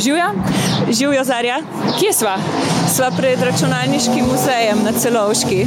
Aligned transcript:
Živijo, 0.00 0.30
živijo 0.90 1.24
zarja. 1.24 1.58
Kje 1.98 2.12
sva? 2.12 2.36
Sva 2.96 3.10
pred 3.16 3.42
računalniškim 3.42 4.24
muzejem 4.24 4.78
na 4.84 4.92
celovški. 4.92 5.66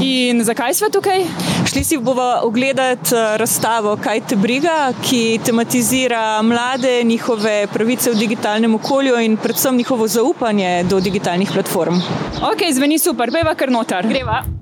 In 0.00 0.44
zakaj 0.44 0.74
smo 0.74 0.88
tukaj? 0.88 1.24
Šli 1.66 1.84
si 1.84 1.98
bomo 1.98 2.28
ogledati 2.42 3.14
eh, 3.14 3.36
razstavo 3.36 3.96
Kaj 3.96 4.20
te 4.20 4.36
briga, 4.36 4.92
ki 5.02 5.40
tematizira 5.44 6.42
mlade, 6.42 7.02
njihove 7.04 7.66
pravice 7.72 8.10
v 8.10 8.14
digitalnem 8.14 8.74
okolju 8.74 9.18
in 9.20 9.36
predvsem 9.36 9.76
njihovo 9.76 10.08
zaupanje 10.08 10.84
do 10.84 11.00
digitalnih 11.00 11.50
platform. 11.52 11.94
Ok, 12.52 12.70
zveni 12.72 12.98
super, 12.98 13.32
peva 13.32 13.54
kar 13.54 13.70
notar. 13.70 14.06
Greva. 14.08 14.59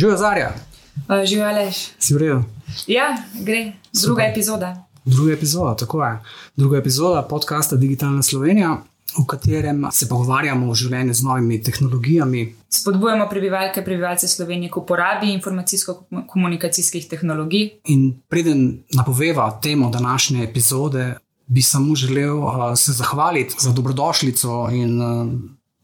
Živijo 0.00 0.16
Zarja. 0.16 0.54
Uh, 0.96 1.24
Živijo 1.24 1.46
Aleš. 1.46 1.76
Si 1.98 2.14
v 2.14 2.18
redu? 2.18 2.42
Ja, 2.86 3.16
gre. 3.44 3.72
Druga 3.92 4.22
Super. 4.22 4.30
epizoda. 4.30 4.84
Druga 5.04 5.32
epizoda, 5.32 5.76
tako 5.76 6.04
je. 6.04 6.18
Druga 6.56 6.78
epizoda 6.78 7.22
podcasta 7.22 7.76
Digitalna 7.76 8.22
Slovenija, 8.22 8.78
v 9.18 9.26
katerem 9.26 9.84
se 9.92 10.08
pogovarjamo 10.08 10.70
o 10.70 10.74
življenju 10.74 11.14
z 11.14 11.24
novimi 11.24 11.62
tehnologijami. 11.62 12.46
Spodbujamo 12.68 13.28
prebivalke 13.28 13.80
in 13.80 13.84
prebivalce 13.84 14.28
Slovenije 14.28 14.70
k 14.70 14.80
uporabi 14.80 15.34
informacijsko-komunikacijskih 15.34 17.08
tehnologij. 17.08 17.70
In 17.84 18.22
preden 18.28 18.82
napoveva 18.96 19.50
temo 19.62 19.90
današnje 19.90 20.44
epizode, 20.44 21.14
bi 21.46 21.62
samo 21.62 21.94
želel 21.94 22.38
uh, 22.38 22.72
se 22.76 22.92
zahvaliti 22.92 23.54
za 23.58 23.72
dobrodošlico 23.72 24.68
in 24.72 25.02
uh, 25.02 25.28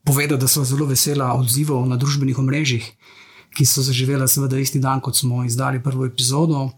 povedati, 0.05 0.41
da 0.41 0.49
so 0.49 0.65
zelo 0.65 0.87
vesela 0.87 1.35
odzivov 1.35 1.87
na 1.89 1.97
družbenih 1.97 2.39
omrežjih, 2.39 2.93
ki 3.57 3.67
so 3.67 3.83
zaživela 3.83 4.29
seveda 4.29 4.59
isti 4.59 4.79
dan, 4.79 5.01
kot 5.01 5.17
smo 5.17 5.45
izdali 5.45 5.83
prvo 5.83 6.07
epizodo. 6.07 6.69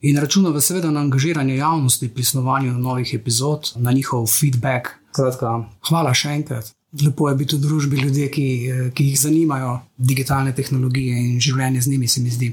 In 0.00 0.18
računamo 0.20 0.60
seveda 0.60 0.90
na 0.90 1.00
angažiranje 1.00 1.56
javnosti 1.56 2.08
pri 2.14 2.24
snovanju 2.24 2.72
novih 2.72 3.14
epizod, 3.14 3.72
na 3.76 3.92
njihov 3.92 4.26
feedback. 4.26 4.88
Kratka, 5.16 5.64
hvala 5.88 6.12
še 6.14 6.34
enkrat. 6.36 6.72
Lepo 7.04 7.28
je 7.28 7.34
biti 7.34 7.56
v 7.56 7.60
družbi 7.60 7.96
ljudi, 8.00 8.28
ki, 8.32 8.46
eh, 8.68 8.90
ki 8.94 9.04
jih 9.10 9.20
zanimajo 9.20 9.80
digitalne 9.96 10.52
tehnologije 10.54 11.16
in 11.16 11.40
življenje 11.40 11.80
z 11.80 11.90
njimi, 11.90 12.08
se 12.08 12.20
mi 12.20 12.30
zdi. 12.30 12.52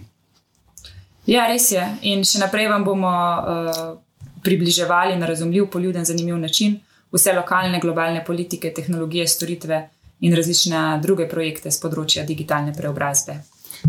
Ja, 1.26 1.48
res 1.48 1.72
je. 1.72 1.84
In 2.02 2.24
še 2.28 2.40
naprej 2.40 2.68
vam 2.68 2.84
bomo 2.84 3.08
uh, 3.12 3.78
približevali 4.44 5.16
na 5.16 5.26
razumljiv, 5.26 5.70
poljuden, 5.72 6.06
zanimiv 6.06 6.38
način 6.38 6.80
vse 7.12 7.34
lokalne, 7.34 7.80
globalne 7.80 8.26
politike, 8.26 8.74
tehnologije, 8.76 9.28
storitve 9.28 9.90
in 10.20 10.36
različne 10.36 11.00
druge 11.02 11.30
projekte 11.30 11.72
z 11.72 11.80
področja 11.80 12.26
digitalne 12.28 12.74
preobrazbe. 12.76 13.38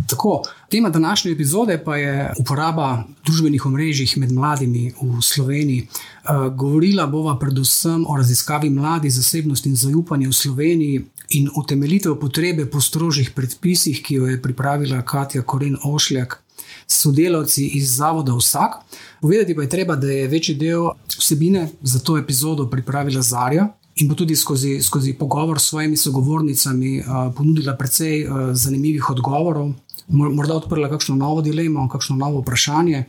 Tako, 0.08 0.42
tema 0.70 0.90
današnje 0.90 1.32
epizode 1.32 1.78
pa 1.84 1.96
je 1.96 2.32
uporaba 2.38 3.04
družbenih 3.26 3.66
omrežij 3.66 4.06
med 4.16 4.32
mladimi 4.32 4.92
v 5.02 5.22
Sloveniji. 5.22 5.86
Uh, 5.86 6.54
govorila 6.54 7.06
bova 7.06 7.38
predvsem 7.38 8.04
o 8.08 8.16
raziskavi 8.16 8.70
mladih, 8.70 9.12
zasebnosti 9.12 9.68
in 9.68 9.76
zaupanja 9.76 10.28
v 10.28 10.32
Sloveniji 10.32 11.04
in 11.30 11.48
utemeljitev 11.56 12.18
potrebe 12.20 12.66
po 12.70 12.80
strožjih 12.80 13.30
predpisih, 13.30 14.02
ki 14.02 14.14
jo 14.14 14.26
je 14.26 14.42
pripravila 14.42 15.02
Katja 15.02 15.42
Koren 15.42 15.76
Ošljak. 15.84 16.40
Sodelavci 16.86 17.66
iz 17.66 17.96
Zavoda 17.96 18.34
Vsak. 18.34 18.72
Povedati 19.20 19.54
pa 19.54 19.62
je 19.62 19.68
treba, 19.68 19.96
da 19.96 20.06
je 20.06 20.28
večji 20.28 20.54
del 20.54 20.90
vsebine 21.18 21.68
za 21.82 21.98
to 21.98 22.18
epizodo 22.18 22.66
pripravila 22.70 23.22
Zarja 23.22 23.68
in 23.96 24.08
bo 24.08 24.14
tudi 24.14 24.36
skozi, 24.36 24.82
skozi 24.82 25.12
pogovor 25.12 25.60
s 25.60 25.68
svojimi 25.70 25.96
sogovornicami 25.96 26.98
uh, 26.98 27.06
ponudila 27.36 27.76
precej 27.76 28.26
uh, 28.26 28.50
zanimivih 28.52 29.10
odgovorov, 29.10 29.70
morda 30.08 30.54
odprla 30.54 30.88
kakšno 30.88 31.16
novo 31.16 31.42
dilemo, 31.42 31.88
kakšno 31.88 32.16
novo 32.16 32.40
vprašanje. 32.40 33.04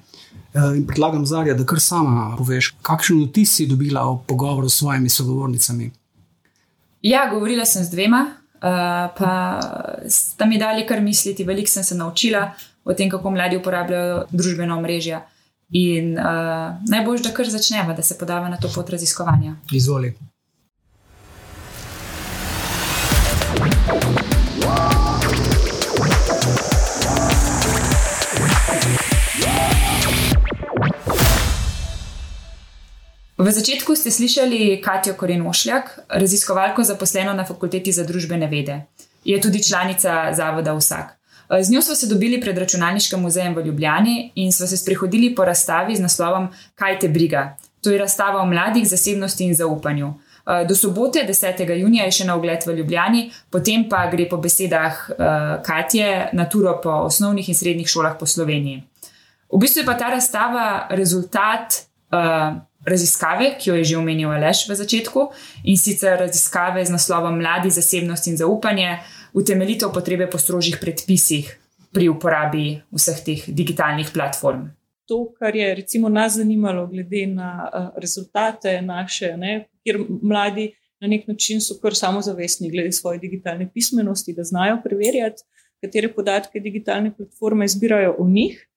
Uh, 0.56 0.78
in 0.78 0.86
predlagam 0.88 1.25
Zarja, 1.25 1.53
da 1.53 1.66
kar 1.66 1.80
sama 1.80 2.36
poveš, 2.38 2.74
kakšen 2.81 3.25
vtis 3.28 3.56
si 3.56 3.68
dobila 3.68 4.06
o 4.08 4.18
pogovoru 4.28 4.70
s 4.70 4.80
svojimi 4.80 5.09
sogovornicami. 5.09 5.92
Ja, 7.02 7.30
govorila 7.30 7.66
sem 7.66 7.84
z 7.84 7.92
dvema, 7.92 8.25
uh, 8.25 8.62
pa 9.18 9.59
sta 10.09 10.46
mi 10.46 10.58
dali 10.58 10.88
kar 10.88 11.02
misliti. 11.02 11.44
Veliko 11.44 11.70
sem 11.70 11.84
se 11.84 11.96
naučila 11.96 12.52
o 12.84 12.94
tem, 12.94 13.09
kako 13.09 13.31
mladi 13.31 13.58
uporabljajo 13.58 14.25
družbena 14.31 14.78
omrežja. 14.78 15.25
In 15.70 16.14
uh, 16.18 16.78
najbolj, 16.90 17.24
da 17.25 17.34
kar 17.34 17.50
začnemo, 17.50 17.94
da 17.94 18.03
se 18.03 18.18
podava 18.18 18.50
na 18.50 18.58
to 18.58 18.72
pot 18.75 18.90
raziskovanja. 18.90 19.56
Izvoli. 19.72 20.16
V 33.35 33.51
začetku 33.51 33.96
ste 34.00 34.12
slišali 34.12 34.79
Katijo 34.79 35.16
Korenošljak, 35.19 36.07
raziskovalko 36.09 36.84
zaposleno 36.84 37.34
na 37.34 37.44
Fakulteti 37.46 37.91
za 37.91 38.03
družbene 38.07 38.47
vede. 38.47 38.85
Je 39.28 39.41
tudi 39.41 39.63
članica 39.63 40.31
Zavoda 40.34 40.73
Vsak. 40.73 41.19
Z 41.62 41.72
njo 41.72 41.81
smo 41.81 41.96
se 41.96 42.07
dobili 42.07 42.41
pred 42.41 42.57
računalniškim 42.57 43.19
muzejem 43.19 43.56
v 43.56 43.66
Ljubljani 43.66 44.31
in 44.35 44.51
smo 44.51 44.68
se 44.68 44.78
sprehodili 44.78 45.35
po 45.35 45.46
razstavi 45.46 45.96
z 45.96 46.01
naslovom 46.01 46.47
Kaj 46.75 47.00
te 47.00 47.09
briga? 47.09 47.57
To 47.84 47.91
je 47.91 47.97
razstava 48.00 48.41
o 48.41 48.46
mladih, 48.46 48.88
zasebnosti 48.88 49.44
in 49.44 49.56
zaupanju. 49.56 50.13
Do 50.69 50.75
sobote, 50.75 51.25
10. 51.28 51.73
junija, 51.75 52.06
je 52.06 52.12
še 52.12 52.25
na 52.25 52.35
ogled 52.35 52.63
v 52.66 52.78
Ljubljani, 52.78 53.31
potem 53.50 53.84
pa 53.90 54.06
gre 54.07 54.29
po 54.29 54.38
besedah 54.38 55.09
Katje 55.66 56.29
na 56.34 56.47
turo 56.50 56.79
po 56.84 56.90
osnovnih 57.09 57.50
in 57.50 57.56
srednjih 57.56 57.90
šolah 57.90 58.16
po 58.19 58.25
Sloveniji. 58.25 58.84
V 59.52 59.59
bistvu 59.59 59.84
je 59.84 59.85
pa 59.85 59.97
ta 60.00 60.13
razstava 60.16 60.88
rezultat 60.90 61.84
raziskave, 62.85 63.56
ki 63.59 63.69
jo 63.69 63.75
je 63.75 63.84
že 63.84 63.97
omenil 63.97 64.31
Aleš 64.31 64.69
v 64.69 64.75
začetku, 64.75 65.29
in 65.63 65.78
sicer 65.78 66.19
raziskave 66.19 66.85
z 66.85 66.94
naslovom 66.94 67.38
Mladi, 67.38 67.69
zasebnost 67.69 68.28
in 68.28 68.38
zaupanje, 68.38 69.00
utemeljitev 69.34 69.91
potrebe 69.94 70.29
po 70.29 70.38
strožjih 70.38 70.78
predpisih 70.81 71.50
pri 71.94 72.09
uporabi 72.09 72.81
vseh 72.91 73.19
teh 73.25 73.41
digitalnih 73.47 74.12
platform. 74.13 74.69
To, 75.06 75.29
kar 75.38 75.56
je 75.56 75.75
recimo 75.75 76.09
nas 76.09 76.38
zanimalo, 76.38 76.88
glede 76.88 77.28
na 77.28 77.69
uh, 77.69 77.90
rezultate 78.01 78.81
naše, 78.81 79.35
ne, 79.38 79.67
kjer 79.84 80.00
mladi 80.22 80.72
na 81.02 81.07
nek 81.07 81.28
način 81.28 81.62
so 81.62 81.78
kar 81.81 81.96
samozavestni 81.96 82.72
glede 82.72 82.91
svoje 82.91 83.19
digitalne 83.19 83.69
pismenosti, 83.73 84.34
da 84.34 84.44
znajo 84.44 84.79
preverjati, 84.84 85.44
katere 85.84 86.09
podatke 86.13 86.59
digitalne 86.59 87.13
platforme 87.13 87.67
zbirajo 87.67 88.16
o 88.19 88.28
njih. 88.28 88.67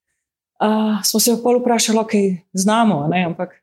Uh, 0.60 1.00
smo 1.04 1.20
se 1.20 1.36
pa 1.42 1.54
vprašali, 1.60 1.98
kaj 1.98 2.20
okay, 2.20 2.36
znamo, 2.52 3.06
ne, 3.08 3.24
ampak 3.24 3.54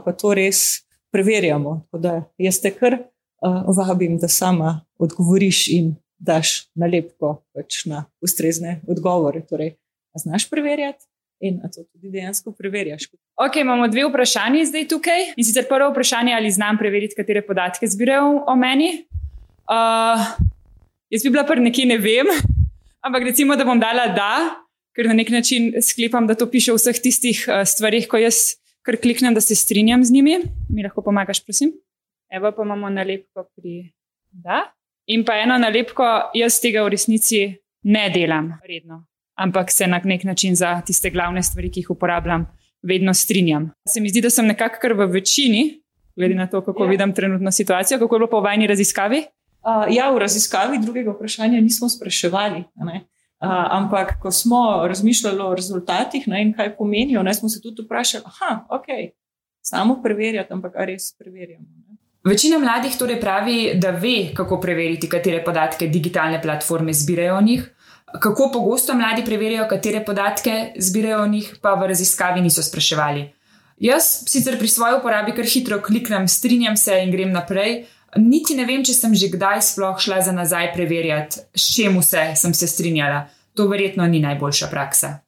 pa 0.00 0.12
to 0.12 0.34
res 0.34 0.82
preverjamo. 1.12 1.82
Tako 1.84 2.02
da 2.02 2.14
jaz 2.40 2.60
te 2.60 2.72
kar 2.72 2.96
uh, 2.96 3.76
vabim, 3.76 4.16
da 4.18 4.28
sama 4.28 4.80
odgovoriš 4.98 5.68
in 5.68 5.94
daš 6.18 6.68
nalepko 6.78 7.42
pač 7.54 7.84
na 7.90 8.04
ustrezne 8.22 8.80
odgovore. 8.88 9.42
Torej, 9.48 9.74
znaš 10.14 10.48
preverjati 10.50 11.04
in 11.42 11.58
to 11.74 11.82
tudi 11.82 12.10
dejansko 12.14 12.52
preverjaš. 12.54 13.08
Ok, 13.36 13.56
imamo 13.56 13.88
dve 13.90 14.06
vprašanji 14.06 14.66
zdaj 14.70 14.86
tukaj. 14.88 15.32
In 15.36 15.44
sicer 15.44 15.66
prvo 15.68 15.90
vprašanje, 15.90 16.34
ali 16.34 16.50
znam 16.50 16.78
preveriti, 16.78 17.18
katere 17.18 17.42
podatke 17.42 17.86
zbirajo 17.86 18.44
o 18.46 18.56
meni. 18.56 18.92
Uh, 19.66 20.22
jaz 21.10 21.24
bi 21.24 21.30
bila 21.30 21.44
prvi 21.46 21.66
nekje, 21.66 21.86
ne 21.86 21.98
vem, 21.98 22.30
ampak 23.02 23.26
recimo, 23.26 23.56
da 23.56 23.66
bom 23.66 23.80
dala 23.80 24.06
da, 24.14 24.32
ker 24.94 25.08
na 25.10 25.16
nek 25.18 25.32
način 25.34 25.72
sklepam, 25.82 26.26
da 26.30 26.38
to 26.38 26.46
piše 26.50 26.74
v 26.74 26.78
vseh 26.78 27.02
tistih 27.02 27.42
uh, 27.48 27.62
stvarih, 27.66 28.06
ko 28.08 28.20
jaz 28.22 28.61
kar 28.82 28.96
kliknem, 28.96 29.34
da 29.34 29.40
se 29.40 29.54
strinjam 29.54 30.04
z 30.04 30.12
njimi. 30.12 30.38
Mi 30.68 30.82
lahko 30.82 31.02
pomagaš, 31.02 31.44
prosim. 31.44 31.72
Evo 32.32 32.52
pa 32.56 32.62
imamo 32.62 32.90
nalepko 32.90 33.44
pri 33.56 33.92
da. 34.30 34.72
In 35.06 35.24
pa 35.24 35.36
eno 35.42 35.58
nalepko, 35.58 36.04
jaz 36.34 36.60
tega 36.62 36.84
v 36.86 36.94
resnici 36.94 37.42
ne 37.82 38.04
delam 38.14 38.52
redno, 38.66 39.04
ampak 39.34 39.70
se 39.70 39.86
na 39.86 40.00
nek 40.04 40.24
način 40.24 40.54
za 40.56 40.80
tiste 40.86 41.10
glavne 41.10 41.42
stvari, 41.42 41.70
ki 41.70 41.82
jih 41.82 41.90
uporabljam, 41.90 42.46
vedno 42.82 43.14
strinjam. 43.14 43.70
Se 43.88 44.00
mi 44.00 44.08
zdi, 44.08 44.20
da 44.20 44.30
sem 44.30 44.46
nekako 44.46 44.78
kar 44.82 44.94
v 44.94 45.06
večini, 45.10 45.82
glede 46.16 46.34
na 46.34 46.46
to, 46.46 46.62
kako 46.62 46.84
ja. 46.84 46.90
vidim 46.90 47.14
trenutno 47.14 47.50
situacijo, 47.50 47.98
kako 47.98 48.14
je 48.14 48.18
bilo 48.18 48.30
po 48.30 48.40
vajni 48.40 48.66
raziskavi. 48.66 49.24
Uh, 49.62 49.86
ja, 49.94 50.10
v 50.10 50.18
raziskavi 50.18 50.78
drugega 50.82 51.10
vprašanja 51.10 51.60
nismo 51.60 51.88
spraševali. 51.88 52.64
Uh, 52.74 53.02
ampak, 53.48 54.20
ko 54.22 54.30
smo 54.30 54.86
razmišljali 54.88 55.40
o 55.40 55.54
rezultatih 55.54 56.28
ne, 56.28 56.42
in 56.42 56.52
kaj 56.54 56.76
pomenijo, 56.76 57.22
ne, 57.22 57.34
smo 57.34 57.48
se 57.48 57.60
tudi 57.60 57.82
vprašali, 57.82 58.24
da 58.24 58.66
okay, 58.70 59.10
samo 59.60 60.02
preverjati, 60.02 60.52
ampak 60.52 60.72
ali 60.76 60.92
res 60.92 61.12
preverjamo. 61.18 61.66
Ne. 61.66 61.96
Večina 62.24 62.58
mladih 62.58 62.94
torej 62.98 63.20
pravi, 63.20 63.72
da 63.74 63.90
ve, 63.90 64.30
kako 64.34 64.60
preveriti, 64.60 65.08
katere 65.10 65.40
podatke 65.44 65.88
digitalne 65.88 66.42
platforme 66.42 66.92
zbirajo 66.92 67.36
o 67.36 67.40
njih. 67.40 67.70
Kako 68.20 68.50
pogosto 68.52 68.94
mladi 68.94 69.24
preverjajo, 69.24 69.66
katere 69.68 70.04
podatke 70.04 70.72
zbirajo 70.78 71.22
o 71.22 71.26
njih, 71.26 71.56
pa 71.62 71.74
v 71.74 71.88
raziskavi 71.88 72.40
niso 72.40 72.62
spraševali. 72.62 73.24
Jaz 73.82 74.04
sicer 74.30 74.58
pri 74.58 74.68
svoji 74.68 75.00
uporabi 75.00 75.34
kar 75.34 75.44
hitro 75.44 75.80
kliknem, 75.82 76.28
strinjam 76.28 76.76
se 76.76 77.00
in 77.02 77.10
grem 77.10 77.32
naprej. 77.32 77.86
Niti 78.16 78.54
ne 78.54 78.66
vem, 78.68 78.82
če 78.84 78.92
sem 78.92 79.14
že 79.16 79.30
kdaj 79.32 79.62
sploh 79.64 79.96
šla 80.00 80.20
za 80.20 80.32
nazaj 80.36 80.72
preverjati, 80.74 81.46
s 81.56 81.72
čim 81.72 81.96
vse 82.00 82.32
sem 82.36 82.54
se 82.54 82.68
strinjala. 82.68 83.26
To 83.56 83.68
verjetno 83.68 84.06
ni 84.08 84.20
najboljša 84.20 84.68
praksa. 84.72 85.18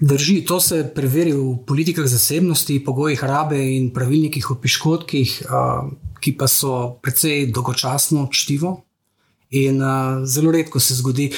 Drži, 0.00 0.44
to 0.48 0.60
se 0.60 0.80
preveri 0.94 1.32
v 1.32 1.58
politikah 1.66 2.06
zasebnosti, 2.08 2.80
pogojih 2.84 3.24
rabe 3.24 3.58
in 3.76 3.90
pravilnikih 3.92 4.50
o 4.50 4.56
piškotkih, 4.60 5.34
ki 6.20 6.32
pa 6.40 6.48
so 6.48 6.96
precej 7.04 7.50
dolgočasno 7.52 8.28
čtivo. 8.32 8.80
In 9.54 9.78
uh, 9.78 10.24
zelo 10.26 10.50
redko 10.50 10.80
se 10.80 10.96
zgodi. 10.98 11.28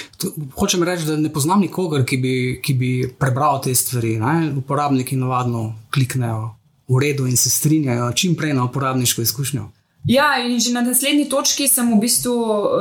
Hočem 0.56 0.86
reči, 0.86 1.04
da 1.04 1.18
ne 1.20 1.28
poznam 1.28 1.60
nikogar, 1.60 2.06
ki 2.06 2.16
bi, 2.16 2.34
ki 2.64 2.74
bi 2.74 2.90
prebral 3.18 3.60
te 3.60 3.74
stvari. 3.74 4.14
Ne? 4.22 4.54
Uporabniki 4.56 5.18
navadno 5.20 5.74
kliknejo 5.92 6.54
v 6.88 7.02
redu 7.02 7.26
in 7.26 7.36
se 7.36 7.50
strinjajo 7.50 8.12
čim 8.16 8.36
prej 8.38 8.54
na 8.54 8.64
uporabniško 8.64 9.22
izkušnjo. 9.26 9.66
Ja, 10.06 10.38
in 10.38 10.60
že 10.60 10.72
na 10.72 10.80
naslednji 10.80 11.26
točki 11.28 11.66
sem 11.68 11.90
v 11.90 11.98
bistvu 11.98 12.34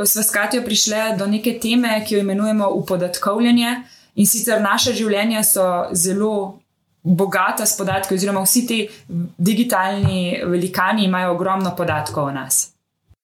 s 0.05 0.15
Vaskatijo 0.15 0.61
prišla 0.61 1.15
do 1.17 1.25
neke 1.25 1.57
teme, 1.59 1.97
ki 2.05 2.15
jo 2.15 2.19
imenujemo 2.21 2.69
upodatkovljanje. 2.69 3.71
In 4.15 4.27
sicer 4.29 4.61
naše 4.61 4.93
življenja 4.93 5.41
so 5.43 5.63
zelo 5.91 6.59
bogata 7.03 7.65
s 7.65 7.77
podatki, 7.77 8.15
oziroma 8.15 8.43
vsi 8.45 8.61
ti 8.67 8.77
digitalni 9.37 10.41
velikani 10.45 11.05
imajo 11.05 11.33
ogromno 11.33 11.73
podatkov 11.77 12.29
o 12.29 12.31
nas. 12.31 12.71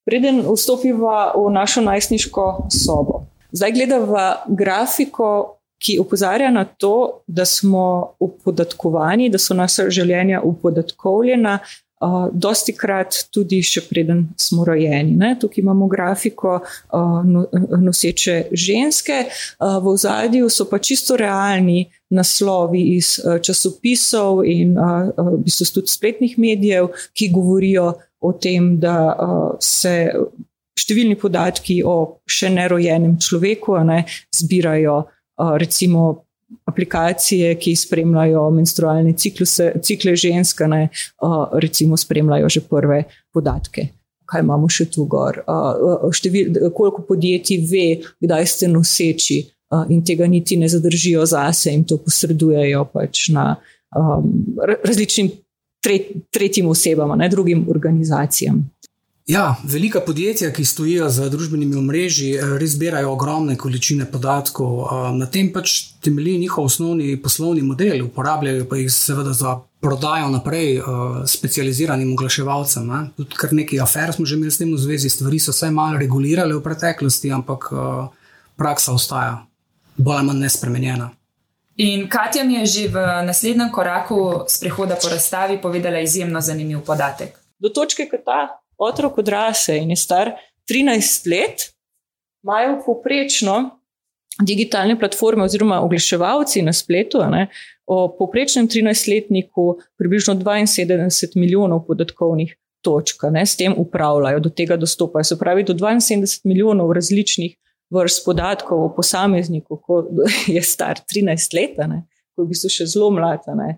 Preden 0.04 0.42
vstopiva 0.42 1.32
v 1.38 1.46
našo 1.54 1.80
najstniško 1.80 2.66
sobo. 2.74 3.22
Zdaj 3.52 3.72
gledava 3.72 4.26
grafiko, 4.48 5.58
ki 5.82 5.98
opozarja 5.98 6.50
na 6.50 6.64
to, 6.64 7.22
da 7.26 7.44
smo 7.44 8.14
upodatkovani, 8.22 9.30
da 9.30 9.38
so 9.38 9.54
naša 9.54 9.88
življenja 9.90 10.42
upodatkovljena, 10.46 11.58
uh, 12.02 12.28
dosti 12.32 12.74
krat 12.76 13.14
tudi 13.30 13.62
še 13.64 13.84
preden 13.88 14.26
smo 14.40 14.66
rojeni. 14.66 15.14
Ne? 15.18 15.34
Tukaj 15.40 15.62
imamo 15.62 15.88
grafiko 15.90 16.58
uh, 16.58 17.22
no, 17.24 17.46
noseče 17.80 18.36
ženske, 18.52 19.24
uh, 19.28 19.78
v 19.84 19.96
zadju 20.02 20.50
so 20.50 20.66
pa 20.70 20.80
čisto 20.82 21.16
realni 21.16 21.86
naslovi 22.12 22.82
iz 22.98 23.14
časopisov 23.40 24.42
in 24.44 24.74
v 24.76 25.36
bistvu 25.46 25.66
tudi 25.78 25.88
spletnih 25.88 26.34
medijev, 26.36 26.90
ki 27.16 27.30
govorijo 27.32 27.86
o 28.20 28.32
tem, 28.36 28.74
da 28.76 29.16
se 29.64 30.12
številni 30.76 31.16
podatki 31.16 31.78
o 31.88 32.20
še 32.28 32.50
nerojenem 32.52 33.16
človeku 33.16 33.78
ne, 33.88 34.02
zbirajo, 34.36 34.98
recimo 35.56 36.26
aplikacije, 36.64 37.54
ki 37.58 37.76
spremljajo 37.76 38.44
menstrualne 38.50 39.12
cikluse, 39.16 39.72
cikle 39.82 40.16
ženske, 40.16 40.68
ne, 40.68 40.88
uh, 41.22 41.48
recimo 41.52 41.96
spremljajo 41.96 42.48
že 42.48 42.60
prve 42.68 43.02
podatke. 43.32 43.88
Kaj 44.26 44.40
imamo 44.40 44.68
še 44.68 44.86
tu 44.90 45.04
gor? 45.10 45.42
Uh, 45.46 46.08
števil, 46.14 46.70
koliko 46.74 47.04
podjetij 47.08 47.66
ve, 47.68 47.86
kdaj 48.22 48.46
ste 48.46 48.70
noseči 48.72 49.38
uh, 49.44 49.84
in 49.90 50.04
tega 50.04 50.26
niti 50.26 50.56
ne 50.56 50.68
zadržijo 50.68 51.26
zase 51.26 51.74
in 51.74 51.84
to 51.84 51.98
posredujejo 52.00 52.86
pač 52.92 53.28
na 53.34 53.56
um, 53.96 54.30
različnim 54.84 55.30
tretjim 56.30 56.68
osebam, 56.70 57.18
ne 57.18 57.28
drugim 57.28 57.66
organizacijam. 57.68 58.62
Ja, 59.26 59.56
velika 59.64 60.00
podjetja, 60.00 60.50
ki 60.52 60.64
stojijo 60.64 61.08
za 61.08 61.28
družbenimi 61.28 61.76
omrežji, 61.76 62.34
eh, 62.34 62.56
res 62.58 62.70
zbirajo 62.70 63.12
ogromne 63.12 63.56
količine 63.56 64.10
podatkov. 64.10 64.80
Eh, 64.80 65.12
na 65.14 65.26
tem 65.26 65.52
pač 65.52 65.82
temelji 66.00 66.38
njihov 66.38 66.64
osnovni 66.64 67.22
poslovni 67.22 67.62
model, 67.62 68.04
uporabljajo 68.04 68.68
pa 68.68 68.76
jih 68.76 68.92
seveda 68.92 69.32
za 69.32 69.60
prodajo 69.80 70.28
naprej 70.28 70.78
uh, 70.78 70.86
specializiranim 71.26 72.12
oglaševalcem. 72.12 72.86
Ne? 72.86 73.10
Tudi 73.16 73.34
kar 73.34 73.52
nekaj 73.52 73.80
afer 73.80 74.12
smo 74.12 74.26
že 74.26 74.36
imeli 74.36 74.50
s 74.50 74.58
tem 74.58 74.70
v 74.72 74.78
zvezi, 74.78 75.10
stvari 75.10 75.38
so 75.38 75.52
se 75.52 75.70
malo 75.70 75.98
regulirale 75.98 76.54
v 76.54 76.62
preteklosti, 76.62 77.32
ampak 77.32 77.66
praksa 78.56 78.92
ostaja 78.92 79.46
bolj 79.96 80.16
ali 80.16 80.26
manj 80.26 80.38
nespremenjena. 80.38 81.10
In 81.76 82.08
Katja 82.08 82.44
mi 82.44 82.54
je 82.54 82.66
že 82.66 82.88
v 82.88 82.94
naslednjem 83.26 83.72
koraku 83.72 84.44
sprehoda 84.48 84.94
po 85.02 85.08
razstavi 85.08 85.58
povedala 85.62 85.98
izjemno 85.98 86.40
zanimiv 86.40 86.80
podatek. 86.86 87.38
Do 87.58 87.68
točke, 87.68 88.06
ko 88.06 88.22
ta 88.24 88.61
otrok 88.82 89.18
odrase 89.22 89.76
in 89.78 89.90
je 89.90 89.96
star 89.96 90.32
13 90.70 91.30
let, 91.30 91.68
imajo 92.42 92.80
poprečno 92.86 93.82
digitalne 94.40 94.98
platforme 94.98 95.44
oziroma 95.44 95.80
oglaševalci 95.80 96.62
na 96.62 96.72
spletu 96.72 97.20
ne, 97.30 97.46
o 97.86 98.16
poprečnem 98.18 98.68
13-letniku 98.68 99.76
približno 99.98 100.34
72 100.34 101.36
milijonov 101.36 101.84
podatkovnih 101.86 102.56
točk, 102.82 103.22
ne, 103.30 103.46
s 103.46 103.56
tem 103.56 103.74
upravljajo, 103.76 104.40
do 104.40 104.50
tega 104.50 104.76
dostopajo. 104.76 105.24
Se 105.24 105.38
pravi, 105.38 105.64
do 105.64 105.74
72 105.74 106.40
milijonov 106.44 106.92
različnih 106.92 107.56
vrst 107.90 108.24
podatkov 108.24 108.84
o 108.84 108.92
posamezniku, 108.96 109.76
ko 109.76 110.06
je 110.56 110.62
star 110.62 111.00
13 111.14 111.54
let, 111.54 111.78
ne, 111.88 112.02
ko 112.34 112.42
je 112.42 112.46
v 112.46 112.54
bistvu 112.54 112.72
še 112.72 112.88
zelo 112.94 113.10
mlad. 113.14 113.46
Ne, 113.58 113.76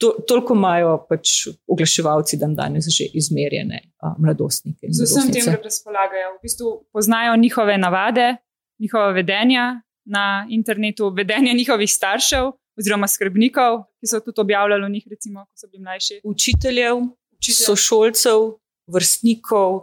to, 0.00 0.14
toliko 0.28 0.54
imajo 0.56 0.94
pač 1.08 1.48
oglaševalci 1.68 2.38
dan 2.40 2.54
danes 2.56 2.88
že 2.88 3.04
izmerjene 3.14 3.82
uh, 4.02 4.14
mladostnike. 4.18 4.88
Z 4.88 5.04
vsem 5.04 5.32
tem, 5.32 5.44
da 5.44 5.58
razpolagajo, 5.60 6.32
v 6.38 6.42
bistvu 6.42 6.72
poznajo 6.92 7.36
njihove 7.36 7.76
navade, 7.78 8.36
njihova 8.80 9.12
vedenja 9.12 9.82
na 10.04 10.46
internetu, 10.50 11.12
vedenje 11.16 11.52
njihovih 11.54 11.92
staršev. 11.92 12.52
Oziroma, 12.80 13.04
skrbnikov, 13.10 13.82
ki 14.00 14.08
so 14.08 14.20
tudi 14.24 14.40
objavljali 14.40 14.84
o 14.86 14.88
njih, 14.88 15.04
recimo, 15.10 15.42
ko 15.44 15.58
so 15.58 15.68
bili 15.68 15.82
mlajši. 15.84 16.20
Učiteljev, 16.24 17.02
Učitelj. 17.36 17.66
sošolcev, 17.66 18.46
vrstnikov, 18.88 19.82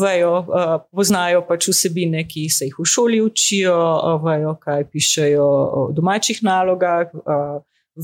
vejo, 0.00 0.32
poznajo 0.92 1.42
pač 1.48 1.68
vsebine, 1.68 2.24
ki 2.28 2.48
se 2.48 2.70
jih 2.70 2.78
v 2.78 2.86
šoli 2.86 3.20
učijo, 3.20 3.76
vejo, 4.24 4.54
kaj 4.62 4.86
pišejo 4.90 5.44
o 5.44 5.82
domačih 5.92 6.40
nalogah, 6.42 7.12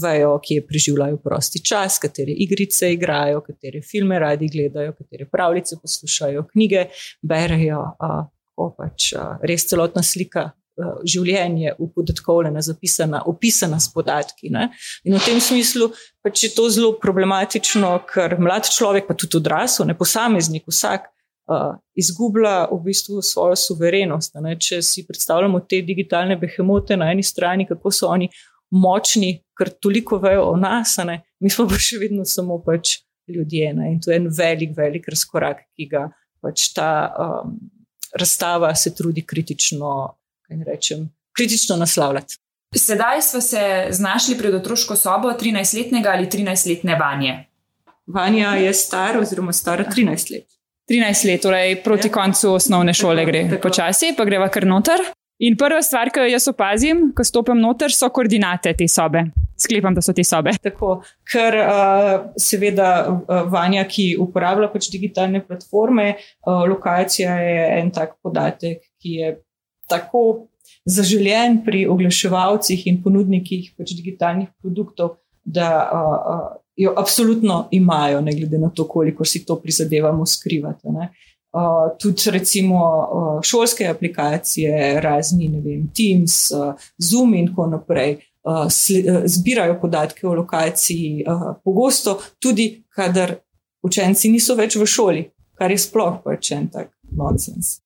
vejo, 0.03 0.39
kje 0.43 0.67
preživljajo 0.67 1.17
prosti 1.23 1.63
čas, 1.65 1.99
katere 2.03 2.33
igrice 2.33 2.93
igrajo, 2.93 3.41
katere 3.47 3.83
filme 3.83 4.19
radi 4.19 4.49
gledajo, 4.53 4.93
katere 4.99 5.29
pravljice 5.31 5.77
poslušajo, 5.83 6.47
knjige 6.53 6.89
berejo. 7.23 7.85
Pač, 8.55 9.13
res 9.43 9.67
celotna 9.67 10.03
slika. 10.07 10.53
Življenje 11.07 11.69
je 11.69 11.73
upodatkovljeno, 11.79 12.59
zapisana, 12.67 13.21
opisana 13.31 13.79
s 13.79 13.93
podatki. 13.95 14.51
Ne? 14.51 14.69
In 15.07 15.15
v 15.15 15.21
tem 15.23 15.39
smislu 15.43 15.93
pač 16.23 16.49
je 16.49 16.51
to 16.55 16.67
zelo 16.75 16.97
problematično, 16.99 17.93
ker 18.11 18.35
mlad 18.43 18.67
človek, 18.67 19.07
pa 19.07 19.15
tudi 19.15 19.39
odrasel, 19.39 19.87
ne 19.87 19.95
posameznik, 19.95 20.67
vsak 20.67 21.07
uh, 21.47 21.77
izgublja 21.95 22.57
v 22.73 22.81
bistvu 22.89 23.23
svojo 23.23 23.55
suverenost. 23.59 24.35
Ne? 24.43 24.57
Če 24.59 24.81
si 24.83 25.07
predstavljamo 25.07 25.63
te 25.69 25.79
digitalne 25.87 26.39
behemote 26.43 26.99
na 26.99 27.13
eni 27.15 27.23
strani, 27.23 27.69
kako 27.71 27.95
so 27.95 28.11
oni 28.11 28.31
močni, 28.75 29.39
ker 29.59 29.71
toliko 29.83 30.19
vejo 30.23 30.49
o 30.51 30.57
nas, 30.59 30.97
ne? 31.07 31.21
mi 31.41 31.51
smo 31.51 31.69
pa 31.71 31.79
še 31.79 32.01
vedno 32.03 32.25
samo 32.27 32.59
pač 32.65 32.99
ljudje. 33.31 33.73
Ne? 33.75 33.93
In 33.95 34.01
to 34.03 34.13
je 34.13 34.19
en 34.21 34.29
velik, 34.29 34.75
velik 34.77 35.09
razkorak, 35.09 35.65
ki 35.77 35.89
ga 35.93 36.09
pač 36.45 36.69
ta 36.77 36.91
um, 37.09 37.57
razstava 38.19 38.75
se 38.77 38.95
trudi 38.95 39.25
kritično, 39.27 39.93
kaj 40.47 40.65
rečem, 40.67 41.07
kritično 41.37 41.77
naslavljati. 41.81 42.39
Sedaj 42.75 43.23
smo 43.23 43.41
se 43.41 43.87
znašli 43.91 44.39
pred 44.39 44.55
otroško 44.55 44.97
sobo 44.97 45.31
13-letnega 45.41 46.11
ali 46.11 46.27
13-letne 46.27 46.99
Vanje. 46.99 47.37
Vanja 48.07 48.57
je 48.61 48.75
star, 48.75 49.19
oziroma 49.19 49.53
stara 49.53 49.85
13 49.85 50.33
let. 50.35 50.47
13 50.91 51.27
let, 51.31 51.43
torej 51.43 51.83
proti 51.83 52.09
ja. 52.09 52.13
koncu 52.13 52.53
osnovne 52.59 52.95
šole 52.95 53.25
gre. 53.25 53.47
Počasi 53.63 54.13
pa 54.17 54.25
greva 54.25 54.51
kar 54.53 54.67
noter. 54.67 55.01
In 55.43 55.57
prva 55.59 55.81
stvar, 55.83 56.13
ki 56.15 56.23
jo 56.23 56.31
jaz 56.31 56.47
opazim, 56.51 57.09
ko 57.17 57.25
stopim 57.27 57.59
noter, 57.59 57.91
so 57.91 58.07
koordinate 58.15 58.71
te 58.79 58.87
sobe. 58.91 59.25
Sklepam, 59.59 59.95
da 59.95 60.03
so 60.03 60.15
te 60.15 60.23
sobe. 60.27 60.55
Tako, 60.63 61.01
ker 61.31 61.57
uh, 61.59 62.13
seveda 62.39 62.91
uh, 63.11 63.43
Vanja, 63.51 63.83
ki 63.91 64.13
uporablja 64.23 64.71
pač 64.71 64.89
digitalne 64.93 65.43
platforme, 65.47 66.13
uh, 66.47 66.63
lokacija 66.71 67.35
je 67.43 67.69
en 67.81 67.91
tak 67.95 68.17
podatek, 68.23 68.83
ki 69.03 69.19
je 69.19 69.33
tako 69.91 70.25
zaželjen 70.87 71.63
pri 71.67 71.85
oglaševalcih 71.91 72.87
in 72.91 73.01
ponudnikih 73.03 73.73
pač 73.79 73.95
digitalnih 73.99 74.53
produktov, 74.63 75.17
da 75.45 75.71
uh, 75.83 76.47
jo 76.79 76.95
absolutno 76.97 77.65
imajo, 77.75 78.21
ne 78.21 78.35
glede 78.39 78.59
na 78.59 78.71
to, 78.71 78.87
koliko 78.89 79.25
si 79.25 79.45
to 79.47 79.59
prizadevamo 79.63 80.27
skrivati. 80.27 80.95
Uh, 81.55 81.93
tudi 82.03 82.31
recimo 82.35 82.79
uh, 82.83 83.43
šolske 83.43 83.87
aplikacije, 83.87 85.01
razni 85.01 85.49
vem, 85.63 85.85
Teams, 85.95 86.51
uh, 86.51 86.75
Zoom 86.99 87.35
in 87.35 87.47
tako 87.47 87.67
naprej, 87.67 88.17
uh, 88.43 88.67
zbirajo 89.25 89.79
podatke 89.81 90.27
o 90.27 90.35
lokaciji, 90.35 91.23
uh, 91.29 91.55
pogosto 91.65 92.19
tudi, 92.43 92.83
kadar 92.91 93.37
učenci 93.87 94.33
niso 94.35 94.59
več 94.59 94.75
v 94.77 94.87
šoli, 94.87 95.25
kar 95.55 95.71
je 95.71 95.79
sploh 95.79 96.19
pač 96.25 96.51
en 96.59 96.67
tak 96.75 96.91
nonsens. 97.15 97.84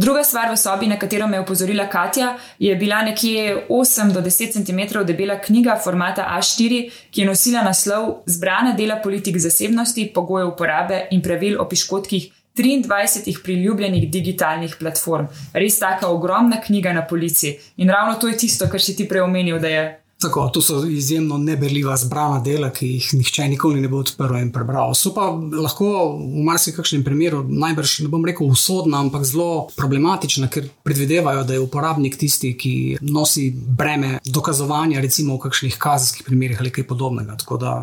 Druga 0.00 0.22
stvar 0.24 0.48
v 0.48 0.56
sobi, 0.56 0.86
na 0.88 0.96
katero 0.96 1.26
me 1.28 1.36
je 1.36 1.40
upozorila 1.40 1.84
Katja, 1.86 2.36
je 2.58 2.76
bila 2.76 3.02
nekje 3.02 3.66
8 3.68 4.12
do 4.12 4.20
10 4.20 4.52
cm 4.52 5.04
debela 5.04 5.36
knjiga 5.40 5.76
formata 5.84 6.24
A4, 6.38 6.90
ki 7.10 7.20
je 7.20 7.26
nosila 7.26 7.60
naslov 7.62 8.22
Zbrana 8.26 8.72
dela 8.72 8.96
politik 8.96 9.36
zasebnosti, 9.36 10.06
pogojev 10.14 10.48
uporabe 10.54 11.02
in 11.10 11.20
pravil 11.22 11.60
o 11.60 11.68
piškotkih 11.68 12.30
23 12.56 13.42
priljubljenih 13.44 14.10
digitalnih 14.10 14.76
platform. 14.80 15.26
Res 15.52 15.78
taka 15.78 16.08
ogromna 16.08 16.60
knjiga 16.60 16.92
na 16.92 17.06
polici. 17.06 17.58
In 17.76 17.90
ravno 17.90 18.14
to 18.14 18.28
je 18.28 18.38
tisto, 18.38 18.68
kar 18.72 18.80
si 18.80 18.96
ti 18.96 19.08
prej 19.08 19.20
omenil, 19.20 19.58
da 19.60 19.68
je 19.68 19.99
Tako, 20.20 20.48
to 20.52 20.60
so 20.60 20.82
izjemno 20.84 21.38
neberljiva 21.38 21.94
zbrana 21.96 22.40
dela, 22.44 22.68
ki 22.70 22.86
jih 22.86 23.06
nihče 23.16 23.46
nikoli 23.48 23.80
ne 23.80 23.88
bo 23.88 24.02
odprl 24.04 24.36
in 24.36 24.50
prebral. 24.52 24.92
So 24.94 25.14
pa 25.16 25.30
lahko 25.32 25.86
v 26.18 26.42
marsikakšnem 26.44 27.04
primeru, 27.06 27.40
najbrž 27.48 27.94
ne 28.04 28.10
bom 28.12 28.26
rekel 28.28 28.50
usodna, 28.52 29.00
ampak 29.00 29.24
zelo 29.24 29.70
problematična, 29.78 30.50
ker 30.52 30.68
predvidevajo, 30.84 31.46
da 31.48 31.56
je 31.56 31.64
uporabnik 31.64 32.18
tisti, 32.20 32.52
ki 32.52 32.74
nosi 33.00 33.48
breme 33.54 34.18
dokazovanja, 34.24 35.00
recimo 35.00 35.38
v 35.38 35.46
kakšnih 35.46 35.80
kazenskih 35.80 36.28
primerih 36.28 36.60
ali 36.60 36.74
kaj 36.74 36.84
podobnega. 36.90 37.38
Tako 37.40 37.56
da 37.56 37.74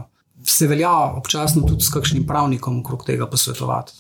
se 0.46 0.68
velja 0.70 0.94
občasno 1.18 1.66
tudi 1.66 1.82
s 1.82 1.90
kakšnim 1.90 2.28
pravnikom 2.28 2.84
okrog 2.84 3.06
tega 3.06 3.26
posvetovati. 3.26 3.98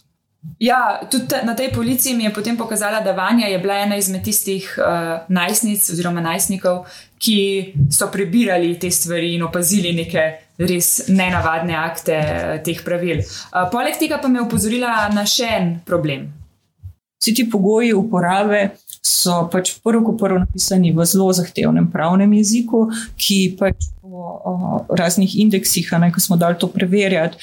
Ja, 0.59 1.01
tudi 1.11 1.35
na 1.43 1.53
tej 1.55 1.69
policiji 1.73 2.15
mi 2.15 2.23
je 2.23 2.33
potem 2.33 2.57
pokazala, 2.57 3.01
da 3.01 3.11
Vanja 3.11 3.47
je 3.47 3.59
bila 3.59 3.75
ena 3.77 3.97
izmed 3.97 4.23
tistih 4.23 4.65
uh, 4.77 5.19
najstnic 5.27 5.89
oziroma 5.89 6.21
najstnikov, 6.21 6.85
ki 7.17 7.37
so 7.91 8.09
prebirali 8.11 8.73
te 8.79 8.91
stvari 8.91 9.35
in 9.35 9.43
opazili 9.43 9.93
neke 9.93 10.23
res 10.57 11.07
nenavadne 11.07 11.77
akte 11.77 12.17
uh, 12.17 12.57
teh 12.65 12.81
pravil. 12.85 13.21
Uh, 13.21 13.67
poleg 13.71 13.99
tega 13.99 14.17
pa 14.21 14.27
me 14.27 14.39
je 14.39 14.47
upozorila 14.47 14.95
na 15.13 15.25
še 15.29 15.51
en 15.59 15.71
problem. 15.85 16.25
Vsi 17.21 17.33
ti 17.33 17.47
pogoji 17.49 17.93
uporabe 17.97 18.77
so 19.01 19.47
pač 19.51 19.75
prvo, 19.83 20.03
kot 20.05 20.19
prvo, 20.21 20.41
napisani 20.41 20.91
v 20.93 21.05
zelo 21.05 21.29
zahtevnem 21.33 21.89
pravnem 21.91 22.33
jeziku, 22.37 22.87
ki 23.17 23.39
pač 23.59 23.89
po 24.09 24.85
raznih 24.89 25.39
indeksih, 25.39 25.89
ne, 25.99 26.11
ko 26.11 26.19
smo 26.19 26.37
dali 26.37 26.55
to 26.59 26.67
preverjati, 26.67 27.37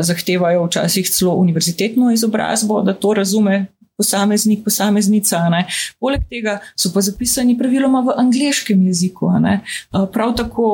zahtevajo 0.00 0.64
včasih 0.66 1.10
celo 1.10 1.34
univerzitetno 1.34 2.12
izobrazbo, 2.12 2.82
da 2.82 2.94
to 2.94 3.14
razume. 3.14 3.66
Posameznik, 4.00 4.62
posameznica. 4.64 5.38
Ne. 5.52 5.66
Poleg 6.00 6.22
tega 6.30 6.54
so 6.72 6.88
pa 6.94 7.02
zapisani 7.04 7.52
praviloma 7.58 8.00
v 8.06 8.14
angliškem 8.22 8.86
jeziku. 8.86 9.28
Ne. 9.44 9.58
Prav 9.92 10.32
tako 10.38 10.68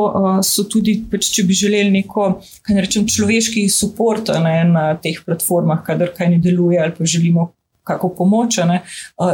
so 0.47 0.63
tudi, 0.71 1.01
pač, 1.11 1.33
če 1.35 1.43
bi 1.43 1.57
želeli 1.59 1.91
neko, 1.91 2.29
kaj 2.63 2.79
rečem, 2.85 3.09
človeški 3.11 3.65
podpor 3.81 4.23
na 4.71 4.93
teh 5.03 5.19
platformah, 5.27 5.83
kadar 5.83 6.15
kaj 6.15 6.37
ne 6.37 6.39
deluje 6.39 6.79
ali 6.79 6.95
pa 6.95 7.05
želimo 7.05 7.49
kako 7.87 8.09
pomoč, 8.15 8.61
ne, 8.67 8.81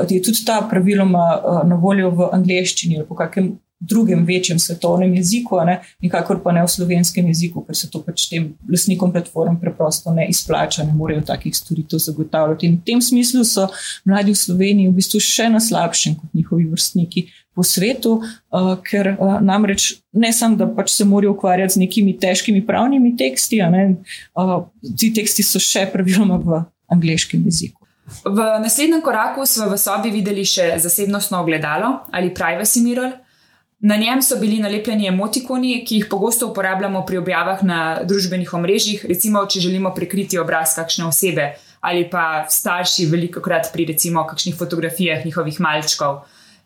je 0.08 0.22
tudi 0.22 0.44
ta 0.44 0.62
praviloma 0.70 1.26
na 1.68 1.76
voljo 1.76 2.10
v 2.16 2.32
angliščini 2.32 2.98
ali 2.98 3.06
po 3.08 3.16
kakem 3.16 3.54
drugem 3.88 4.24
večjem 4.26 4.58
svetovnem 4.58 5.14
jeziku, 5.14 5.58
ne, 5.66 5.80
nikakor 6.00 6.38
pa 6.42 6.52
ne 6.52 6.62
v 6.62 6.70
slovenskem 6.70 7.26
jeziku, 7.26 7.64
ker 7.66 7.76
se 7.76 7.90
to 7.90 8.02
pač 8.02 8.28
tem 8.30 8.52
lasnikom 8.70 9.12
platform 9.12 9.58
preprosto 9.60 10.14
ne 10.14 10.28
izplača, 10.30 10.86
ne 10.86 10.94
morejo 10.94 11.24
takih 11.26 11.56
storitev 11.56 11.98
zagotavljati. 12.02 12.66
In 12.66 12.78
v 12.78 12.86
tem 12.86 13.02
smislu 13.02 13.44
so 13.44 13.66
mladi 14.04 14.34
v 14.34 14.42
Sloveniji 14.42 14.90
v 14.90 14.96
bistvu 15.00 15.20
še 15.22 15.48
na 15.50 15.60
slabšem 15.60 16.16
kot 16.20 16.34
njihovi 16.38 16.68
vrstniki. 16.70 17.26
Po 17.52 17.60
svetu, 17.66 18.14
uh, 18.22 18.70
ker 18.80 19.10
uh, 19.12 19.34
namreč 19.44 19.90
ne 20.16 20.30
samo, 20.32 20.56
da 20.56 20.64
pač 20.72 20.94
se 20.94 21.04
morajo 21.04 21.34
ukvarjati 21.34 21.74
z 21.74 21.82
nekimi 21.82 22.14
težkimi 22.16 22.62
pravnimi 22.64 23.12
teksti, 23.18 23.60
ne, 23.74 23.82
uh, 24.40 24.62
ti 24.96 25.12
teksti 25.12 25.44
so 25.44 25.60
še 25.60 25.84
praviloma 25.92 26.40
v 26.40 26.62
angliškem 26.92 27.44
jeziku. 27.50 27.82
V 28.24 28.38
naslednjem 28.62 29.02
koraku 29.04 29.44
smo 29.46 29.68
v 29.70 29.78
sobi 29.78 30.10
videli 30.12 30.44
še 30.48 30.74
zasebnostno 30.82 31.40
ogledalo 31.40 31.92
ali 32.12 32.32
privacy 32.34 32.82
mirror, 32.84 33.12
Na 33.82 33.96
njem 33.96 34.22
so 34.22 34.36
bili 34.38 34.60
nalepljeni 34.62 35.08
emotikoni, 35.10 35.84
ki 35.84 35.96
jih 35.96 36.06
pogosto 36.10 36.46
uporabljamo 36.46 37.00
pri 37.06 37.18
objavah 37.18 37.64
na 37.66 37.78
družbenih 38.06 38.52
omrežjih, 38.54 39.02
recimo, 39.10 39.42
če 39.46 39.60
želimo 39.64 39.90
prekriti 39.94 40.38
obraz 40.38 40.76
kakšne 40.78 41.08
osebe 41.10 41.48
ali 41.82 42.04
pa 42.10 42.44
starši, 42.46 43.08
veliko 43.10 43.40
krat 43.42 43.72
pri 43.72 43.88
recimo 43.88 44.22
kakšnih 44.26 44.54
fotografijah 44.54 45.24
njihovih 45.26 45.58
malčkov. 45.60 46.20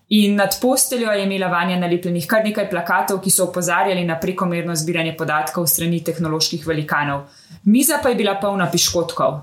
In 0.09 0.37
nad 0.37 0.59
posteljo 0.61 1.11
je 1.11 1.25
imela 1.25 1.49
vanja 1.49 1.79
nalepljenih 1.81 2.27
kar 2.29 2.45
nekaj 2.45 2.69
plakatov, 2.71 3.23
ki 3.25 3.33
so 3.33 3.49
opozarjali 3.49 4.05
na 4.05 4.21
prekomerno 4.21 4.77
zbiranje 4.77 5.17
podatkov 5.17 5.67
strani 5.73 6.05
tehnoloških 6.05 6.67
velikanov. 6.69 7.25
Miza 7.65 7.97
pa 8.03 8.13
je 8.13 8.21
bila 8.21 8.37
polna 8.41 8.69
piškotkov. 8.71 9.41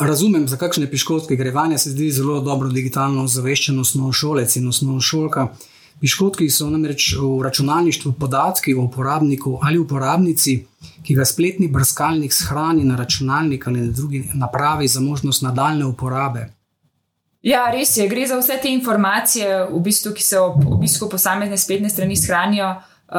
Razumem, 0.00 0.44
za 0.48 0.60
kakšne 0.60 0.90
piškotke 0.90 1.36
gre. 1.36 1.50
Vanja 1.50 1.78
se 1.78 1.90
zdi 1.96 2.12
zelo 2.12 2.40
dobro 2.40 2.68
digitalno 2.68 3.24
ozaveščeno 3.24 3.80
osnovnošolec 3.80 4.56
in 4.60 4.68
osnovnošolka. 4.68 5.48
Piškotki 6.02 6.48
so 6.50 6.66
namreč 6.66 7.12
v 7.14 7.42
računalništvu 7.46 8.12
podatki 8.18 8.74
o 8.74 8.82
uporabniku 8.82 9.58
ali 9.62 9.78
uporabnici, 9.78 10.56
ki 11.06 11.14
ga 11.14 11.24
spletni 11.24 11.68
brskalnik 11.70 12.32
shrani 12.34 12.82
na 12.84 12.96
računalnik 12.98 13.66
ali 13.66 13.80
na 13.80 13.92
drugi 13.92 14.24
napravi 14.34 14.88
za 14.88 15.00
možnost 15.00 15.42
nadaljne 15.42 15.86
uporabe. 15.86 16.48
Ja, 17.42 17.70
res 17.70 17.96
je. 17.96 18.08
Gre 18.08 18.26
za 18.26 18.38
vse 18.38 18.58
te 18.62 18.70
informacije, 18.70 19.64
v 19.70 19.78
bistvu, 19.82 20.12
ki 20.14 20.22
se 20.22 20.38
ob 20.38 20.66
obisku 20.66 21.08
posamezne 21.10 21.58
spletne 21.58 21.90
strani 21.90 22.16
shranijo. 22.16 22.74
Uh, 23.12 23.18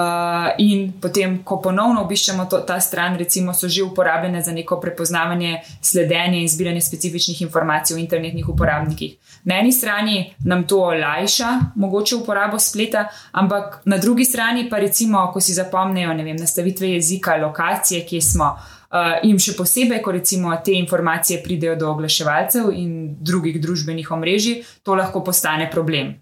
in 0.57 0.87
potem, 0.97 1.35
ko 1.45 1.59
ponovno 1.61 2.01
obiščemo 2.01 2.47
to, 2.49 2.63
ta 2.65 2.79
stran, 2.81 3.13
recimo, 3.13 3.53
so 3.53 3.67
že 3.69 3.83
uporabljene 3.85 4.41
za 4.41 4.51
neko 4.51 4.79
prepoznavanje, 4.81 5.59
sledenje 5.81 6.39
in 6.41 6.49
zbiranje 6.49 6.81
specifičnih 6.81 7.41
informacij 7.45 7.93
o 7.93 7.99
internetnih 8.01 8.49
uporabnikih. 8.49 9.37
Na 9.45 9.59
eni 9.61 9.71
strani 9.71 10.33
nam 10.49 10.63
to 10.65 10.79
olajša, 10.87 11.75
mogoče 11.75 12.15
uporabo 12.15 12.57
spleta, 12.59 13.05
ampak 13.31 13.83
na 13.85 13.97
drugi 13.97 14.25
strani 14.25 14.65
pa 14.69 14.81
recimo, 14.81 15.27
ko 15.33 15.41
si 15.41 15.53
zapomnijo 15.53 16.17
vem, 16.17 16.35
nastavitve 16.41 16.89
jezika, 16.95 17.37
lokacije, 17.37 18.01
kje 18.09 18.21
smo. 18.21 18.49
Uh, 18.93 19.21
in 19.29 19.37
še 19.37 19.53
posebej, 19.53 20.01
ko 20.01 20.11
recimo 20.11 20.57
te 20.65 20.73
informacije 20.73 21.43
pridejo 21.45 21.75
do 21.75 21.93
oglaševalcev 21.93 22.73
in 22.73 23.13
drugih 23.21 23.61
družbenih 23.61 24.11
omrežij, 24.11 24.63
to 24.81 24.97
lahko 24.97 25.21
postane 25.21 25.69
problem. 25.69 26.15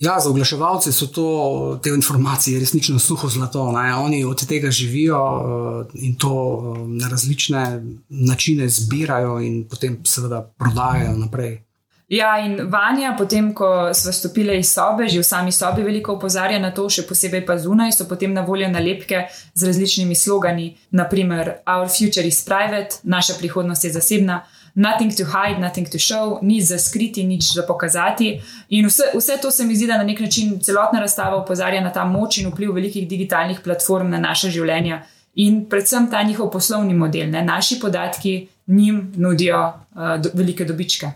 Ja, 0.00 0.20
za 0.20 0.30
oglaševalce 0.30 0.92
so 0.92 1.06
to, 1.06 1.80
te 1.82 1.90
informacije 1.90 2.60
resnično 2.60 2.98
suho 2.98 3.28
zlato. 3.28 3.72
Ne? 3.72 3.94
Oni 3.94 4.24
od 4.24 4.46
tega 4.46 4.70
živijo 4.70 5.20
uh, 5.20 5.86
in 5.94 6.14
to 6.18 6.34
uh, 6.34 6.88
na 6.88 7.08
različne 7.08 7.82
načine 8.08 8.68
zbirajo 8.68 9.40
in 9.40 9.68
potem 9.68 9.98
seveda 10.04 10.52
prodajajo 10.58 11.16
naprej. 11.16 11.62
Ja, 12.08 12.38
in 12.42 12.56
Vanja, 12.70 13.14
potem, 13.18 13.52
ko 13.54 13.94
smo 13.94 14.12
stopili 14.12 14.58
iz 14.58 14.72
sobe, 14.72 15.08
že 15.08 15.20
v 15.20 15.24
sami 15.24 15.52
sobi 15.52 15.82
veliko 15.82 16.16
opozarja 16.16 16.58
na 16.58 16.72
to, 16.74 16.88
še 16.90 17.04
posebej 17.06 17.44
pa 17.46 17.54
zunaj, 17.58 17.92
so 17.94 18.08
potem 18.10 18.32
na 18.34 18.42
voljo 18.42 18.66
nalepke 18.66 19.28
z 19.54 19.68
različnimi 19.68 20.16
slogani, 20.18 20.72
naprimer 20.90 21.60
Our 21.62 21.86
future 21.86 22.26
is 22.26 22.42
private, 22.44 22.98
naša 23.02 23.38
prihodnost 23.38 23.84
je 23.84 23.92
zasebna 23.92 24.40
nothing 24.74 25.16
to 25.16 25.24
hide, 25.24 25.60
nothing 25.60 25.90
to 25.90 25.98
show, 25.98 26.38
nič 26.42 26.64
za 26.64 26.78
skriti, 26.78 27.24
nič 27.24 27.52
za 27.54 27.62
pokazati. 27.62 28.40
In 28.68 28.86
vse, 28.86 29.12
vse 29.14 29.38
to 29.42 29.50
se 29.50 29.64
mi 29.64 29.76
zdi, 29.76 29.86
da 29.86 29.96
na 29.96 30.04
nek 30.04 30.20
način 30.20 30.58
celotna 30.60 31.00
razstava 31.00 31.36
opozarja 31.36 31.80
na 31.80 31.92
ta 31.92 32.04
moč 32.04 32.38
in 32.38 32.50
vpliv 32.50 32.72
velikih 32.74 33.08
digitalnih 33.08 33.60
platform 33.64 34.10
na 34.10 34.18
naše 34.18 34.50
življenje 34.50 35.02
in 35.34 35.64
predvsem 35.70 36.10
ta 36.10 36.22
njihov 36.22 36.50
poslovni 36.50 36.94
model. 36.94 37.30
Ne? 37.30 37.44
Naši 37.44 37.80
podatki 37.80 38.48
njim 38.66 39.12
nudijo 39.16 39.66
uh, 39.66 40.20
do, 40.22 40.30
velike 40.34 40.64
dobičke. 40.64 41.12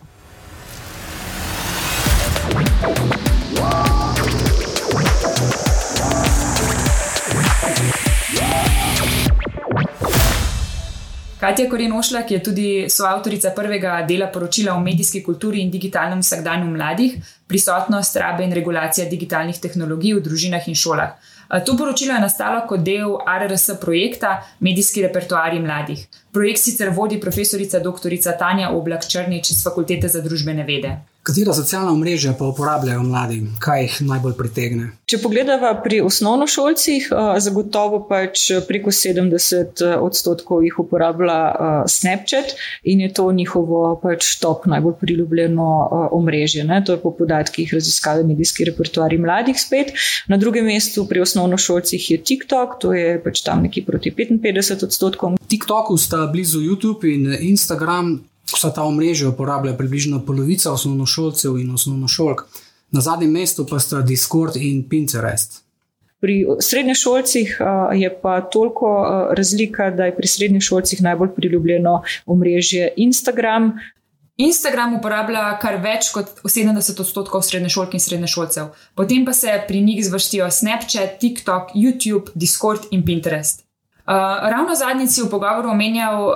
Katja 11.44 11.68
Korenošla, 11.68 12.22
ki 12.24 12.34
je 12.34 12.42
tudi 12.42 12.68
soavtorica 12.88 13.50
prvega 13.56 13.98
dela 14.08 14.30
poročila 14.32 14.72
o 14.74 14.80
medijski 14.80 15.20
kulturi 15.22 15.60
in 15.60 15.70
digitalnem 15.70 16.22
vsakdanju 16.22 16.70
mladih, 16.72 17.18
prisotnost, 17.46 18.16
rabe 18.16 18.46
in 18.48 18.52
regulacija 18.56 19.04
digitalnih 19.10 19.58
tehnologij 19.60 20.14
v 20.16 20.22
družinah 20.24 20.68
in 20.72 20.78
šolah. 20.84 21.12
To 21.66 21.76
poročilo 21.76 22.16
je 22.16 22.22
nastalo 22.24 22.64
kot 22.68 22.80
del 22.80 23.18
RRS 23.28 23.76
projekta 23.80 24.38
Medijski 24.60 25.04
repertoarji 25.04 25.60
mladih. 25.60 26.06
Projekt 26.32 26.64
sicer 26.64 26.90
vodi 26.96 27.20
profesorica 27.20 27.78
dr. 27.78 28.16
Tanja 28.38 28.70
Oblak 28.70 29.04
Črnič 29.04 29.50
iz 29.50 29.64
Fakultete 29.64 30.08
za 30.08 30.24
družbene 30.24 30.64
vede. 30.64 30.96
Katera 31.24 31.54
socialna 31.56 31.94
mreža 31.96 32.34
pa 32.38 32.44
uporabljajo 32.44 33.02
mladi, 33.02 33.38
kaj 33.58 33.82
jih 33.82 33.94
najbolj 34.04 34.34
pritegne? 34.36 34.90
Če 35.08 35.18
pogledamo 35.22 35.70
pri 35.84 36.02
osnovnošolcih, 36.04 37.06
zagotovo 37.40 38.02
pač 38.10 38.42
preko 38.68 38.92
70 38.92 39.80
odstotkov 40.04 40.60
jih 40.66 40.76
uporablja 40.82 41.38
Snapchat 41.88 42.52
in 42.92 43.00
je 43.00 43.08
to 43.16 43.30
njihovo 43.32 43.94
pač 44.02 44.34
top 44.42 44.66
najbolj 44.68 44.98
priljubljeno 45.00 45.70
omrežje. 46.12 46.66
Ne? 46.68 46.82
To 46.84 46.98
je 46.98 47.00
po 47.00 47.14
podatkih 47.16 47.72
raziskave 47.72 48.26
medijski 48.28 48.68
repertoarji 48.68 49.18
mladih 49.24 49.56
spet. 49.60 49.94
Na 50.28 50.36
drugem 50.36 50.68
mestu 50.68 51.06
pri 51.08 51.24
osnovnošolcih 51.24 52.10
je 52.10 52.20
TikTok, 52.20 52.76
to 52.84 52.92
je 52.92 53.16
pač 53.24 53.40
tam 53.48 53.64
nekje 53.64 53.86
proti 53.88 54.12
55 54.12 54.84
odstotkom. 54.90 55.40
TikToku 55.48 55.96
sta 55.96 56.26
blizu 56.28 56.60
YouTube 56.60 57.08
in 57.08 57.32
Instagram 57.40 58.18
vsa 58.52 58.70
ta 58.74 58.84
omrežja 58.84 59.28
uporablja 59.28 59.76
približno 59.76 60.20
polovica 60.26 60.72
osnovnošolcev 60.72 61.58
in 61.58 61.74
osnovnošolk, 61.74 62.46
na 62.90 63.00
zadnjem 63.00 63.30
mestu 63.30 63.66
pa 63.66 63.78
sta 63.78 64.02
Discord 64.02 64.56
in 64.56 64.88
Pinterest. 64.88 65.64
Pri 66.20 66.46
srednješolcih 66.60 67.58
je 67.94 68.10
pa 68.22 68.40
toliko 68.40 68.88
razlika, 69.36 69.90
da 69.90 70.04
je 70.04 70.16
pri 70.16 70.28
srednješolcih 70.28 71.02
najbolj 71.02 71.34
priljubljeno 71.36 72.02
omrežje 72.26 72.92
Instagram. 72.96 73.74
Instagram 74.36 74.96
uporablja 74.96 75.42
kar 75.62 75.76
več 75.82 76.08
kot 76.14 76.40
70 76.42 77.00
odstotkov 77.00 77.44
srednješolk 77.46 77.92
in 77.94 78.00
srednješolcev, 78.00 78.72
potem 78.94 79.24
pa 79.24 79.32
se 79.32 79.52
pri 79.68 79.80
njih 79.80 80.00
zvrstijo 80.06 80.50
Snapchat, 80.50 81.20
TikTok, 81.20 81.76
YouTube, 81.76 82.32
Discord 82.34 82.88
in 82.90 83.04
Pinterest. 83.04 83.62
Uh, 84.04 84.12
ravno 84.50 84.74
zadnji 84.74 85.08
si 85.08 85.22
v 85.22 85.30
pogovoru 85.30 85.70
omenjal, 85.70 86.28
uh, 86.28 86.34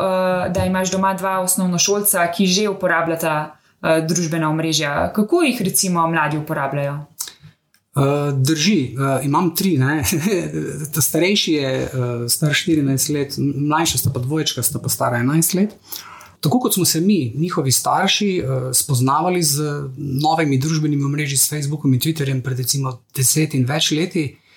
da 0.52 0.64
imaš 0.64 0.90
doma 0.90 1.12
dva 1.14 1.40
osnovnošolca, 1.44 2.24
ki 2.32 2.46
že 2.46 2.68
uporabljata 2.68 3.34
uh, 3.44 4.06
družbena 4.08 4.48
omrežja. 4.48 5.12
Kako 5.12 5.42
jih 5.42 5.60
recimo 5.62 6.06
mladi 6.08 6.38
uporabljajo? 6.38 6.94
Uh, 6.94 8.32
drži, 8.32 8.96
uh, 8.96 9.24
imam 9.24 9.52
tri. 9.56 9.76
Ta 10.94 11.00
starejši 11.00 11.52
je 11.52 11.84
uh, 11.84 12.24
star 12.28 12.56
14 12.56 13.12
let, 13.12 13.36
mlajša 13.36 13.98
sta 13.98 14.10
pa 14.14 14.20
dvojčka, 14.20 14.62
sta 14.62 14.78
pa 14.78 14.88
stara 14.88 15.20
11 15.20 15.56
let. 15.60 15.76
Tako 16.40 16.60
kot 16.60 16.74
smo 16.74 16.84
se 16.84 17.00
mi, 17.00 17.34
njihovi 17.36 17.72
starši, 17.72 18.42
uh, 18.44 18.72
spoznavali 18.72 19.42
z 19.42 19.60
novimi 19.98 20.58
družbenimi 20.58 21.04
omrežji, 21.04 21.36
s 21.36 21.50
Facebookom 21.50 21.92
in 21.92 22.00
Twitterjem 22.00 22.40
pred 22.42 22.58
recimo 22.58 23.02
deset 23.16 23.54
in 23.54 23.68
več 23.68 23.90
leti, 23.90 24.24
uh, 24.32 24.47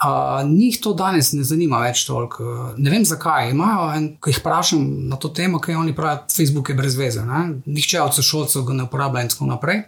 Uh, 0.00 0.48
njih 0.48 0.78
to 0.80 0.94
danes 0.96 1.32
ne 1.36 1.44
zanima 1.44 1.78
več 1.84 2.06
toliko. 2.08 2.70
Ne 2.80 2.90
vem 2.90 3.04
zakaj. 3.04 3.50
Imajo, 3.52 3.90
en, 3.96 4.06
ko 4.16 4.30
jih 4.32 4.38
vprašam 4.40 4.84
na 5.10 5.18
to 5.20 5.28
temo, 5.28 5.60
kaj 5.60 5.76
oni 5.76 5.92
pravijo, 5.96 6.24
Facebook 6.32 6.70
je 6.72 6.76
brez 6.78 6.96
veze. 6.96 7.24
Ne? 7.26 7.42
Nihče 7.66 8.00
od 8.00 8.16
sošolcev 8.16 8.64
ga 8.64 8.78
ne 8.78 8.86
uporablja 8.88 9.26
in 9.26 9.32
tako 9.34 9.50
naprej. 9.50 9.82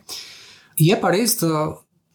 Je 0.76 0.98
pa 1.00 1.14
res, 1.14 1.38
da 1.40 1.70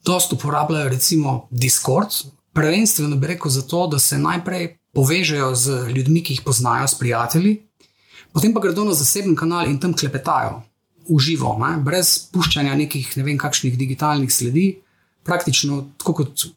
dosta 0.06 0.38
uporabljajo 0.38 0.92
recimo 0.94 1.48
Discord, 1.50 2.22
prvenstveno 2.54 3.18
bi 3.18 3.34
rekel 3.34 3.52
zato, 3.52 3.88
da 3.88 4.00
se 4.00 4.18
najprej 4.18 4.76
povežejo 4.94 5.56
z 5.56 5.82
ljudmi, 5.94 6.24
ki 6.24 6.38
jih 6.38 6.46
poznajo, 6.46 6.88
s 6.88 6.98
prijatelji, 6.98 7.58
potem 8.34 8.54
pa 8.54 8.62
gredo 8.62 8.86
na 8.86 8.94
zaseben 8.98 9.36
kanal 9.36 9.70
in 9.70 9.80
tam 9.82 9.94
klepetajo 9.94 10.62
v 11.10 11.20
živo, 11.24 11.56
ne? 11.62 11.78
brez 11.84 12.18
puščanja 12.34 12.76
nekih 12.78 13.10
ne 13.18 13.26
vem 13.26 13.38
kakšnih 13.42 13.78
digitalnih 13.78 14.32
sledi, 14.34 14.68
praktično 15.28 15.84
tako 15.98 16.14
kot 16.22 16.48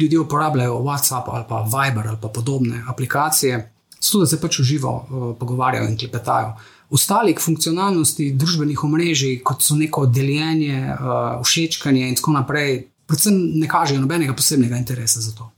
ljudje 0.00 0.18
uporabljajo 0.18 0.78
WhatsApp 0.78 1.22
ali 1.26 1.44
pa 1.48 1.62
Viber 1.62 2.08
ali 2.08 2.18
pa 2.22 2.28
podobne 2.28 2.84
aplikacije, 2.88 3.72
zato 4.00 4.20
da 4.20 4.26
se 4.26 4.40
pač 4.40 4.58
uživo 4.60 4.94
uh, 4.96 5.36
pogovarjajo 5.38 5.88
in 5.88 5.98
klepetajo. 5.98 6.54
Ostalih 6.90 7.38
funkcionalnosti 7.40 8.32
družbenih 8.32 8.84
omrežij, 8.84 9.42
kot 9.44 9.62
so 9.62 9.74
neko 9.76 10.06
deljenje, 10.06 10.94
uh, 10.94 11.44
všečkanje 11.44 12.08
in 12.08 12.16
tako 12.16 12.32
naprej, 12.32 12.86
predvsem 13.06 13.34
ne 13.54 13.68
kažejo 13.68 14.00
nobenega 14.00 14.34
posebnega 14.34 14.76
interesa 14.76 15.20
za 15.20 15.32
to. 15.36 15.50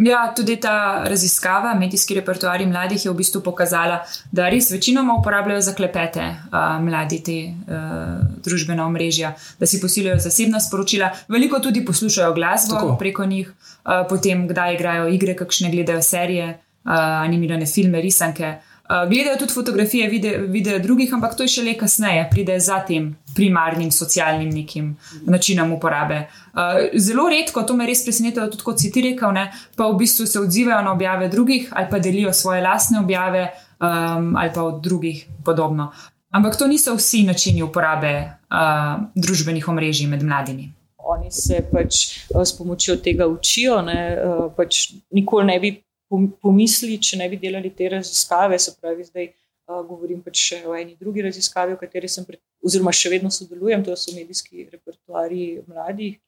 Ja, 0.00 0.32
tudi 0.36 0.56
ta 0.56 1.04
raziskava, 1.04 1.74
medijski 1.76 2.14
repertoar 2.16 2.62
mladih, 2.66 3.02
je 3.04 3.10
v 3.12 3.18
bistvu 3.18 3.42
pokazala, 3.44 3.98
da 4.32 4.48
res 4.48 4.70
večinoma 4.72 5.18
uporabljajo 5.18 5.60
za 5.60 5.74
klepete 5.76 6.24
uh, 6.24 6.78
mladi 6.80 7.18
te 7.24 7.36
uh, 7.50 8.14
družbena 8.40 8.86
omrežja, 8.86 9.34
da 9.60 9.68
si 9.68 9.80
posiljajo 9.80 10.22
zasebna 10.24 10.60
sporočila, 10.60 11.10
veliko 11.28 11.60
tudi 11.60 11.84
poslušajo 11.84 12.32
glasbo 12.32 12.78
Tako. 12.78 12.96
preko 12.98 13.24
njih, 13.28 13.52
uh, 13.52 14.06
potem 14.08 14.48
kdaj 14.48 14.74
igrajo 14.74 15.12
igre, 15.12 15.36
kakšne 15.36 15.68
gledajo 15.70 16.02
serije, 16.02 16.48
uh, 16.48 16.92
animirane 16.96 17.66
filme, 17.66 18.00
risanke. 18.00 18.54
Eh, 18.90 19.08
gledajo 19.08 19.36
tudi 19.38 19.52
fotografije, 19.52 20.08
videe 20.08 20.38
vide 20.38 20.78
drugih, 20.78 21.14
ampak 21.14 21.36
to 21.36 21.42
je 21.42 21.48
šele 21.48 21.76
kasneje, 21.78 22.28
pride 22.30 22.58
za 22.60 22.80
tem 22.86 23.16
primarnim 23.34 23.90
socialnim 23.90 24.48
nekim 24.50 24.96
načinom 25.26 25.72
uporabe. 25.72 26.16
Uh, 26.52 26.60
zelo 26.98 27.28
redko, 27.30 27.62
to 27.62 27.76
me 27.76 27.86
res 27.86 28.02
preseneča, 28.04 28.48
tudi 28.50 28.64
kot 28.66 28.80
si 28.82 28.90
ti 28.90 29.02
rekel, 29.04 29.30
ne, 29.32 29.44
pa 29.76 29.86
v 29.86 29.94
bistvu 30.00 30.26
se 30.26 30.40
odzivajo 30.40 30.82
na 30.82 30.92
objave 30.92 31.28
drugih 31.28 31.68
ali 31.70 31.86
pa 31.90 31.98
delijo 31.98 32.32
svoje 32.32 32.62
lastne 32.62 32.98
objave 32.98 33.44
um, 33.78 34.34
ali 34.36 34.50
pa 34.54 34.62
od 34.62 34.82
drugih 34.82 35.26
podobno. 35.44 35.92
Ampak 36.30 36.56
to 36.58 36.66
niso 36.66 36.94
vsi 36.94 37.22
načini 37.22 37.62
uporabe 37.62 38.12
uh, 38.50 38.98
družbenih 39.14 39.68
omrežij 39.68 40.10
med 40.10 40.22
mladimi. 40.22 40.72
Oni 40.98 41.30
se 41.30 41.62
pač 41.72 42.00
s 42.44 42.58
pomočjo 42.58 42.96
tega 42.96 43.26
učijo, 43.26 43.82
ne, 43.82 44.18
pač 44.56 44.90
nikoli 45.10 45.46
ne 45.46 45.60
bi 45.60 45.72
pomisli, 46.42 46.98
če 46.98 47.20
ne 47.20 47.28
bi 47.30 47.38
delali 47.38 47.70
te 47.70 47.88
raziskave. 47.94 48.58
Se 48.58 48.74
pravi, 48.80 49.06
zdaj 49.06 49.30
govorim 49.86 50.20
pač 50.24 50.42
še 50.48 50.62
o 50.66 50.74
eni 50.74 50.96
drugi 50.98 51.22
raziskavi, 51.22 51.76
v 51.76 51.80
kateri 51.80 52.10
sem, 52.10 52.26
pred, 52.26 52.40
oziroma 52.64 52.92
še 52.94 53.12
vedno 53.12 53.30
sodelujem, 53.30 53.84
to 53.86 53.94
so 53.96 54.14
medijski 54.16 54.66
repertoari 54.66 55.60
mladih. 55.70 56.18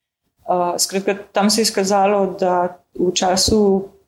Skratka, 0.83 1.17
tam 1.35 1.51
se 1.51 1.63
je 1.63 1.69
izkazalo, 1.69 2.25
da 2.39 2.79
v 2.99 3.13
času 3.15 3.61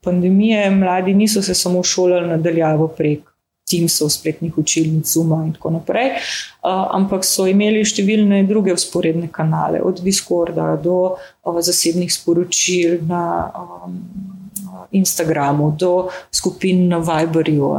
pandemije 0.04 0.70
mladi 0.70 1.14
niso 1.14 1.42
se 1.42 1.54
samo 1.54 1.82
šolali 1.82 2.34
nadaljavo 2.34 2.88
prek. 2.96 3.30
Teamsov, 3.64 4.10
spletnih 4.12 4.58
učilnic, 4.60 5.08
Zuma 5.08 5.38
in 5.46 5.54
tako 5.54 5.70
naprej, 5.72 6.10
uh, 6.12 6.82
ampak 6.98 7.24
so 7.24 7.46
imeli 7.48 7.80
številne 7.80 8.42
druge 8.44 8.74
usporedne 8.76 9.30
kanale, 9.32 9.80
od 9.80 10.02
Discorda 10.04 10.74
do 10.76 10.98
uh, 11.16 11.60
zasebnih 11.64 12.12
sporočil 12.12 12.98
na 13.08 13.22
um, 13.56 13.96
Instagramu, 14.94 15.70
do 15.78 16.08
skupin 16.32 16.88
na 16.88 16.98
Viberju. 16.98 17.74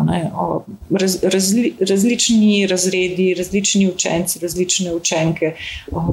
Raz, 0.89 1.17
razli, 1.23 1.73
različni 1.79 2.67
razredi, 2.67 3.33
različni 3.33 3.87
učenci, 3.87 4.39
različne 4.41 4.93
učenke 4.95 5.55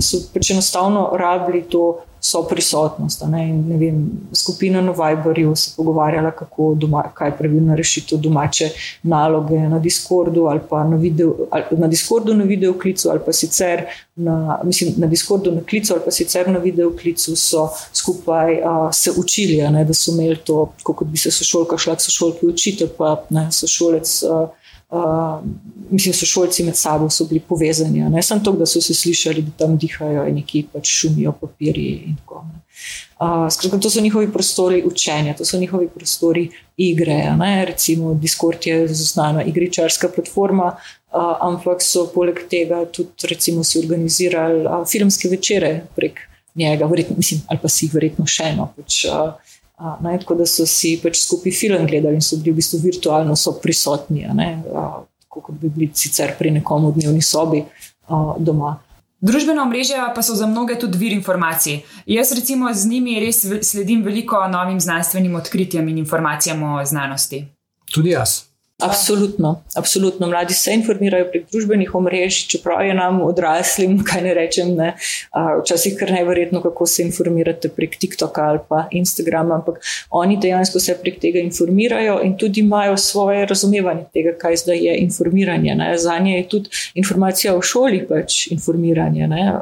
so 0.01 0.23
pač 0.35 0.51
enostavno 0.51 1.11
rabili 1.19 1.63
to 1.63 2.05
so 2.23 2.43
prisotnost. 2.49 3.25
Ne? 3.27 3.47
Ne 3.53 3.77
vem, 3.77 4.11
skupina 4.33 4.81
na 4.81 4.93
Viberju 4.93 5.57
se 5.57 5.73
pogovarjala, 5.77 6.31
kako 6.31 6.75
doma, 6.79 7.03
kaj 7.15 7.29
je 7.29 7.37
pravilna 7.39 7.75
rešitev 7.75 8.19
domače 8.19 8.69
naloge 9.03 9.59
na 9.59 9.79
Discordu 9.79 10.47
ali 10.47 10.61
pa 10.71 10.85
na, 10.85 10.97
video, 10.97 11.35
ali, 11.51 11.65
na 11.71 11.89
Discordu 11.89 12.35
na 12.35 12.45
video 12.45 12.79
klicu 12.79 13.11
ali 13.11 13.21
pa 13.27 13.33
sicer 13.33 13.85
na, 14.17 14.61
mislim, 14.65 14.95
na 14.97 15.07
Discordu 15.07 15.53
na 15.53 15.61
klicu 15.61 15.95
ali 15.95 16.03
pa 16.05 16.11
sicer 16.11 16.51
na 16.51 16.59
video 16.59 16.93
klicu 16.97 17.37
so 17.37 17.69
skupaj 17.93 18.55
uh, 18.55 18.89
se 18.93 19.11
učili, 19.17 19.59
ne? 19.71 19.85
da 19.85 19.95
so 19.95 20.13
imeli 20.13 20.37
to, 20.37 20.73
kot 20.83 21.07
bi 21.07 21.19
se 21.19 21.31
sošolka 21.31 21.79
šla 21.79 21.97
k 21.97 22.07
sošolki 22.07 22.47
učiti, 22.47 22.87
pa 22.99 23.25
ne, 23.31 23.49
sošolec. 23.53 24.23
Uh, 24.23 24.62
Uh, 24.93 25.41
mislim, 25.91 26.15
so 26.15 26.27
šolci 26.27 26.65
med 26.65 26.77
sabo 26.77 27.09
bili 27.29 27.41
povezani. 27.41 28.11
Ne 28.11 28.23
samo 28.23 28.41
to, 28.45 28.53
da 28.53 28.67
so 28.67 28.81
se 28.81 28.95
slišali, 28.95 29.43
da 29.43 29.51
tam 29.59 29.77
dihajo 29.79 30.27
in 30.29 30.35
neki 30.35 30.67
pač 30.73 30.89
šumijo 30.89 31.33
papirji. 31.41 32.15
Uh, 33.21 33.49
skratka, 33.51 33.79
to 33.79 33.91
so 33.91 34.01
njihovi 34.01 34.33
prostori 34.33 34.83
učenja, 34.85 35.35
to 35.39 35.45
so 35.45 35.59
njihovi 35.59 35.89
prostori 35.89 36.51
igre. 36.77 37.37
Ne? 37.39 37.65
Recimo, 37.65 38.15
Discord 38.15 38.67
je 38.67 38.89
znana 38.89 39.45
igričarska 39.45 40.09
platforma, 40.09 40.67
uh, 40.67 41.37
ampak 41.41 41.83
so 41.83 42.05
poleg 42.15 42.45
tega 42.51 42.85
tudi 42.85 43.29
recimo, 43.31 43.65
si 43.65 43.79
organizirali 43.79 44.67
uh, 44.67 44.85
filmske 44.89 45.29
večere 45.29 45.87
prek 45.97 46.21
njega, 46.55 46.87
verjetno, 46.87 47.17
mislim, 47.17 47.41
ali 47.49 47.59
pa 47.63 47.69
si 47.69 47.87
jih 47.87 47.95
verjetno 47.95 48.27
še 48.27 48.53
eno. 48.53 48.69
Pač, 48.77 49.05
uh, 49.09 49.52
Ne, 50.01 50.19
tako 50.19 50.35
da 50.35 50.47
so 50.47 50.67
si 50.67 50.95
pač 51.03 51.19
skupaj 51.25 51.53
film 51.53 51.87
gledali 51.87 52.21
in 52.21 52.25
so 52.25 52.37
bili 52.39 52.53
v 52.53 52.61
bistvu 52.61 52.79
virtualno 52.83 53.35
prisotni, 53.63 54.27
kot 55.29 55.55
bi 55.61 55.69
bili 55.69 55.91
sicer 55.95 56.37
pri 56.39 56.51
nekom 56.59 56.91
v 56.91 56.95
dnevni 57.01 57.23
sobi 57.23 57.65
a, 58.07 58.35
doma. 58.39 58.77
Družbena 59.23 59.63
omrežja 59.63 60.09
pa 60.15 60.23
so 60.23 60.35
za 60.35 60.47
mnoge 60.51 60.77
tudi 60.79 60.99
vir 60.99 61.13
informacij. 61.15 61.83
Jaz 62.07 62.33
recimo 62.35 62.75
z 62.75 62.91
njimi 62.91 63.21
res 63.23 63.45
sledim 63.63 64.03
veliko 64.03 64.41
novim 64.51 64.81
znanstvenim 64.81 65.35
odkritjem 65.39 65.89
in 65.89 65.99
informacijam 65.99 66.63
o 66.63 66.85
znanosti. 66.85 67.45
Tudi 67.95 68.11
jaz. 68.11 68.52
Absolutno, 68.83 69.63
absolutno. 69.77 70.27
Mladi 70.27 70.55
se 70.55 70.75
informirajo 70.75 71.29
prek 71.31 71.45
družbenih 71.53 71.95
omrežij, 71.95 72.49
čeprav 72.49 72.85
je 72.87 72.95
nam 72.95 73.21
odraslim, 73.23 73.99
kaj 74.09 74.23
ne 74.23 74.35
rečem, 74.35 74.75
ne, 74.77 74.93
včasih 75.63 75.97
kar 75.99 76.11
nevrjetno, 76.13 76.63
kako 76.63 76.87
se 76.87 77.03
informirate 77.03 77.69
prek 77.69 77.97
TikToka 78.01 78.43
ali 78.43 78.61
pa 78.69 78.87
Instagrama, 78.91 79.55
ampak 79.55 79.81
oni 80.11 80.37
dejansko 80.43 80.81
se 80.81 80.97
prek 81.03 81.21
tega 81.21 81.39
informirajo 81.39 82.21
in 82.25 82.37
tudi 82.39 82.61
imajo 82.61 82.97
svoje 82.97 83.47
razumevanje 83.47 84.05
tega, 84.13 84.37
kaj 84.39 84.57
zdaj 84.65 84.85
je 84.87 84.99
informiranje. 84.99 85.75
Ne. 85.75 85.99
Za 85.99 86.19
nje 86.19 86.37
je 86.37 86.49
tudi 86.49 86.71
informacija 86.95 87.57
o 87.57 87.63
šoli 87.63 88.07
pač 88.09 88.47
informiranje. 88.51 89.27
Ne, 89.29 89.53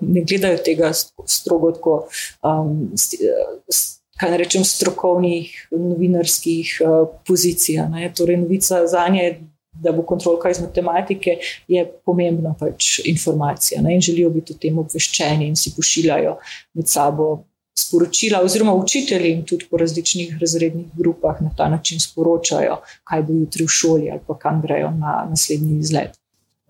ne 0.00 0.24
gledajo 0.24 0.58
tega 0.64 0.92
strogo 1.26 1.72
tako. 1.72 1.96
Um, 2.42 2.90
kaj 4.20 4.36
rečem, 4.36 4.64
strokovnih 4.64 5.68
novinarskih 5.72 6.74
uh, 6.84 7.08
pozicij. 7.26 7.80
Torej, 8.16 8.36
novica 8.36 8.86
za 8.86 9.08
nje, 9.08 9.40
da 9.72 9.92
bo 9.92 10.02
kontrolka 10.02 10.50
iz 10.50 10.60
matematike, 10.60 11.38
je 11.68 11.84
pomembna 12.04 12.54
pač 12.58 12.98
informacija 13.04 13.80
ne? 13.82 13.94
in 13.94 14.00
želijo 14.00 14.30
biti 14.30 14.52
o 14.52 14.58
tem 14.60 14.78
obveščeni 14.78 15.48
in 15.48 15.56
si 15.56 15.72
pošiljajo 15.76 16.36
med 16.74 16.88
sabo. 16.88 17.30
Sporočila, 17.80 18.42
oziroma 18.44 18.74
učitelji 18.74 19.30
jim 19.30 19.44
tudi 19.46 19.64
po 19.70 19.78
različnih 19.80 20.34
razrednih 20.40 20.90
grupah 20.98 21.38
na 21.40 21.52
ta 21.56 21.68
način 21.70 22.00
sporočajo, 22.02 22.76
kaj 23.08 23.22
bo 23.22 23.32
jutri 23.32 23.64
v 23.64 23.72
šoli 23.72 24.10
ali 24.10 24.20
pa 24.26 24.36
kam 24.38 24.60
grejo 24.60 24.90
na 24.90 25.14
naslednji 25.30 25.78
izlet. 25.78 26.19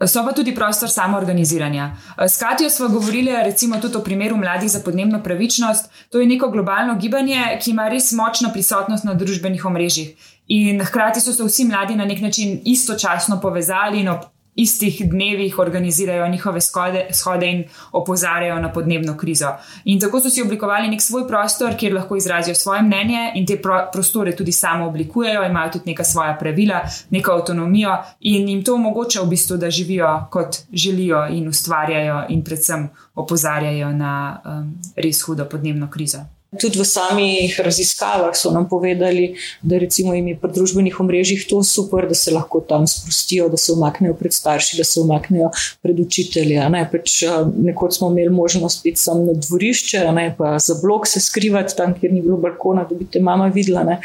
So 0.07 0.25
pa 0.25 0.33
tudi 0.33 0.55
prostor 0.55 0.89
samoorganiziranja. 0.91 1.97
S 2.29 2.39
Katijo 2.39 2.71
smo 2.71 2.89
govorili 2.89 3.33
recimo 3.45 3.77
tudi 3.77 3.97
o 3.97 4.01
primeru 4.01 4.37
mladih 4.37 4.71
za 4.71 4.81
podnebno 4.85 5.23
pravičnost. 5.23 5.91
To 6.11 6.21
je 6.21 6.27
neko 6.27 6.49
globalno 6.51 6.95
gibanje, 6.95 7.59
ki 7.63 7.71
ima 7.71 7.89
res 7.89 8.13
močno 8.13 8.49
prisotnost 8.53 9.05
na 9.05 9.15
družbenih 9.15 9.65
omrežjih. 9.65 10.15
In 10.49 10.81
hkrati 10.85 11.21
so 11.21 11.33
se 11.33 11.45
vsi 11.45 11.65
mladi 11.65 11.97
na 11.97 12.05
nek 12.05 12.21
način 12.21 12.61
istočasno 12.65 13.41
povezali 13.41 14.01
in 14.01 14.09
istih 14.55 15.11
dnevih 15.11 15.59
organizirajo 15.59 16.29
njihove 16.29 16.61
skode, 16.61 17.07
shode 17.13 17.51
in 17.51 17.65
opozarjajo 17.93 18.61
na 18.61 18.73
podnebno 18.73 19.17
krizo. 19.17 19.49
In 19.85 20.01
tako 20.01 20.21
so 20.21 20.31
si 20.31 20.43
oblikovali 20.43 20.89
nek 20.89 21.03
svoj 21.03 21.29
prostor, 21.29 21.77
kjer 21.77 21.95
lahko 21.95 22.17
izrazijo 22.17 22.55
svoje 22.55 22.83
mnenje 22.83 23.33
in 23.35 23.47
te 23.47 23.57
pro, 23.63 23.89
prostore 23.93 24.37
tudi 24.37 24.53
samo 24.53 24.87
oblikujejo, 24.87 25.45
imajo 25.45 25.73
tudi 25.73 25.91
neka 25.91 26.05
svoja 26.05 26.37
pravila, 26.39 26.81
neko 27.11 27.33
avtonomijo 27.33 27.97
in 28.21 28.49
jim 28.49 28.65
to 28.65 28.75
omogoča 28.75 29.23
v 29.23 29.27
bistvu, 29.27 29.57
da 29.57 29.71
živijo 29.71 30.27
kot 30.31 30.57
želijo 30.73 31.27
in 31.27 31.49
ustvarjajo 31.49 32.25
in 32.29 32.45
predvsem 32.45 32.89
opozarjajo 33.15 33.93
na 33.93 34.41
um, 34.45 34.75
res 34.97 35.23
hudo 35.23 35.45
podnebno 35.45 35.91
krizo. 35.91 36.19
Tudi 36.51 36.81
v 36.81 36.85
samih 36.85 37.61
raziskavah 37.63 38.35
so 38.35 38.51
nam 38.51 38.69
povedali, 38.69 39.37
da 39.63 39.79
recimo 39.79 40.15
jim 40.15 40.33
je 40.33 40.39
pri 40.43 40.51
družbenih 40.51 40.97
omrežjih 41.01 41.45
to 41.47 41.63
super, 41.63 42.09
da 42.11 42.15
se 42.19 42.35
lahko 42.35 42.59
tam 42.61 42.89
sprostijo, 42.91 43.47
da 43.49 43.57
se 43.57 43.71
umaknejo 43.73 44.17
pred 44.19 44.35
starši, 44.35 44.81
da 44.81 44.85
se 44.85 45.01
umaknejo 45.01 45.53
pred 45.83 46.01
učitelji. 46.01 46.59
Ne? 46.75 46.83
Pač, 46.91 47.23
nekoč 47.55 48.01
smo 48.01 48.11
imeli 48.11 48.35
možnost 48.35 48.83
biti 48.83 48.99
tam 49.05 49.23
na 49.29 49.37
dvorišče, 49.39 50.03
ne? 50.13 50.35
pa 50.39 50.59
za 50.59 50.75
blok 50.83 51.07
se 51.07 51.23
skrivati 51.23 51.77
tam, 51.77 51.95
kjer 51.95 52.13
ni 52.13 52.23
bilo 52.23 52.37
balkona, 52.37 52.83
da 52.83 52.99
bi 52.99 53.07
te 53.07 53.23
mama 53.23 53.47
videla. 53.55 53.87
Ne? 53.87 54.01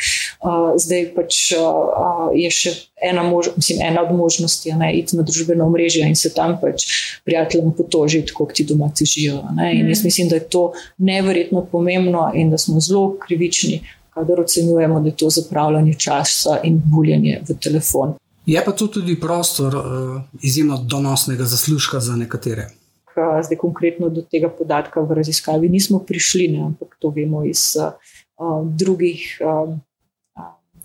Zdaj 0.77 1.09
pač 1.17 1.41
je 2.37 2.51
še 2.53 2.75
ena, 3.01 3.23
mož, 3.23 3.45
mislim, 3.55 3.79
ena 3.81 4.01
od 4.01 4.15
možnosti, 4.17 4.71
da 4.79 4.89
iti 4.91 5.17
na 5.17 5.23
družbeno 5.23 5.65
omrežje 5.65 6.07
in 6.07 6.15
se 6.15 6.33
tam 6.33 6.57
pač 6.61 6.85
prijateljem 7.25 7.71
potožiti, 7.77 8.31
kako 8.31 8.51
ti 8.53 8.65
doma 8.65 8.89
težijo. 8.89 9.41
In 9.73 9.89
jaz 9.89 9.99
mhm. 9.99 10.07
mislim, 10.07 10.29
da 10.29 10.35
je 10.35 10.49
to 10.49 10.71
neverjetno 10.97 11.65
pomembno 11.71 12.31
in 12.35 12.49
da 12.49 12.57
smo 12.57 12.79
zelo 12.79 13.17
krivični, 13.27 13.81
kadar 14.13 14.39
ocenjujemo, 14.39 14.99
da 14.99 15.09
je 15.09 15.15
to 15.15 15.29
zapravljanje 15.29 15.93
časa 15.93 16.59
in 16.63 16.81
buljenje 16.85 17.41
v 17.49 17.57
telefon. 17.59 18.13
Je 18.45 18.61
pa 18.65 18.71
to 18.71 18.87
tudi 18.87 19.19
prostor 19.19 19.75
uh, 19.75 20.21
izjemno 20.41 20.77
donosnega 20.77 21.43
zaslužka 21.43 21.99
za 21.99 22.15
nekatere. 22.15 22.67
Zdaj, 23.15 23.57
konkretno 23.57 24.09
do 24.09 24.21
tega 24.21 24.49
podatka 24.49 25.01
v 25.01 25.15
raziskavi 25.15 25.69
nismo 25.69 25.99
prišli, 25.99 26.47
ne, 26.47 26.65
ampak 26.65 26.97
to 26.99 27.09
vemo 27.15 27.45
iz 27.45 27.73
uh, 27.79 27.93
drugih. 28.77 29.39
Uh, 29.41 29.77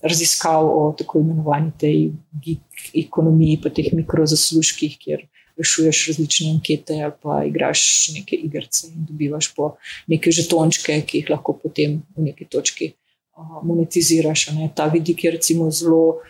raziskav 0.03 0.67
o 0.67 0.95
tako 0.99 1.21
imenovani 1.21 1.73
tej 1.79 1.99
gig 2.45 2.87
ekonomiji, 2.97 3.61
pa 3.63 3.71
teh 3.75 3.93
mikrozaslužkih, 3.93 4.97
kjer 4.99 5.27
rešuješ 5.61 6.07
različne 6.09 6.51
ankete 6.51 7.03
ali 7.03 7.13
pa 7.23 7.43
igraš 7.45 7.83
neke 8.15 8.37
igrice 8.37 8.87
in 8.89 9.05
dobivaš 9.09 9.55
po 9.55 9.75
neke 10.07 10.33
žetončke, 10.33 11.01
ki 11.07 11.19
jih 11.19 11.31
lahko 11.31 11.53
potem 11.63 12.01
v 12.17 12.31
neki 12.31 12.49
točki 12.49 12.93
uh, 12.93 13.61
monetiziraš. 13.63 14.49
Ne. 14.57 14.71
Ta 14.75 14.87
vidik 14.87 15.25
je 15.25 15.37
recimo 15.39 15.71
zelo. 15.71 16.21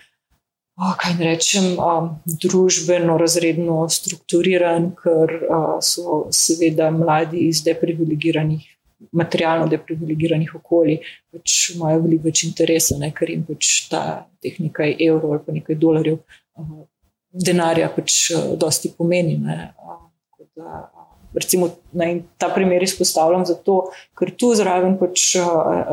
Oh, 0.80 0.94
kaj 0.96 1.18
rečem, 1.20 1.74
um, 1.76 2.06
družbeno, 2.40 3.18
razredno 3.20 3.82
strukturiran, 3.92 4.94
ker 4.96 5.34
uh, 5.44 5.74
so 5.84 6.22
seveda 6.32 6.88
mladi 6.94 7.42
iz 7.50 7.60
deprivilegiranih 7.66 8.64
materialno 9.12 9.66
deprivilegiranih 9.70 10.54
okolij, 10.58 11.00
pač 11.32 11.56
imajo 11.74 12.04
veliko 12.04 12.28
več 12.28 12.44
interesa, 12.44 12.98
ne, 13.00 13.10
ker 13.16 13.32
jim 13.32 13.44
pač 13.48 13.72
ta 13.90 14.02
teh 14.42 14.60
nekaj 14.60 14.96
evrov 14.98 15.34
ali 15.34 15.44
pa 15.46 15.56
nekaj 15.56 15.78
dolarjev 15.80 16.18
uh, 16.20 16.80
denarja 17.48 17.90
pač 17.96 18.16
uh, 18.34 18.52
dosti 18.60 18.92
pomeni. 18.96 19.38
Ne, 19.40 19.58
uh, 19.80 20.02
da, 20.56 20.84
uh, 20.84 20.99
recimo, 21.34 21.68
ne, 21.92 22.22
ta 22.38 22.48
primer 22.54 22.82
izpostavljam 22.82 23.44
zato, 23.46 23.76
ker 24.18 24.32
tu 24.36 24.50
zraven 24.58 24.96
pač 24.98 25.34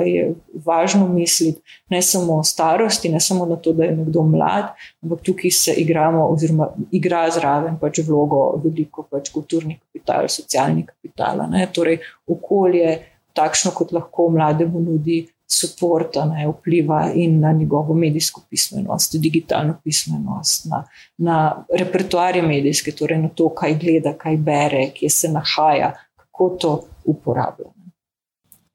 je 0.06 0.32
važno 0.66 1.08
misliti 1.08 1.62
ne 1.94 2.02
samo 2.02 2.40
o 2.40 2.44
starosti, 2.44 3.10
ne 3.14 3.20
samo 3.20 3.46
na 3.46 3.56
to, 3.56 3.74
da 3.74 3.86
je 3.86 3.96
nekdo 3.96 4.24
mlad, 4.24 4.74
ampak 5.04 5.22
tukaj 5.26 5.52
se 5.52 5.78
igramo, 5.78 6.26
oziroma 6.34 6.72
igra 6.92 7.28
zraven 7.32 7.78
pač 7.82 8.02
vlogo 8.08 8.50
veliko 8.64 9.06
pač 9.12 9.32
kulturni 9.34 9.80
kapital, 9.80 10.30
socialni 10.32 10.86
kapital. 10.88 11.46
Torej, 11.74 12.02
okolje 12.28 12.98
takšno, 13.38 13.72
kot 13.78 13.94
lahko 13.94 14.30
mlademu 14.34 14.82
nudi 14.82 15.26
suporta, 15.48 16.26
ne, 16.26 16.48
vpliva 16.48 17.12
in 17.16 17.40
na 17.40 17.52
njegovo 17.52 17.94
medijsko 17.94 18.42
pismenost, 18.50 19.16
digitalno 19.16 19.78
pismenost, 19.84 20.66
na, 20.66 20.84
na 21.18 21.66
repertoarje 21.80 22.42
medijske, 22.42 22.92
torej 22.92 23.22
na 23.22 23.30
to, 23.30 23.50
kaj 23.50 23.78
gleda, 23.80 24.14
kaj 24.18 24.38
bere, 24.38 24.90
kje 24.96 25.10
se 25.10 25.32
nahaja, 25.32 25.94
kako 26.16 26.50
to 26.50 26.74
uporablja. 27.06 27.77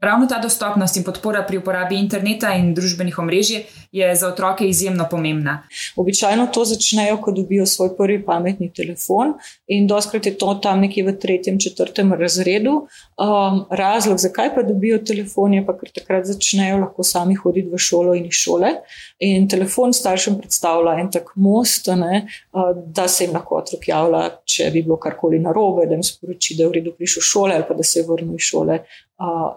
Ravno 0.02 0.26
ta 0.26 0.38
dostopnost 0.38 0.96
in 0.96 1.04
podpora 1.04 1.44
pri 1.46 1.60
uporabi 1.60 1.94
interneta 1.94 2.48
in 2.58 2.72
družbenih 2.74 3.18
omrežij 3.22 3.60
je 3.94 4.06
za 4.16 4.28
otroke 4.32 4.66
izjemno 4.66 5.04
pomembna. 5.10 5.52
Običajno 5.96 6.48
to 6.54 6.64
začnejo, 6.64 7.20
ko 7.22 7.30
dobijo 7.32 7.66
svoj 7.66 7.92
prvi 7.96 8.16
pametni 8.24 8.72
telefon, 8.74 9.36
in 9.66 9.86
doskrat 9.86 10.26
je 10.26 10.32
to 10.38 10.54
tam 10.62 10.80
nekje 10.82 11.04
v 11.06 11.14
tretjem, 11.22 11.60
četrtem 11.60 12.10
razredu. 12.18 12.72
Um, 13.14 13.60
razlog, 13.70 14.18
zakaj 14.18 14.50
pa 14.54 14.64
dobijo 14.66 14.98
telefon, 14.98 15.54
je 15.54 15.66
pa, 15.66 15.76
ker 15.78 15.94
takrat 15.94 16.26
začnejo 16.26 16.80
lahko 16.82 17.06
sami 17.06 17.38
hoditi 17.38 17.70
v 17.70 17.78
šolo 17.78 18.16
in 18.18 18.26
iz 18.26 18.40
šole. 18.42 18.72
In 19.22 19.46
telefon 19.48 19.94
staršem 19.94 20.40
predstavlja 20.40 20.96
en 20.98 21.12
tak 21.14 21.30
most, 21.36 21.92
ne, 21.94 22.24
da 22.74 23.06
se 23.08 23.28
jim 23.28 23.38
lahko 23.38 23.60
otrok 23.62 23.86
javlja, 23.86 24.24
če 24.50 24.66
bi 24.74 24.82
bilo 24.82 24.98
karkoli 24.98 25.38
narobe, 25.38 25.86
da 25.86 25.94
jim 25.94 26.02
sporoči, 26.02 26.58
da 26.58 26.66
je 26.66 26.72
v 26.72 26.78
redu 26.80 26.96
prišel 26.98 27.22
šole 27.22 27.54
ali 27.54 27.68
pa 27.68 27.78
da 27.78 27.86
se 27.86 28.00
je 28.00 28.06
vrnil 28.08 28.34
iz 28.34 28.50
šole 28.50 28.82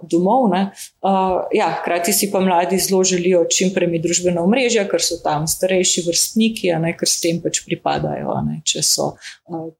domov. 0.02 0.50
Uh, 0.50 1.46
ja, 1.54 1.70
hkrati 1.82 2.14
si 2.14 2.30
pa 2.32 2.40
mladi 2.40 2.80
zelo 2.80 3.04
želijo 3.04 3.46
čim 3.50 3.74
prej 3.74 3.90
mi 3.90 4.02
družbena 4.02 4.44
omrežja, 4.44 4.86
ker 4.90 5.02
so 5.02 5.18
tam 5.24 5.48
starejši 5.48 6.06
vrstniki, 6.10 6.74
ne, 6.82 6.94
ker 6.98 7.10
s 7.10 7.22
tem 7.24 7.42
pač 7.42 7.64
pripadajo. 7.66 8.38
Ne, 8.46 8.62
če 8.66 8.86
so. 8.86 9.16
Uh, 9.50 9.74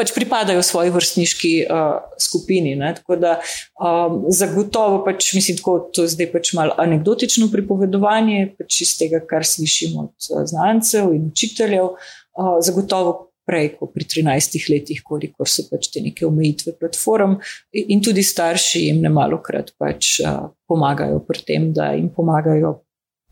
Pač 0.00 0.10
pripadajo 0.16 0.62
svoji 0.66 0.90
vrstniški 0.90 1.50
uh, 1.68 2.00
skupini. 2.18 2.72
Ne? 2.74 2.88
Tako 2.96 3.18
da 3.20 3.34
um, 3.38 4.24
zagotovo, 4.32 5.02
pač, 5.04 5.28
mislim, 5.36 5.60
da 5.60 5.76
to 5.94 6.06
je 6.06 6.14
zdaj 6.16 6.30
pač 6.32 6.50
malo 6.58 6.74
anekdotično 6.80 7.50
pripovedovanje, 7.52 8.54
pač 8.58 8.80
iz 8.82 8.96
tega, 8.98 9.20
kar 9.20 9.46
slišimo 9.46 10.08
od 10.08 10.30
uh, 10.32 10.42
znancev 10.48 11.12
in 11.14 11.28
učiteljev. 11.30 11.92
Uh, 12.32 12.56
zagotovo 12.64 13.29
prej, 13.46 13.72
kot 13.78 13.94
pri 13.94 14.04
13 14.04 14.68
letih, 14.70 15.02
koliko 15.04 15.46
so 15.48 15.64
pač 15.70 15.88
te 15.92 16.02
neke 16.04 16.26
omejitve 16.26 16.76
platform, 16.80 17.38
in 17.72 18.02
tudi 18.04 18.22
starši 18.22 18.86
jim 18.88 19.00
ne 19.02 19.10
malo 19.12 19.40
krat 19.42 19.72
pač 19.78 20.20
pomagajo 20.68 21.22
pri 21.26 21.46
tem, 21.46 21.72
da 21.74 21.92
jim 21.96 22.10
pomagajo 22.14 22.76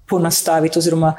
ponastaviti, 0.08 0.78
oziroma 0.78 1.14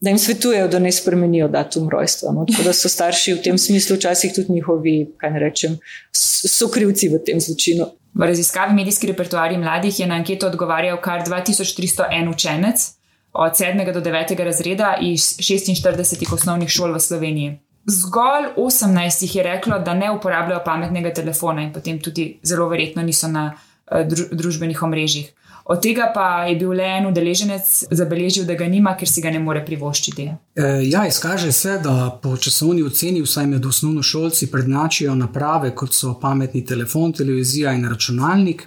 da 0.00 0.10
jim 0.10 0.18
svetujejo, 0.18 0.68
da 0.68 0.78
ne 0.78 0.92
spremenijo 0.92 1.48
datum 1.48 1.88
rojstva. 1.88 2.32
No? 2.32 2.44
Tako 2.44 2.62
da 2.62 2.72
so 2.76 2.88
starši 2.92 3.38
v 3.38 3.42
tem 3.44 3.58
smislu 3.58 3.96
včasih 3.96 4.34
tudi 4.36 4.52
njihovi, 4.52 4.96
kaj 5.16 5.30
ne 5.32 5.40
rečem, 5.40 5.78
so 6.12 6.68
krivci 6.68 7.08
v 7.08 7.22
tem 7.24 7.40
zločinu. 7.40 7.86
V 8.14 8.26
raziskavi 8.28 8.74
medijski 8.74 9.06
repertoarji 9.06 9.58
mladih 9.58 10.00
je 10.00 10.06
na 10.06 10.20
anketo 10.20 10.46
odgovarjal 10.46 11.00
kar 11.02 11.24
2301 11.26 12.30
učenec. 12.30 12.90
Od 13.32 13.52
7. 13.52 13.92
do 13.92 14.00
9. 14.00 14.44
razreda 14.44 14.96
iz 15.00 15.20
46 15.40 16.34
osnovnih 16.34 16.68
šol 16.68 16.92
v 16.94 17.00
Sloveniji. 17.00 17.58
Zgolj 17.86 18.46
18 18.56 19.22
jih 19.22 19.36
je 19.36 19.42
reklo, 19.42 19.78
da 19.78 19.94
ne 19.94 20.10
uporabljajo 20.10 20.62
pametnega 20.64 21.12
telefona 21.14 21.62
in 21.62 21.72
potem 21.72 22.00
tudi 22.00 22.38
zelo 22.42 22.68
verjetno 22.68 23.02
niso 23.02 23.28
na 23.28 23.50
uh, 23.52 24.00
družbenih 24.32 24.82
omrežjih. 24.82 25.32
Od 25.64 25.80
tega 25.82 26.10
pa 26.14 26.44
je 26.44 26.56
bil 26.60 26.74
le 26.76 26.84
en 26.84 27.06
udeleženec 27.08 27.68
zabeležil, 27.90 28.44
da 28.44 28.54
ga 28.54 28.66
nima, 28.68 28.92
ker 29.00 29.08
si 29.08 29.22
ga 29.24 29.30
ne 29.32 29.40
more 29.40 29.62
privoščiti. 29.64 30.26
E, 30.28 30.66
ja, 30.84 31.06
izkaže 31.08 31.52
se, 31.56 31.78
da 31.80 32.10
po 32.22 32.36
časovni 32.36 32.82
oceni, 32.84 33.22
vsaj 33.24 33.46
med 33.48 33.66
osnovnošolci, 33.66 34.50
prednačijo 34.52 35.14
naprave, 35.16 35.72
kot 35.72 35.96
so 35.96 36.18
pametni 36.20 36.64
telefon, 36.68 37.16
televizija 37.16 37.72
in 37.72 37.88
računalnik, 37.88 38.66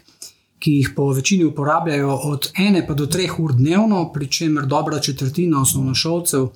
ki 0.58 0.74
jih 0.80 0.90
po 0.96 1.12
večini 1.14 1.46
uporabljajo 1.46 2.16
od 2.32 2.50
ene 2.58 2.82
pa 2.88 2.98
do 2.98 3.06
treh 3.06 3.40
ur 3.40 3.54
dnevno, 3.54 4.08
pri 4.14 4.32
čemer 4.40 4.66
dobra 4.66 5.00
četrtina 5.00 5.62
osnovnošolcev 5.62 6.50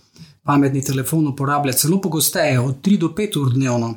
pametni 0.52 0.84
telefon 0.84 1.28
uporablja 1.28 1.74
celo 1.74 2.02
pogosteje, 2.02 2.60
od 2.60 2.82
3 2.82 2.98
do 2.98 3.08
5 3.18 3.38
ur 3.40 3.54
dnevno. 3.54 3.94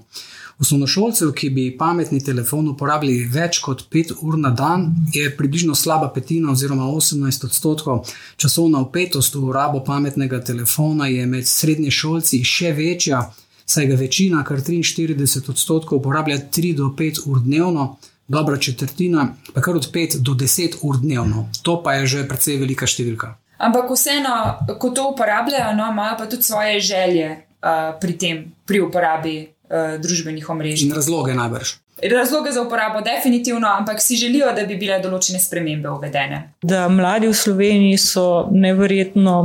Osnovnošolcev, 0.58 1.32
ki 1.34 1.48
bi 1.50 1.64
pametni 1.78 2.20
telefon 2.22 2.68
uporabljali 2.70 3.26
več 3.32 3.58
kot 3.64 3.82
5 3.90 4.12
ur 4.22 4.38
na 4.38 4.52
dan, 4.54 4.86
je 5.12 5.32
približno 5.36 5.74
slaba 5.74 6.12
petina, 6.14 6.52
oziroma 6.52 6.86
18 6.86 7.48
odstotkov. 7.48 8.06
Časovna 8.36 8.84
upetost 8.86 9.34
v 9.34 9.42
uporabo 9.42 9.82
pametnega 9.84 10.38
telefona 10.46 11.10
je 11.10 11.26
med 11.26 11.50
srednješolci 11.50 12.44
še 12.46 12.72
večja, 12.78 13.24
saj 13.66 13.90
ga 13.90 13.98
večina, 13.98 14.46
kar 14.46 14.62
43 14.62 15.50
odstotkov, 15.50 15.98
uporablja 15.98 16.38
3 16.54 16.74
do 16.78 16.92
5 16.98 17.24
ur 17.26 17.42
dnevno, 17.42 17.96
dobra 18.28 18.56
četrtina 18.56 19.32
pa 19.52 19.60
kar 19.60 19.76
od 19.76 19.90
5 19.90 20.20
do 20.22 20.38
10 20.38 20.82
ur 20.82 21.02
dnevno. 21.02 21.48
To 21.62 21.80
pa 21.82 21.98
je 21.98 22.06
že 22.06 22.28
precej 22.28 22.62
velika 22.62 22.86
številka. 22.86 23.34
Ampak 23.64 23.88
vseeno, 23.90 24.36
ko 24.78 24.92
to 24.92 25.08
uporabljajo, 25.14 25.72
no, 25.76 25.88
imajo 25.90 26.18
pa 26.20 26.28
tudi 26.28 26.42
svoje 26.44 26.80
želje. 26.80 27.32
uh, 27.64 27.96
pri 28.00 28.12
tem, 28.12 28.36
pri 28.68 28.84
uporabi 28.84 29.36
uh, 29.48 29.96
družbenih 30.00 30.44
omrežij. 30.50 30.88
In 30.88 30.96
razloge 30.96 31.34
najbrž. 31.34 31.80
Razloge 32.04 32.52
za 32.52 32.62
uporabo, 32.62 33.00
definitivno, 33.00 33.68
ampak 33.70 34.02
si 34.02 34.16
želijo, 34.18 34.50
da 34.52 34.66
bi 34.66 34.76
bile 34.76 34.98
določene 35.00 35.38
spremembe 35.40 35.88
uvedene. 35.88 36.40
Da 36.60 36.88
mladi 36.90 37.30
v 37.30 37.36
Sloveniji 37.38 38.00
so 38.02 38.24
neverjetno 38.50 39.36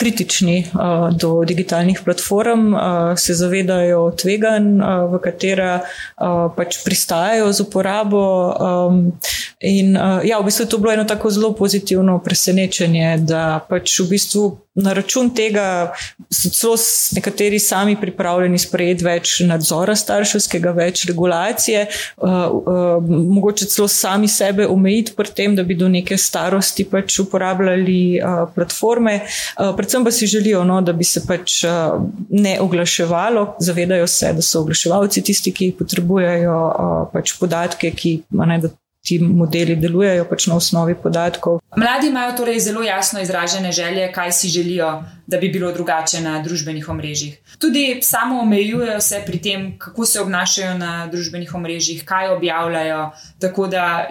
kritični 0.00 0.64
uh, 0.72 1.10
do 1.12 1.44
digitalnih 1.44 2.00
platform, 2.04 2.72
uh, 2.74 2.80
se 3.16 3.34
zavedajo 3.34 4.10
tveganj, 4.16 4.80
uh, 4.80 5.12
v 5.12 5.20
katera 5.20 5.74
uh, 5.82 6.48
pač 6.56 6.80
pristajajo 6.84 7.52
z 7.52 7.66
uporabo. 7.66 8.24
Um, 8.56 9.12
in 9.60 9.92
uh, 9.96 10.24
ja, 10.24 10.40
v 10.40 10.48
bistvu 10.48 10.64
je 10.64 10.72
to 10.72 10.80
bilo 10.80 10.96
eno 10.96 11.04
tako 11.04 11.30
zelo 11.30 11.52
pozitivno 11.52 12.18
presenečenje, 12.24 13.18
da 13.28 13.60
pač 13.68 14.00
v 14.00 14.08
bistvu. 14.16 14.48
Na 14.80 14.92
račun 14.94 15.32
tega 15.34 15.90
so 16.30 16.48
celo 16.54 16.76
nekateri 17.18 17.58
sami 17.58 17.96
pripravljeni 18.00 18.58
sprejeti 18.58 19.04
več 19.04 19.32
nadzora 19.44 19.96
starševskega, 19.98 20.70
več 20.72 21.02
regulacije, 21.10 21.82
uh, 22.22 22.30
uh, 22.54 23.10
mogoče 23.34 23.66
celo 23.66 23.88
sami 23.90 24.30
sebe 24.30 24.68
omejiti 24.70 25.16
pri 25.18 25.34
tem, 25.36 25.56
da 25.58 25.66
bi 25.66 25.74
do 25.74 25.90
neke 25.90 26.16
starosti 26.16 26.86
pač 26.88 27.18
uporabljali 27.18 28.00
uh, 28.22 28.46
platforme. 28.54 29.18
Uh, 29.58 29.74
predvsem 29.90 30.04
pa 30.04 30.10
si 30.10 30.26
želijo, 30.26 30.64
no, 30.64 30.80
da 30.80 30.92
bi 30.92 31.04
se 31.04 31.20
pač 31.26 31.64
uh, 31.64 32.02
ne 32.30 32.60
oglaševalo, 32.60 33.56
zavedajo 33.58 34.06
se, 34.06 34.32
da 34.32 34.42
so 34.42 34.60
oglaševalci 34.60 35.22
tisti, 35.22 35.52
ki 35.52 35.74
potrebujejo 35.78 36.58
uh, 36.66 37.08
pač 37.12 37.34
podatke, 37.38 37.90
ki 37.90 38.12
ne, 38.30 38.60
ti 39.02 39.18
modeli 39.18 39.74
delujejo 39.76 40.28
pač 40.30 40.46
na 40.46 40.56
osnovi 40.56 40.94
podatkov. 40.94 41.58
Mladi 41.76 42.06
imajo 42.08 42.36
torej 42.36 42.60
zelo 42.60 42.82
jasno 42.82 43.20
izražene 43.20 43.72
želje, 43.72 44.12
kaj 44.12 44.32
si 44.32 44.48
želijo, 44.48 45.02
da 45.26 45.38
bi 45.38 45.48
bilo 45.48 45.72
drugače 45.72 46.20
na 46.20 46.38
družbenih 46.42 46.88
omrežjih. 46.88 47.40
Tudi 47.58 47.98
samo 48.02 48.40
omejujejo 48.40 49.00
se 49.00 49.22
pri 49.26 49.42
tem, 49.42 49.78
kako 49.78 50.06
se 50.06 50.20
obnašajo 50.20 50.78
na 50.78 51.06
družbenih 51.06 51.54
omrežjih, 51.54 52.04
kaj 52.04 52.28
objavljajo, 52.36 53.10
tako 53.40 53.66
da 53.66 54.06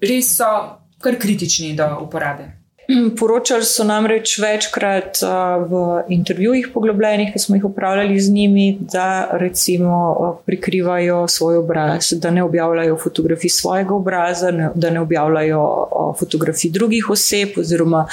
res 0.00 0.36
so 0.36 0.52
kar 1.02 1.18
kritični 1.18 1.74
do 1.74 1.88
uporabe. 2.06 2.57
Poročali 3.20 3.64
so 3.68 3.84
namreč 3.84 4.38
večkrat 4.40 5.18
v 5.68 5.80
intervjujih 6.08 6.70
poglobljenih, 6.74 7.32
ki 7.32 7.38
smo 7.38 7.56
jih 7.56 7.64
upravljali 7.64 8.20
z 8.20 8.32
njimi, 8.32 8.78
da 8.80 9.28
recimo 9.32 10.40
prikrivajo 10.46 11.28
svoj 11.28 11.56
obraz, 11.56 12.12
da 12.16 12.30
ne 12.30 12.42
objavljajo 12.42 12.96
fotografij 12.96 13.50
svojega 13.50 13.94
obraza, 13.94 14.52
da 14.74 14.90
ne 14.90 15.00
objavljajo 15.00 15.88
fotografij 16.18 16.70
drugih 16.70 17.10
oseb, 17.10 17.58
oziroma 17.60 18.06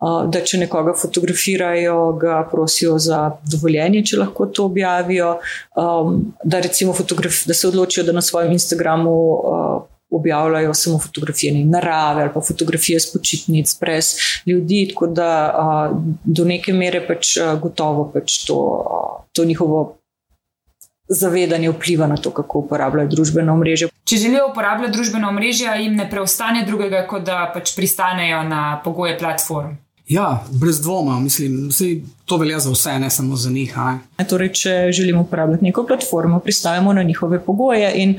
da 0.00 0.40
če 0.40 0.64
nekoga 0.64 0.94
fotografirajo, 0.96 2.12
ga 2.12 2.48
prosijo 2.50 2.98
za 2.98 3.30
dovoljenje, 3.52 4.04
če 4.04 4.22
lahko 4.24 4.46
to 4.46 4.64
objavijo, 4.64 5.38
da 6.44 6.60
recimo 6.60 6.94
da 7.46 7.54
se 7.54 7.68
odločijo, 7.68 8.04
da 8.04 8.12
na 8.12 8.22
svojem 8.22 8.52
Instagramu 8.52 9.12
objavljajo 10.12 10.74
samo 10.74 10.98
fotografije 10.98 11.64
narave 11.64 12.22
ali 12.22 12.30
pa 12.34 12.40
fotografije 12.40 13.00
s 13.00 13.12
počitnic, 13.12 13.78
brez 13.80 14.14
ljudi, 14.46 14.86
tako 14.88 15.06
da 15.06 15.28
a, 15.54 15.90
do 16.24 16.44
neke 16.44 16.72
mere 16.72 17.06
pač 17.06 17.36
a, 17.36 17.54
gotovo 17.54 18.10
pač 18.14 18.44
to, 18.46 18.58
a, 18.90 19.24
to 19.32 19.44
njihovo. 19.44 19.98
Zavedanje 21.12 21.68
vpliva 21.70 22.06
na 22.06 22.16
to, 22.16 22.30
kako 22.30 22.58
uporabljajo 22.58 23.08
družbeno 23.08 23.56
mrežo. 23.56 23.88
Če 24.08 24.16
želijo 24.16 24.46
uporabljati 24.50 24.92
družbeno 24.92 25.32
mrežo, 25.32 25.74
jim 25.76 25.96
ne 25.98 26.06
preostane 26.10 26.62
drugega, 26.66 27.02
kot 27.10 27.26
da 27.26 27.50
pač 27.54 27.74
pristanejo 27.76 28.42
na 28.48 28.80
pogoje 28.84 29.18
platform. 29.18 29.74
Ja, 30.08 30.44
brez 30.50 30.80
dvoma, 30.80 31.20
mislim, 31.20 31.68
da 31.68 31.74
to 32.24 32.36
velja 32.36 32.58
za 32.58 32.70
vse, 32.70 32.98
ne 32.98 33.10
samo 33.10 33.36
za 33.36 33.50
njih. 33.50 33.74
Torej, 34.28 34.52
če 34.52 34.88
želimo 34.92 35.20
uporabljati 35.20 35.64
neko 35.64 35.86
platformo, 35.86 36.40
pristajamo 36.40 36.92
na 36.92 37.02
njihove 37.02 37.44
pogoje 37.44 37.92
in 37.94 38.18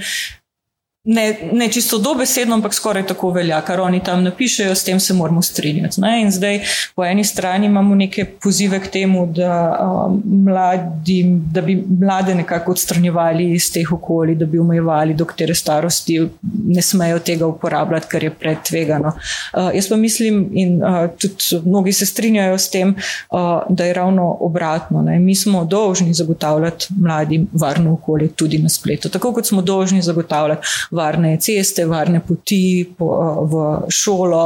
ne, 1.06 1.40
ne 1.52 1.72
čisto 1.72 1.98
dobesedno, 1.98 2.56
ampak 2.56 2.74
skoraj 2.74 3.08
tako 3.08 3.32
velja, 3.36 3.58
kar 3.62 3.82
oni 3.82 4.00
tam 4.04 4.24
napišejo, 4.24 4.76
s 4.76 4.84
tem 4.84 5.00
se 5.00 5.14
moramo 5.14 5.42
strinjati. 5.42 6.02
Ne? 6.02 6.22
In 6.22 6.32
zdaj 6.32 6.60
po 6.96 7.04
eni 7.06 7.24
strani 7.24 7.66
imamo 7.66 7.96
neke 7.96 8.26
pozive 8.26 8.80
k 8.80 8.88
temu, 8.88 9.26
da, 9.28 9.80
um, 9.84 10.22
mladi, 10.46 11.24
da 11.52 11.62
bi 11.62 11.76
mlade 12.00 12.36
nekako 12.36 12.72
odstranjevali 12.72 13.52
iz 13.52 13.68
teh 13.74 13.92
okolij, 13.92 14.36
da 14.36 14.46
bi 14.46 14.60
omejevali, 14.60 15.14
do 15.14 15.26
katere 15.26 15.56
starosti 15.56 16.22
ne 16.68 16.82
smejo 16.82 17.20
tega 17.20 17.48
uporabljati, 17.48 18.08
ker 18.08 18.24
je 18.24 18.32
predtvegano. 18.32 19.12
Uh, 19.54 19.76
jaz 19.76 19.90
pa 19.90 19.96
mislim, 20.00 20.48
in 20.54 20.80
uh, 20.84 21.10
tudi 21.20 21.62
mnogi 21.66 21.94
se 21.94 22.06
strinjajo 22.06 22.58
s 22.58 22.70
tem, 22.70 22.96
uh, 23.32 23.60
da 23.70 23.86
je 23.86 23.94
ravno 23.94 24.38
obratno. 24.40 25.02
Ne? 25.02 25.20
Mi 25.20 25.36
smo 25.36 25.66
dolžni 25.66 26.14
zagotavljati 26.14 26.88
mladim 27.00 27.48
varno 27.54 27.94
okolje 27.94 28.28
tudi 28.28 28.58
na 28.58 28.70
spletu, 28.70 29.10
tako 29.10 29.34
kot 29.34 29.46
smo 29.46 29.62
dolžni 29.62 30.02
zagotavljati 30.02 30.68
varne 30.94 31.38
ceste, 31.42 31.86
varne 31.90 32.22
poti 32.28 32.86
po, 32.98 33.10
v 33.50 33.64
šolo, 33.90 34.44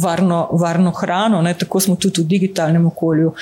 varno, 0.00 0.48
varno 0.52 0.90
hrano. 0.90 1.42
Ne, 1.42 1.54
tako 1.58 1.80
smo 1.80 1.96
tudi 1.96 2.22
v 2.22 2.28
digitalnem 2.34 2.86
okolju 2.86 3.32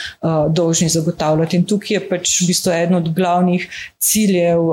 dolžni 0.50 0.88
zagotavljati. 0.88 1.56
In 1.56 1.66
tukaj 1.68 1.96
je 1.96 2.02
pač 2.08 2.34
v 2.42 2.48
bistvu 2.50 2.72
eden 2.74 2.98
od 2.98 3.08
glavnih 3.14 3.66
ciljev 4.02 4.72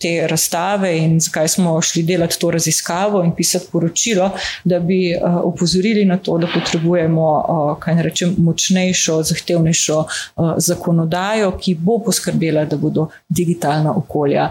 te 0.00 0.14
razstave 0.30 0.90
in 0.98 1.20
zakaj 1.20 1.48
smo 1.48 1.76
šli 1.82 2.02
delati 2.02 2.38
to 2.40 2.50
raziskavo 2.50 3.22
in 3.24 3.32
pisati 3.34 3.68
poročilo, 3.72 4.30
da 4.64 4.80
bi 4.80 5.14
opozorili 5.42 6.04
na 6.04 6.16
to, 6.18 6.38
da 6.38 6.48
potrebujemo, 6.54 7.26
kaj 7.80 7.94
ne 7.94 8.02
rečem, 8.02 8.34
močnejšo, 8.38 9.22
zahtevnejšo 9.22 10.04
zakonodajo, 10.56 11.52
ki 11.58 11.76
bo 11.78 11.98
poskrbela, 12.04 12.64
da 12.64 12.76
bodo 12.76 13.08
digitalna 13.28 13.94
okolja 13.96 14.50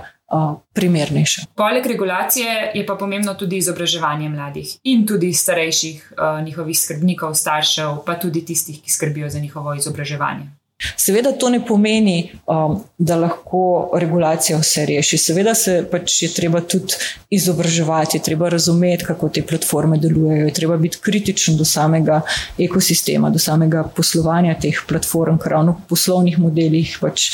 primernejše. 0.74 1.42
Poleg 1.56 1.86
regulacije 1.86 2.72
je 2.74 2.86
pa 2.86 2.96
pomembno 2.96 3.34
tudi 3.34 3.58
izobraževanje 3.58 4.30
mladih 4.30 4.78
in 4.84 5.08
tudi 5.08 5.34
starejših 5.34 6.14
njihovih 6.46 6.80
skrbnikov, 6.80 7.36
staršev, 7.36 8.02
pa 8.06 8.18
tudi 8.20 8.46
tistih, 8.46 8.82
ki 8.82 8.92
skrbijo 8.92 9.30
za 9.30 9.40
njihovo 9.40 9.74
izobraževanje. 9.74 10.50
Seveda 10.98 11.32
to 11.32 11.50
ne 11.50 11.62
pomeni, 11.66 12.32
um, 12.48 12.76
da 12.98 13.16
lahko 13.16 13.92
regulacija 14.00 14.58
vse 14.60 14.86
reši. 14.86 15.18
Seveda 15.18 15.54
se 15.56 15.78
pač 15.92 16.18
je 16.24 16.30
treba 16.34 16.62
tudi 16.62 16.98
izobraževati, 17.30 18.20
treba 18.24 18.50
razumeti, 18.50 19.06
kako 19.06 19.30
te 19.30 19.46
platforme 19.48 19.98
delujejo, 19.98 20.48
je 20.48 20.54
treba 20.54 20.78
biti 20.78 21.00
kritičen 21.02 21.58
do 21.58 21.66
samega 21.66 22.22
ekosistema, 22.58 23.30
do 23.30 23.40
samega 23.40 23.84
poslovanja 23.96 24.58
teh 24.60 24.84
platform, 24.88 25.40
ker 25.40 25.58
ravno 25.58 25.78
v 25.78 25.90
poslovnih 25.94 26.40
modelih 26.40 26.98
pač 27.02 27.30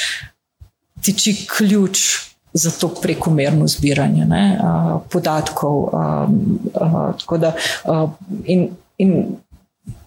tiči 1.02 1.36
ključ 1.49 2.06
za 2.54 2.72
to 2.72 2.88
prekomerno 3.02 3.68
zbiranje 3.68 4.26
ne, 4.26 4.60
podatkov. 5.10 5.90
Da, 7.38 7.54
in, 8.46 8.70
in, 8.98 9.38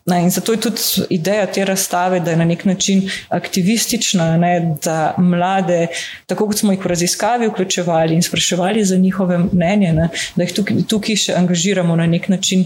ne, 0.07 0.23
in 0.23 0.31
zato 0.31 0.53
je 0.53 0.61
tudi 0.61 0.81
ideja 1.11 1.47
te 1.47 1.65
razstave, 1.65 2.21
da 2.21 2.31
je 2.31 2.37
na 2.37 2.45
nek 2.45 2.65
način 2.65 3.11
aktivistična, 3.29 4.37
ne, 4.37 4.77
da 4.85 5.15
mlade, 5.19 5.87
tako 6.27 6.47
kot 6.47 6.59
smo 6.59 6.73
jih 6.73 6.85
v 6.85 6.89
raziskavi 6.89 7.49
vključevali 7.49 8.15
in 8.15 8.23
spraševali 8.23 8.85
za 8.85 8.97
njihove 8.97 9.39
mnenje, 9.39 9.93
ne, 9.93 10.09
da 10.37 10.43
jih 10.43 10.55
tukaj, 10.55 10.83
tukaj 10.89 11.17
še 11.17 11.37
angažiramo 11.39 11.97
na 11.97 12.07
nek 12.07 12.29
način, 12.29 12.65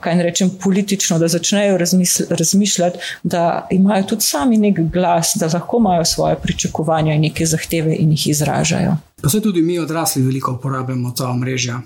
kaj 0.00 0.16
ne 0.16 0.22
rečem, 0.22 0.50
politično, 0.62 1.18
da 1.18 1.28
začnejo 1.28 1.78
razmišljati, 2.30 2.98
da 3.22 3.66
imajo 3.70 4.04
tudi 4.12 4.22
sami 4.22 4.56
nek 4.58 4.80
glas, 4.92 5.36
da 5.40 5.48
lahko 5.52 5.80
imajo 5.80 6.04
svoje 6.04 6.36
pričakovanja 6.42 7.14
in 7.14 7.20
neke 7.28 7.46
zahteve 7.46 7.96
in 7.96 8.10
jih 8.10 8.28
izražajo. 8.28 8.96
Pa 9.22 9.28
se 9.28 9.40
tudi 9.42 9.62
mi 9.62 9.78
odrasli 9.78 10.22
veliko 10.22 10.52
uporabljamo 10.52 11.10
ta 11.16 11.28
omrežja. 11.28 11.80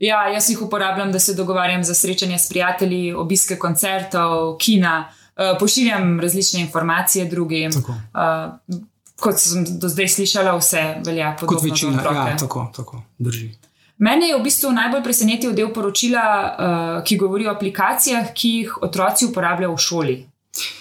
Ja, 0.00 0.28
jaz 0.32 0.48
jih 0.50 0.62
uporabljam, 0.62 1.12
da 1.12 1.18
se 1.20 1.34
dogovarjam 1.34 1.84
za 1.84 1.94
srečanje 1.94 2.38
s 2.38 2.48
prijatelji, 2.48 3.12
obiske 3.12 3.58
koncertov, 3.58 4.56
kina, 4.58 5.08
uh, 5.08 5.58
pošiljam 5.60 6.20
različne 6.20 6.60
informacije 6.60 7.24
drugim. 7.24 7.70
Uh, 7.70 8.76
kot 9.20 9.38
sem 9.38 9.64
do 9.78 9.88
zdaj 9.88 10.08
slišala, 10.08 10.54
vse 10.56 10.84
velja 11.04 11.34
podobno. 11.40 11.58
Kot 11.58 11.70
večina, 11.70 12.02
ja, 12.02 12.36
tako, 12.36 12.70
tako 12.76 13.02
drži. 13.18 13.50
Mene 13.98 14.30
je 14.30 14.38
v 14.38 14.42
bistvu 14.42 14.70
najbolj 14.72 15.02
presenetil 15.04 15.52
del 15.52 15.68
poročila, 15.72 16.22
uh, 16.24 17.04
ki 17.04 17.18
govori 17.20 17.46
o 17.46 17.52
aplikacijah, 17.52 18.32
ki 18.32 18.54
jih 18.54 18.78
otroci 18.82 19.28
uporabljajo 19.28 19.74
v 19.74 19.82
šoli. 19.88 20.16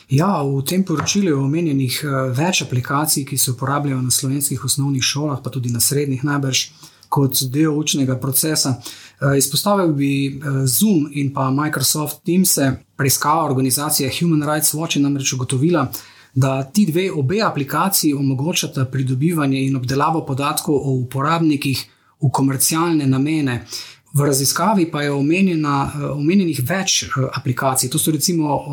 Ja, 0.09 0.29
v 0.43 0.63
tem 0.65 0.85
poročilu 0.87 1.27
je 1.27 1.35
omenjenih 1.35 1.99
več 2.37 2.63
aplikacij, 2.63 3.25
ki 3.27 3.37
se 3.37 3.51
uporabljajo 3.51 3.99
na 4.01 4.11
slovenskih 4.11 4.63
osnovnih 4.65 5.03
šolah, 5.03 5.43
pa 5.43 5.51
tudi 5.51 5.69
na 5.69 5.83
srednjih 5.83 6.23
najbrž, 6.23 6.63
kot 7.09 7.43
del 7.51 7.69
učnega 7.69 8.17
procesa. 8.19 8.81
Eh, 9.21 9.37
izpostavil 9.37 9.93
bi 9.93 10.27
eh, 10.27 10.65
Zoom 10.65 11.09
in 11.11 11.33
pa 11.33 11.49
Microsoft 11.51 12.23
Teams, 12.23 12.57
preiskava 12.95 13.43
organizacije 13.43 14.11
Human 14.19 14.49
Rights 14.49 14.73
Watch 14.73 14.97
je 14.97 15.01
namreč 15.01 15.33
ugotovila, 15.33 15.91
da 16.33 16.63
ti 16.63 16.85
dve 16.85 17.11
obe 17.11 17.41
aplikaciji 17.41 18.13
omogočata 18.13 18.85
pridobivanje 18.85 19.65
in 19.65 19.75
obdelavo 19.75 20.25
podatkov 20.25 20.75
o 20.75 20.91
uporabnikih 20.91 21.85
v 22.21 22.29
komercialne 22.31 23.07
namene. 23.07 23.65
V 24.13 24.25
raziskavi 24.25 24.91
pa 24.91 25.01
je 25.01 25.11
omenjena, 25.11 25.91
eh, 25.95 26.05
omenjenih 26.05 26.61
več 26.63 27.09
aplikacij. 27.33 27.89
To 27.89 27.99
so 27.99 28.11
recimo 28.11 28.63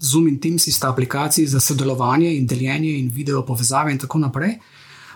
Zoom 0.00 0.28
in 0.28 0.40
Teams 0.40 0.68
sta 0.68 0.88
aplikaciji 0.88 1.46
za 1.46 1.60
sodelovanje 1.60 2.36
in 2.36 2.46
deljenje 2.46 2.98
in 2.98 3.10
video 3.10 3.42
povezave 3.42 3.92
in 3.92 3.98
tako 3.98 4.18
naprej. 4.18 4.58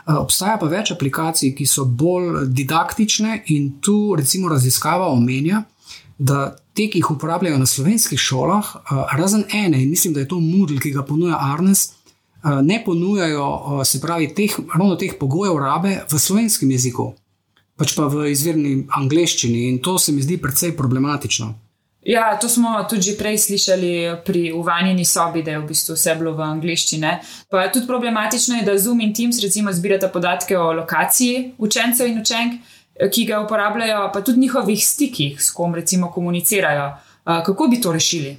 Obstaja 0.06 0.58
pa 0.60 0.68
več 0.68 0.92
aplikacij, 0.92 1.54
ki 1.56 1.64
so 1.66 1.86
bolj 1.88 2.44
didaktične, 2.52 3.42
in 3.54 3.78
tu 3.80 4.14
recimo 4.18 4.50
raziskava 4.52 5.08
omenja, 5.08 5.62
da 6.18 6.50
te, 6.74 6.88
ki 6.90 7.00
jih 7.00 7.10
uporabljajo 7.14 7.58
na 7.58 7.66
slovenskih 7.66 8.20
šolah, 8.20 8.74
razen 9.16 9.46
ene, 9.52 9.82
in 9.82 9.90
mislim, 9.90 10.12
da 10.14 10.20
je 10.20 10.28
to 10.28 10.40
Moodle, 10.40 10.78
ki 10.82 10.92
ga 10.92 11.06
ponuja 11.08 11.38
Arnes, 11.40 11.86
ne 12.44 12.82
ponujajo 12.84 13.82
se 13.84 14.00
pravi 14.00 14.28
teh, 14.34 14.56
ravno 14.74 14.96
teh 15.00 15.16
pogojev 15.20 15.58
rabe 15.58 15.96
v 16.10 16.20
slovenskem 16.20 16.70
jeziku, 16.70 17.14
pač 17.80 17.96
pa 17.96 18.06
v 18.12 18.28
izvirni 18.30 18.82
angleščini, 18.92 19.68
in 19.70 19.80
to 19.82 19.96
se 19.98 20.12
mi 20.12 20.22
zdi 20.22 20.36
precej 20.38 20.76
problematično. 20.76 21.54
Ja, 22.04 22.38
to 22.40 22.48
smo 22.48 22.84
tudi 22.90 23.14
prej 23.18 23.38
slišali 23.38 23.92
pri 24.24 24.52
uvanjeni 24.52 25.04
sobi, 25.04 25.42
da 25.42 25.50
je 25.50 25.58
v 25.58 25.66
bistvu 25.68 25.96
vse 25.96 26.14
bilo 26.18 26.34
v 26.36 26.44
angleščini. 26.44 27.12
Pa 27.48 27.68
tudi 27.72 27.86
problematično 27.88 28.58
je, 28.58 28.66
da 28.66 28.78
Zoom 28.78 29.00
in 29.00 29.14
Teams 29.14 29.40
recimo 29.42 29.72
zbirata 29.72 30.08
podatke 30.12 30.58
o 30.58 30.72
lokaciji 30.72 31.54
učencev 31.58 32.06
in 32.06 32.20
učenk, 32.20 32.60
ki 33.12 33.24
ga 33.24 33.40
uporabljajo, 33.40 34.10
pa 34.12 34.20
tudi 34.20 34.40
njihovih 34.40 34.86
stikih, 34.86 35.40
s 35.42 35.50
kom 35.50 35.74
recimo 35.74 36.10
komunicirajo. 36.12 36.90
Kako 37.24 37.68
bi 37.72 37.80
to 37.80 37.92
rešili? 37.92 38.36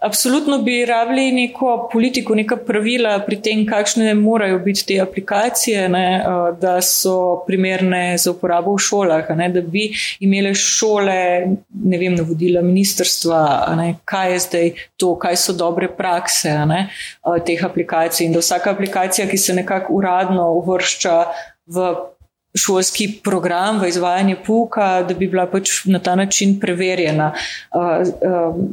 Absolutno 0.00 0.58
bi 0.58 0.86
rabili 0.86 1.32
neko 1.32 1.88
politiko, 1.92 2.34
neka 2.34 2.56
pravila 2.56 3.18
pri 3.26 3.36
tem, 3.44 3.66
kakšne 3.68 4.14
morajo 4.14 4.58
biti 4.58 4.86
te 4.86 4.96
aplikacije, 5.00 5.88
ne, 5.92 6.04
da 6.60 6.80
so 6.80 7.42
primerne 7.46 8.18
za 8.18 8.32
uporabo 8.32 8.72
v 8.78 8.80
šolah, 8.80 9.28
ne, 9.36 9.48
da 9.52 9.60
bi 9.60 9.90
imele 10.24 10.54
šole, 10.56 11.16
ne 11.84 11.98
vem, 12.00 12.16
navodila 12.16 12.62
ministrstva, 12.64 13.42
ne, 13.76 13.90
kaj 14.04 14.32
je 14.32 14.38
zdaj 14.46 14.72
to, 14.96 15.12
kaj 15.20 15.36
so 15.36 15.52
dobre 15.52 15.90
prakse 15.92 16.54
ne, 16.64 16.86
teh 17.44 17.64
aplikacij. 17.64 18.24
In 18.26 18.32
da 18.32 18.40
vsaka 18.40 18.72
aplikacija, 18.72 19.28
ki 19.28 19.36
se 19.36 19.58
nekako 19.60 20.00
uradno 20.00 20.48
uvršča 20.62 21.18
v 21.66 21.92
šolski 22.54 23.20
program 23.24 23.78
v 23.80 23.88
izvajanje 23.88 24.36
pouka, 24.46 25.02
da 25.08 25.14
bi 25.14 25.28
bila 25.30 25.46
pač 25.46 25.84
na 25.86 25.98
ta 26.02 26.16
način 26.18 26.56
preverjena. 26.60 27.32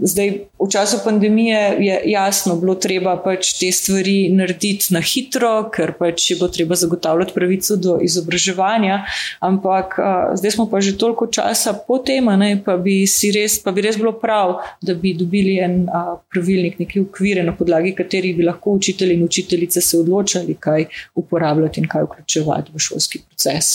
Zdaj, 0.01 0.31
v 0.59 0.69
času 0.71 0.97
pandemije 1.03 1.59
je 1.79 2.01
jasno 2.05 2.55
bilo 2.57 2.75
treba 2.75 3.13
pač 3.21 3.53
te 3.59 3.69
stvari 3.71 4.29
narediti 4.33 4.93
na 4.93 5.01
hitro, 5.01 5.69
ker 5.73 5.93
pač 5.99 6.31
je 6.31 6.37
bilo 6.39 6.49
treba 6.49 6.75
zagotavljati 6.75 7.35
pravico 7.35 7.77
do 7.77 7.99
izobraževanja, 8.01 9.03
ampak 9.45 9.99
zdaj 10.41 10.51
smo 10.57 10.65
pa 10.71 10.81
že 10.81 10.97
toliko 10.97 11.27
časa 11.27 11.73
po 11.73 11.99
tem, 12.01 12.25
pa 12.65 12.77
bi, 12.81 13.05
res, 13.35 13.59
pa 13.61 13.71
bi 13.71 13.85
res 13.85 13.97
bilo 13.97 14.15
prav, 14.17 14.57
da 14.81 14.97
bi 14.97 15.13
dobili 15.13 15.59
en 15.61 15.85
pravilnik, 16.33 16.79
neke 16.79 17.01
ukvire, 17.01 17.45
na 17.45 17.53
podlagi 17.53 17.93
katerih 17.95 18.37
bi 18.37 18.47
lahko 18.47 18.73
učitelji 18.81 19.19
in 19.19 19.23
učiteljice 19.23 19.81
se 19.81 19.99
odločali, 19.99 20.57
kaj 20.59 20.89
uporabljati 21.15 21.81
in 21.83 21.87
kaj 21.87 22.09
vključevati 22.09 22.73
v 22.73 22.79
šolski 22.79 23.21
proces. 23.27 23.66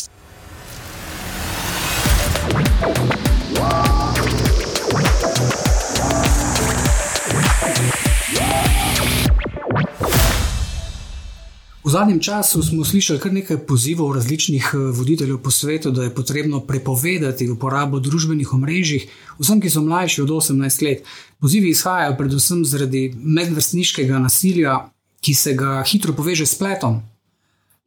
V 11.82 11.90
zadnjem 11.90 12.20
času 12.20 12.62
smo 12.62 12.84
slišali 12.84 13.20
kar 13.20 13.32
nekaj 13.32 13.66
pozivov 13.66 14.14
različnih 14.14 14.70
eh, 14.74 14.78
voditeljev 14.78 15.38
po 15.42 15.50
svetu, 15.50 15.90
da 15.90 16.02
je 16.02 16.14
potrebno 16.14 16.60
prepovedati 16.60 17.50
uporabo 17.50 17.98
družbenih 18.00 18.52
omrežij 18.54 19.08
vsem, 19.38 19.60
ki 19.60 19.70
so 19.70 19.82
mlajši 19.82 20.22
od 20.22 20.30
18 20.30 20.82
let. 20.86 21.02
Pozivi 21.40 21.70
izhajajo 21.70 22.16
predvsem 22.16 22.64
zaradi 22.64 23.12
medvrstniškega 23.18 24.18
nasilja, 24.18 24.78
ki 25.20 25.34
se 25.34 25.54
ga 25.54 25.82
hitro 25.86 26.14
poveže 26.14 26.46
s 26.46 26.54
spletom. 26.54 27.02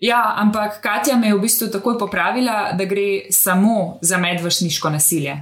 Ja, 0.04 0.36
ampak 0.38 0.82
Katja 0.84 1.16
me 1.18 1.28
je 1.28 1.36
v 1.36 1.42
bistvu 1.46 1.70
takoj 1.72 1.98
popravila, 2.00 2.74
da 2.76 2.86
gre 2.86 3.32
samo 3.32 3.98
za 4.02 4.18
medvrstniško 4.18 4.90
nasilje. 4.90 5.38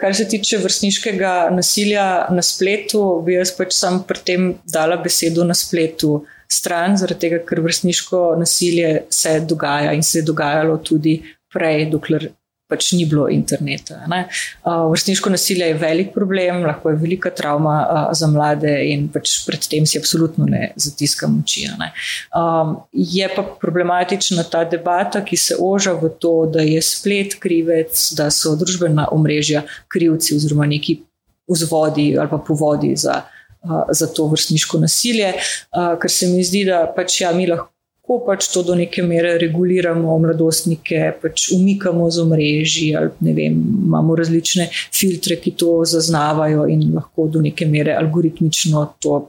Kar 0.00 0.14
se 0.14 0.26
tiče 0.28 0.58
vrstniškega 0.58 1.48
nasilja 1.54 2.26
na 2.30 2.42
spletu, 2.42 3.22
bi 3.24 3.38
jaz 3.38 3.54
pač 3.56 3.72
sam 3.76 4.02
pri 4.04 4.20
tem 4.26 4.48
dala 4.66 4.96
besedo 5.00 5.44
na 5.46 5.54
spletu 5.54 6.24
stran, 6.50 6.98
zaradi 6.98 7.28
tega, 7.28 7.40
ker 7.46 7.62
vrstniško 7.64 8.34
nasilje 8.38 9.04
se 9.10 9.38
dogaja 9.40 9.94
in 9.94 10.02
se 10.02 10.18
je 10.18 10.26
dogajalo 10.26 10.76
tudi 10.82 11.20
prej, 11.52 11.86
dokler 11.90 12.28
pač 12.68 12.92
ni 12.96 13.04
bilo 13.04 13.26
interneta. 13.28 14.00
Uh, 14.08 14.90
vrstniško 14.90 15.30
nasilje 15.30 15.66
je 15.68 15.74
velik 15.78 16.12
problem, 16.14 16.62
lahko 16.64 16.90
je 16.90 16.96
velika 16.96 17.30
travma 17.30 17.74
uh, 17.82 18.06
za 18.16 18.26
mlade 18.26 18.72
in 18.88 19.08
pač 19.12 19.36
predtem 19.46 19.86
si 19.86 19.98
absolutno 20.00 20.48
ne 20.48 20.72
zatiskam 20.80 21.36
oči. 21.42 21.66
Ne. 21.78 21.90
Um, 22.32 22.76
je 22.92 23.28
pa 23.36 23.44
problematična 23.60 24.46
ta 24.50 24.64
debata, 24.64 25.24
ki 25.24 25.36
se 25.36 25.58
oža 25.60 25.92
v 26.00 26.10
to, 26.18 26.34
da 26.46 26.64
je 26.64 26.80
splet 26.82 27.36
krivec, 27.40 28.00
da 28.16 28.30
so 28.32 28.56
družbena 28.56 29.10
omrežja 29.12 29.66
krivci 29.92 30.36
oziroma 30.36 30.66
neki 30.70 31.02
vzvodi 31.50 32.14
ali 32.18 32.30
pa 32.30 32.40
povodi 32.40 32.96
za. 32.96 33.22
Za 33.64 34.06
to 34.12 34.26
vrstniško 34.28 34.76
nasilje, 34.76 35.30
ker 35.72 36.10
se 36.12 36.26
mi 36.28 36.42
zdi, 36.44 36.66
da 36.68 36.82
pač 36.84 37.22
ja, 37.22 37.30
mi 37.32 37.46
lahko 37.48 37.73
ko 38.04 38.18
pač 38.26 38.50
to 38.52 38.62
do 38.62 38.74
neke 38.76 39.02
mere 39.02 39.38
reguliramo, 39.40 40.18
mladostnike 40.20 41.14
pač 41.22 41.48
umikamo 41.56 42.10
z 42.10 42.20
omrežji, 42.20 42.90
ali 42.96 43.32
vem, 43.32 43.56
imamo 43.86 44.16
različne 44.20 44.68
filtre, 44.92 45.38
ki 45.40 45.54
to 45.60 45.78
zaznavajo 45.88 46.66
in 46.68 46.90
lahko 46.94 47.28
do 47.32 47.40
neke 47.44 47.66
mere 47.66 47.96
algoritmično 47.96 48.84
to 49.00 49.20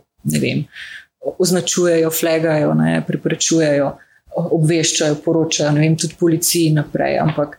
vem, 0.41 0.65
označujejo, 1.39 2.11
flegajo, 2.11 2.73
ne, 2.77 2.97
preprečujejo, 3.07 3.91
obveščajo, 4.35 5.21
poročajo, 5.23 5.71
ne 5.75 5.85
vem, 5.85 5.95
tudi 5.99 6.17
policiji 6.19 6.73
naprej. 6.75 7.19
Ampak 7.23 7.57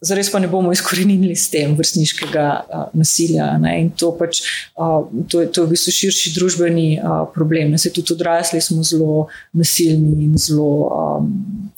zares 0.00 0.30
pa 0.32 0.38
ne 0.38 0.48
bomo 0.48 0.72
izkorenili 0.72 1.36
s 1.36 1.50
tem 1.50 1.74
vrstniškega 1.76 2.44
uh, 2.60 2.84
nasilja. 2.92 3.46
Ne? 3.58 3.74
In 3.82 3.90
to, 3.90 4.12
pač, 4.18 4.42
uh, 4.76 5.06
to, 5.28 5.44
je, 5.44 5.50
to 5.52 5.62
je 5.62 5.66
v 5.66 5.74
bistvu 5.74 5.94
širši 5.98 6.34
družbeni 6.36 6.86
uh, 6.98 7.24
problem. 7.34 7.74
Ne? 7.74 7.80
Se 7.80 7.92
tudi 7.94 8.14
odrasli 8.16 8.60
smo 8.64 8.82
zelo 8.86 9.26
nasilni 9.52 10.28
in 10.28 10.38
zelo 10.38 10.70
um, 10.88 11.28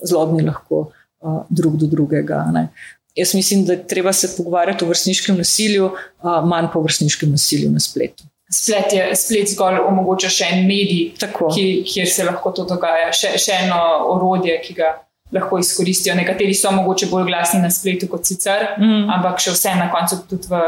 zlobni 0.02 0.46
lahko 0.46 0.86
uh, 0.86 1.42
drug 1.48 1.76
do 1.82 1.90
drugega. 1.90 2.44
Ne? 2.54 2.68
Jaz 3.16 3.34
mislim, 3.34 3.64
da 3.64 3.76
treba 3.76 4.12
se 4.12 4.34
pogovarjati 4.36 4.84
o 4.84 4.88
vrstniškem 4.88 5.36
nasilju, 5.36 5.90
uh, 5.92 6.40
manj 6.44 6.72
pa 6.72 6.80
o 6.80 6.84
vrstniškem 6.84 7.30
nasilju 7.30 7.70
na 7.72 7.80
spletu. 7.80 8.28
Splet, 8.52 8.92
je, 8.92 9.06
splet 9.18 9.48
zgolj 9.50 9.80
omogoča 9.88 10.28
še 10.30 10.52
en 10.54 10.68
medij, 10.68 11.16
ki, 11.18 11.64
kjer 11.88 12.06
se 12.06 12.26
lahko 12.28 12.52
to 12.54 12.62
dogaja, 12.68 13.08
še, 13.10 13.32
še 13.42 13.64
eno 13.64 13.80
orodje, 14.12 14.54
ki 14.62 14.76
ga 14.76 14.92
lahko 15.32 15.58
izkoristijo. 15.58 16.14
Nekateri 16.14 16.54
so 16.54 16.70
mogoče 16.70 17.06
bolj 17.10 17.26
glasni 17.30 17.60
na 17.62 17.70
spletu 17.70 18.08
kot 18.08 18.26
sicer, 18.26 18.66
mm. 18.78 19.06
ampak 19.18 19.40
še 19.42 19.54
vse 19.54 19.74
na 19.78 19.90
koncu 19.92 20.22
tudi 20.30 20.50
v 20.50 20.62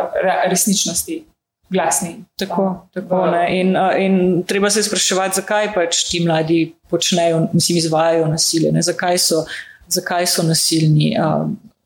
resničnosti. 0.51 1.25
Glasni. 1.71 2.15
Tako, 2.41 2.89
tako 2.97 3.27
in, 3.53 3.75
in 4.01 4.15
treba 4.49 4.71
se 4.73 4.81
spraševati, 4.83 5.37
zakaj 5.43 5.67
pač 5.75 5.99
ti 6.09 6.23
mladi 6.25 6.63
počnejo, 6.89 7.43
mislim, 7.53 7.77
izvajajo 7.83 8.31
nasilje, 8.33 8.71
ne? 8.73 8.81
Zakaj, 8.83 9.19
so, 9.21 9.43
zakaj 9.93 10.31
so 10.33 10.47
nasilni. 10.49 11.11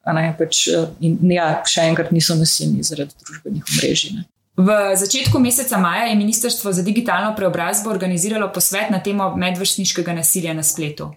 Ne, 0.06 0.28
pač, 0.38 0.68
in, 1.02 1.18
ja, 1.34 1.48
še 1.66 1.88
enkrat 1.90 2.14
niso 2.14 2.36
nasilni 2.38 2.86
zaradi 2.86 3.26
družbenih 3.26 3.66
omrežij. 3.74 4.22
V 4.62 4.78
začetku 5.00 5.40
meseca 5.42 5.80
maja 5.82 6.06
je 6.12 6.14
Ministrstvo 6.14 6.72
za 6.72 6.82
digitalno 6.86 7.34
preobrazbo 7.36 7.90
organiziralo 7.90 8.52
posvet 8.54 8.90
na 8.94 9.02
temo 9.02 9.32
medvrstniškega 9.36 10.14
nasilja 10.14 10.54
na 10.54 10.62
spletu. 10.62 11.10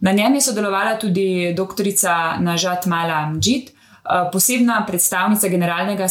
Na 0.00 0.12
njem 0.12 0.34
je 0.34 0.40
sodelovala 0.40 0.98
tudi 0.98 1.54
doktorica 1.56 2.36
Nažat 2.40 2.86
Mala 2.86 3.30
Mdžit, 3.30 3.70
eh, 3.70 4.28
posebna 4.32 4.84
predstavnica 4.86 5.48
generalnega 5.48 6.08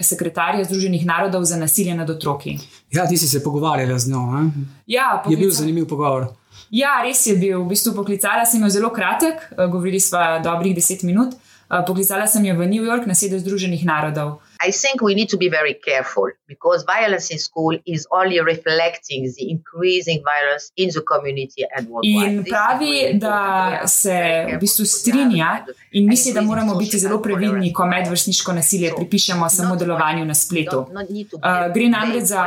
sekretarja 0.00 0.64
Združenih 0.64 1.06
narodov 1.06 1.44
za 1.44 1.56
nasilje 1.56 1.94
nad 1.94 2.10
otroki. 2.10 2.58
Ja, 2.90 3.06
ti 3.06 3.16
si 3.16 3.28
se 3.28 3.42
pogovarjala 3.44 3.98
z 3.98 4.10
njo. 4.10 4.50
Ja, 4.86 5.20
poklica... 5.24 5.40
Je 5.40 5.46
bil 5.46 5.50
zanimiv 5.50 5.88
pogovor. 5.88 6.26
Ja, 6.70 7.00
res 7.04 7.26
je 7.26 7.36
bil. 7.36 7.62
V 7.62 7.68
bistvu 7.68 7.94
poklicala 7.94 8.44
sem 8.46 8.62
jo 8.62 8.68
zelo 8.68 8.90
kratek, 8.90 9.34
eh, 9.50 9.66
govorili 9.66 10.00
smo 10.00 10.18
dobrih 10.44 10.74
deset 10.74 11.02
minut. 11.02 11.34
Eh, 11.34 11.84
poklicala 11.86 12.26
sem 12.26 12.44
jo 12.44 12.56
v 12.56 12.66
New 12.66 12.84
York 12.84 13.06
na 13.06 13.14
sedež 13.14 13.40
Združenih 13.40 13.84
narodov. 13.84 14.40
I 14.60 14.72
think 14.72 15.00
we 15.02 15.14
need 15.14 15.28
to 15.28 15.36
be 15.36 15.48
very 15.48 15.74
careful 15.74 16.30
because 16.48 16.84
violence 16.84 17.30
in 17.30 17.38
school 17.38 17.78
is 17.86 18.06
only 18.10 18.40
reflecting 18.40 19.32
the 19.36 19.50
increasing 19.50 20.20
violence 20.24 20.72
in 20.76 20.88
the 20.90 21.02
community 21.02 21.62
and 21.76 21.88
worldwide. 21.88 22.32
In 22.32 22.44
pravi, 22.44 23.18
da 23.18 23.82
se 23.86 24.46
v 24.54 24.58
bistvu 24.58 24.84
strinja 24.86 25.64
in 25.92 26.08
misli, 26.08 26.32
da 26.32 26.40
moramo 26.40 26.74
biti 26.74 26.98
zelo 26.98 27.22
previdni, 27.22 27.72
ko 27.72 27.86
medvrstniško 27.86 28.52
nasilje 28.52 28.92
pripišemo 28.96 29.48
samo 29.48 29.76
delovanju 29.76 30.24
na 30.24 30.34
spletu. 30.34 30.78
Uh, 30.78 31.72
gre 31.74 31.88
namreč 31.88 32.24
za 32.24 32.42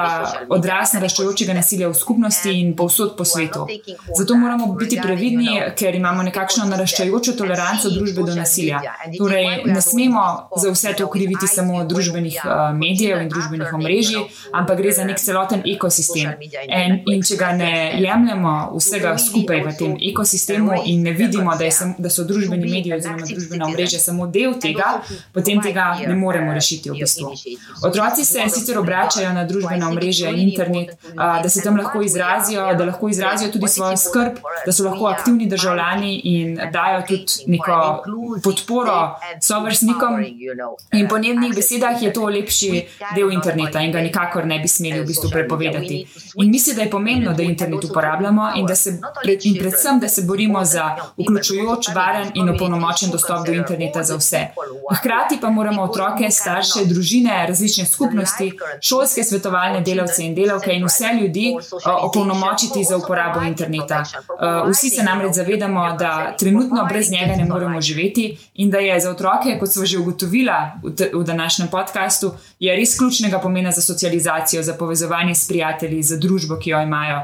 odraz 0.49 0.93
naraščajočega 0.93 1.53
nasilja 1.53 1.87
v 1.87 1.95
skupnosti 1.95 2.51
in 2.59 2.75
povsod 2.75 3.15
po 3.17 3.25
svetu. 3.25 3.67
Zato 4.17 4.35
moramo 4.35 4.73
biti 4.73 4.99
previdni, 5.03 5.61
ker 5.79 5.95
imamo 5.95 6.27
nekakšno 6.27 6.67
naraščajočo 6.75 7.37
toleranco 7.39 7.89
družbe 7.89 8.27
do 8.27 8.35
nasilja. 8.35 8.83
Torej, 9.17 9.63
ne 9.65 9.81
smemo 9.81 10.27
za 10.59 10.75
vse 10.75 10.93
to 10.99 11.07
kriviti 11.07 11.47
samo 11.47 11.83
družbe 11.85 12.00
družbenih 12.01 12.39
uh, 12.43 12.51
medijev 12.77 13.21
in 13.21 13.29
družbenih 13.29 13.73
omrežij, 13.73 14.25
ampak 14.53 14.79
gre 14.81 14.91
za 14.91 15.05
nek 15.05 15.19
celoten 15.19 15.61
ekosistem. 15.65 16.33
En, 16.67 17.01
in 17.11 17.23
če 17.25 17.37
ga 17.39 17.51
ne 17.57 17.71
jemljemo 18.01 18.53
vsega 18.75 19.13
skupaj 19.21 19.61
v 19.67 19.73
tem 19.77 19.95
ekosistemu 20.11 20.81
in 20.85 21.05
ne 21.05 21.13
vidimo, 21.17 21.53
da, 21.57 21.69
sem, 21.71 21.93
da 22.01 22.09
so 22.09 22.25
družbeni 22.27 22.65
mediji 22.65 22.95
oziroma 22.97 23.27
družbena 23.27 23.69
omrežja 23.69 24.01
samo 24.01 24.27
del 24.27 24.57
tega, 24.61 24.93
potem 25.35 25.61
tega 25.63 25.91
ne 26.01 26.15
moremo 26.17 26.53
rešiti 26.57 26.91
v 26.91 27.01
bistvu. 27.01 27.33
Otroci 27.87 28.25
se 28.25 28.47
sicer 28.49 28.79
obračajo 28.81 29.33
na 29.35 29.45
družbena 29.47 29.89
omrežja 29.91 30.31
in 30.33 30.49
internet, 30.49 30.95
uh, 31.13 31.39
da 31.43 31.49
se 31.49 31.63
tam 31.63 31.77
lahko 31.77 32.01
izrazijo, 32.05 32.67
da 32.77 32.89
lahko 32.91 33.09
izrazijo 33.09 33.51
tudi 33.53 33.69
svojo 33.71 33.97
skrb, 33.97 34.41
da 34.65 34.73
so 34.73 34.87
lahko 34.87 35.11
aktivni 35.11 35.49
državljani 35.51 36.15
in 36.33 36.57
dajo 36.73 37.03
tudi 37.07 37.51
neko 37.51 37.79
podporo 38.43 39.15
sovrstnikom. 39.41 40.21
In 40.93 41.07
po 41.07 41.17
njenih 41.17 41.55
besedah 41.55 41.90
je 42.01 42.13
to 42.13 42.25
lepši 42.25 42.85
del 43.15 43.31
interneta 43.31 43.81
in 43.81 43.91
ga 43.91 44.01
nikakor 44.01 44.45
ne 44.45 44.59
bi 44.59 44.67
smeli 44.67 45.01
v 45.01 45.05
bistvu 45.05 45.29
prepovedati. 45.29 46.07
In 46.35 46.51
mislim, 46.51 46.75
da 46.75 46.81
je 46.81 46.89
pomembno, 46.89 47.33
da 47.33 47.43
internet 47.43 47.83
uporabljamo 47.83 48.51
in, 48.55 48.65
da 48.65 48.75
se, 48.75 48.99
in 49.43 49.57
predvsem, 49.59 49.99
da 49.99 50.07
se 50.07 50.21
borimo 50.21 50.65
za 50.65 50.95
vključujoč, 51.17 51.87
varen 51.95 52.31
in 52.33 52.49
opolnomočen 52.49 53.11
dostop 53.11 53.45
do 53.45 53.53
interneta 53.53 54.03
za 54.03 54.15
vse. 54.15 54.47
Hkrati 54.99 55.37
pa 55.41 55.49
moramo 55.49 55.83
otroke, 55.83 56.31
starše, 56.31 56.85
družine, 56.85 57.45
različne 57.47 57.85
skupnosti, 57.85 58.51
šolske 58.81 59.23
svetovalne 59.23 59.81
delavce 59.81 60.23
in 60.23 60.35
delavke 60.35 60.73
in 60.73 60.85
vse 60.85 61.13
ljudi 61.21 61.55
opolnomočiti 62.01 62.83
za 62.83 62.97
uporabo 62.97 63.41
interneta. 63.41 64.03
Vsi 64.69 64.89
se 64.89 65.03
namreč 65.03 65.35
zavedamo, 65.35 65.95
da 65.99 66.35
trenutno 66.39 66.85
brez 66.89 67.11
njega 67.11 67.35
ne 67.35 67.45
moremo 67.45 67.81
živeti 67.81 68.37
in 68.53 68.69
da 68.69 68.77
je 68.77 68.99
za 68.99 69.09
otroke, 69.11 69.57
kot 69.59 69.69
smo 69.69 69.85
že 69.85 69.97
ugotovila 69.97 70.71
v 71.13 71.23
današnjem 71.23 71.67
podkastu, 71.67 71.80
je 72.59 72.75
res 72.75 72.97
ključnega 72.97 73.39
pomena 73.39 73.71
za 73.71 73.81
socializacijo, 73.81 74.63
za 74.63 74.73
povezovanje 74.73 75.35
s 75.35 75.47
prijatelji, 75.47 76.03
za 76.03 76.17
družbo, 76.17 76.57
ki 76.59 76.69
jo 76.69 76.81
imajo. 76.81 77.21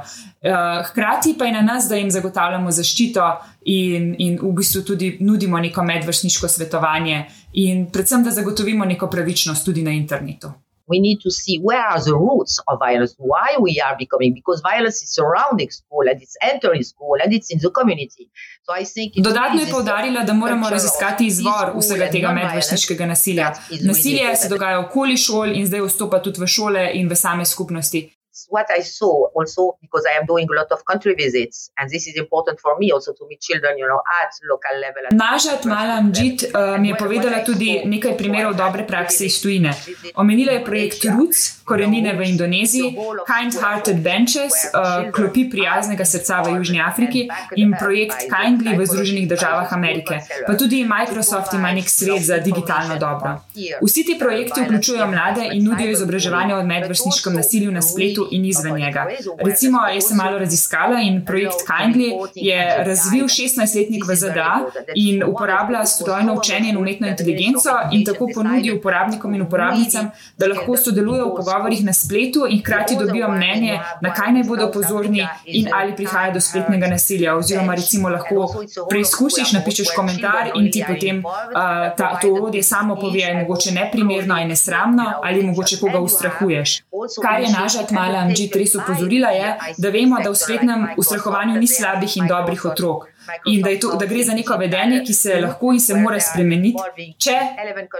Hkrati 0.89 1.35
pa 1.39 1.45
je 1.45 1.51
na 1.51 1.61
nas, 1.61 1.87
da 1.89 1.95
jim 1.95 2.11
zagotavljamo 2.11 2.71
zaščito 2.71 3.25
in, 3.65 4.15
in 4.19 4.39
v 4.41 4.53
bistvu 4.57 4.81
tudi 4.81 5.17
nudimo 5.19 5.59
neko 5.59 5.83
medvrstniško 5.83 6.47
svetovanje, 6.47 7.25
in 7.53 7.87
predvsem, 7.91 8.23
da 8.23 8.31
zagotovimo 8.31 8.85
neko 8.85 9.07
pravičnost 9.07 9.65
tudi 9.65 9.83
na 9.83 9.91
internetu. 9.91 10.51
We 10.87 10.99
need 10.99 11.19
to 11.21 11.31
see 11.31 11.59
where 11.67 11.85
are 11.93 12.01
the 12.03 12.15
roots 12.25 12.53
of 12.67 12.79
violence, 12.79 13.15
why 13.17 13.49
we 13.59 13.73
are 13.85 13.95
becoming, 14.03 14.33
because 14.33 14.61
violence 14.71 14.97
is 15.03 15.09
surrounding 15.19 15.69
school 15.71 16.03
and 16.09 16.21
it's 16.21 16.37
entering 16.51 16.83
school 16.83 17.15
and 17.23 17.33
it's 17.33 17.49
in 17.53 17.59
the 17.59 17.71
community. 17.79 18.25
So 18.65 18.73
I 18.81 18.85
think 18.85 19.13
Dodatno 19.15 19.59
je 19.61 19.71
povdarila, 19.71 20.23
da 20.23 20.33
moramo 20.33 20.69
raziskati 20.69 21.27
izvor 21.27 21.71
vsega 21.79 22.09
tega 22.11 22.31
medvrstniškega 22.31 23.05
nasilja. 23.05 23.53
Nasilje 23.81 24.35
se 24.35 24.49
dogaja 24.49 24.79
okoli 24.79 25.17
šol 25.17 25.55
in 25.55 25.67
zdaj 25.67 25.81
vstopa 25.87 26.21
tudi 26.21 26.41
v 26.41 26.47
šole 26.47 26.91
in 26.93 27.09
v 27.09 27.15
same 27.15 27.45
skupnosti. 27.45 28.16
What 28.49 28.67
I 28.79 28.81
saw 28.81 29.15
also 29.37 29.77
because 29.81 30.05
I 30.11 30.19
am 30.19 30.25
doing 30.25 30.47
a 30.51 30.55
lot 30.59 30.69
of 30.71 30.85
country 30.85 31.13
visits, 31.15 31.71
and 31.77 31.89
this 31.89 32.07
is 32.07 32.15
important 32.17 32.59
for 32.59 32.77
me 32.79 32.91
also 32.91 33.13
to 33.13 33.23
meet 33.29 33.41
children, 33.41 33.77
you 33.77 33.87
know, 33.87 34.01
at 34.21 34.29
local 34.51 34.75
level. 34.85 35.03
Nažat 35.11 35.65
Malam 35.65 36.11
Džit 36.11 36.43
uh, 36.43 36.77
mi 36.81 36.89
je 36.89 36.95
povedala 36.95 37.43
tudi 37.45 37.81
nekaj 37.85 38.17
primerov 38.17 38.53
dobre 38.55 38.85
prakse 38.87 39.25
iz 39.25 39.41
tujine. 39.41 39.73
Omenila 40.15 40.51
je 40.57 40.65
projekt 40.65 41.05
Roots, 41.05 41.63
korenine 41.65 42.13
v 42.13 42.29
Indoneziji, 42.29 42.95
Kind 43.25 43.57
Hearted 43.61 43.99
Benches, 44.03 44.53
uh, 44.73 45.09
klopi 45.11 45.49
prijaznega 45.49 46.05
srca 46.05 46.41
v 46.45 46.57
Južni 46.57 46.81
Afriki 46.81 47.27
in 47.55 47.73
projekt 47.79 48.27
Kindly 48.31 48.77
v 48.77 48.85
Združenih 48.85 49.27
državah 49.29 49.73
Amerike. 49.73 50.21
Pa 50.47 50.55
tudi 50.55 50.83
Microsoft 50.85 51.53
ima 51.53 51.71
nek 51.71 51.89
svet 51.89 52.23
za 52.23 52.37
digitalno 52.37 52.99
dobro. 52.99 53.41
Vsi 53.81 54.03
ti 54.03 54.17
projekti 54.19 54.61
vključujejo 54.61 55.07
mlade 55.07 55.49
in 55.53 55.63
nudijo 55.63 55.91
izobraževanje 55.91 56.55
o 56.55 56.63
medvrstniškem 56.63 57.33
nasilju 57.33 57.71
na 57.71 57.81
spletu 57.81 58.26
in 58.31 58.45
izven 58.45 58.75
njega. 58.75 59.05
Recimo, 59.45 59.79
jaz 59.93 60.07
sem 60.07 60.17
malo 60.17 60.37
raziskala 60.37 61.01
in 61.01 61.25
projekt 61.25 61.65
Kindly 61.67 62.11
je 62.35 62.83
razvil 62.85 63.25
16-letnik 63.25 64.07
v 64.07 64.15
ZDA 64.15 64.55
in 64.95 65.23
uporablja 65.23 65.85
strojno 65.85 66.33
učenje 66.33 66.69
in 66.69 66.77
umetno 66.77 67.07
inteligenco 67.07 67.69
in 67.91 68.05
tako 68.05 68.27
ponudi 68.33 68.71
uporabnikom 68.71 69.35
in 69.35 69.41
uporabnicam, 69.41 70.09
da 70.37 70.47
lahko 70.47 70.77
sodelujo 70.77 71.27
v 71.27 71.35
pogovorih 71.35 71.83
na 71.85 71.93
spletu 71.93 72.45
in 72.49 72.59
hkrati 72.59 72.95
dobijo 72.95 73.29
mnenje, 73.31 73.79
na 74.01 74.13
kaj 74.13 74.31
naj 74.31 74.43
bodo 74.43 74.71
pozorni 74.71 75.27
in 75.45 75.69
ali 75.73 75.95
prihaja 75.95 76.33
do 76.33 76.41
spletnega 76.41 76.87
nasilja. 76.87 77.35
Oziroma, 77.35 77.75
recimo, 77.75 78.09
lahko 78.09 78.65
preizkusiš, 78.89 79.51
napišeš 79.53 79.93
komentar 79.95 80.51
in 80.55 80.71
ti 80.71 80.83
potem 80.87 81.23
uh, 81.25 81.95
ta, 81.97 82.17
to 82.21 82.33
orodje 82.33 82.63
samo 82.63 82.95
pove, 82.95 83.19
je 83.19 83.33
mogoče 83.33 83.71
neprimerno 83.71 84.41
in 84.41 84.47
nesramno 84.47 85.03
ali 85.23 85.43
mogoče 85.43 85.77
koga 85.81 85.99
ustrahuješ. 85.99 86.81
Kar 87.21 87.41
je 87.41 87.49
nažal 87.59 87.85
malo 87.91 88.16
Mala 88.17 88.29
Anžit 88.29 88.55
res 88.55 88.75
upozorila, 88.75 89.29
je, 89.29 89.53
da 89.77 89.89
vemo, 89.89 90.17
da 90.23 90.31
v 90.31 90.35
spletnem 90.35 90.87
ustrahovanju 90.97 91.59
ni 91.59 91.67
slabih 91.67 92.17
in 92.17 92.27
dobrih 92.27 92.65
otrok. 92.65 93.07
In 93.51 93.61
da, 93.61 93.73
to, 93.79 93.91
da 93.99 94.07
gre 94.07 94.23
za 94.23 94.33
neko 94.33 94.55
vedenje, 94.57 95.01
ki 95.05 95.13
se 95.13 95.39
lahko 95.43 95.73
in 95.75 95.81
se 95.83 95.95
mora 95.99 96.19
spremeniti, 96.23 97.13
če 97.19 97.35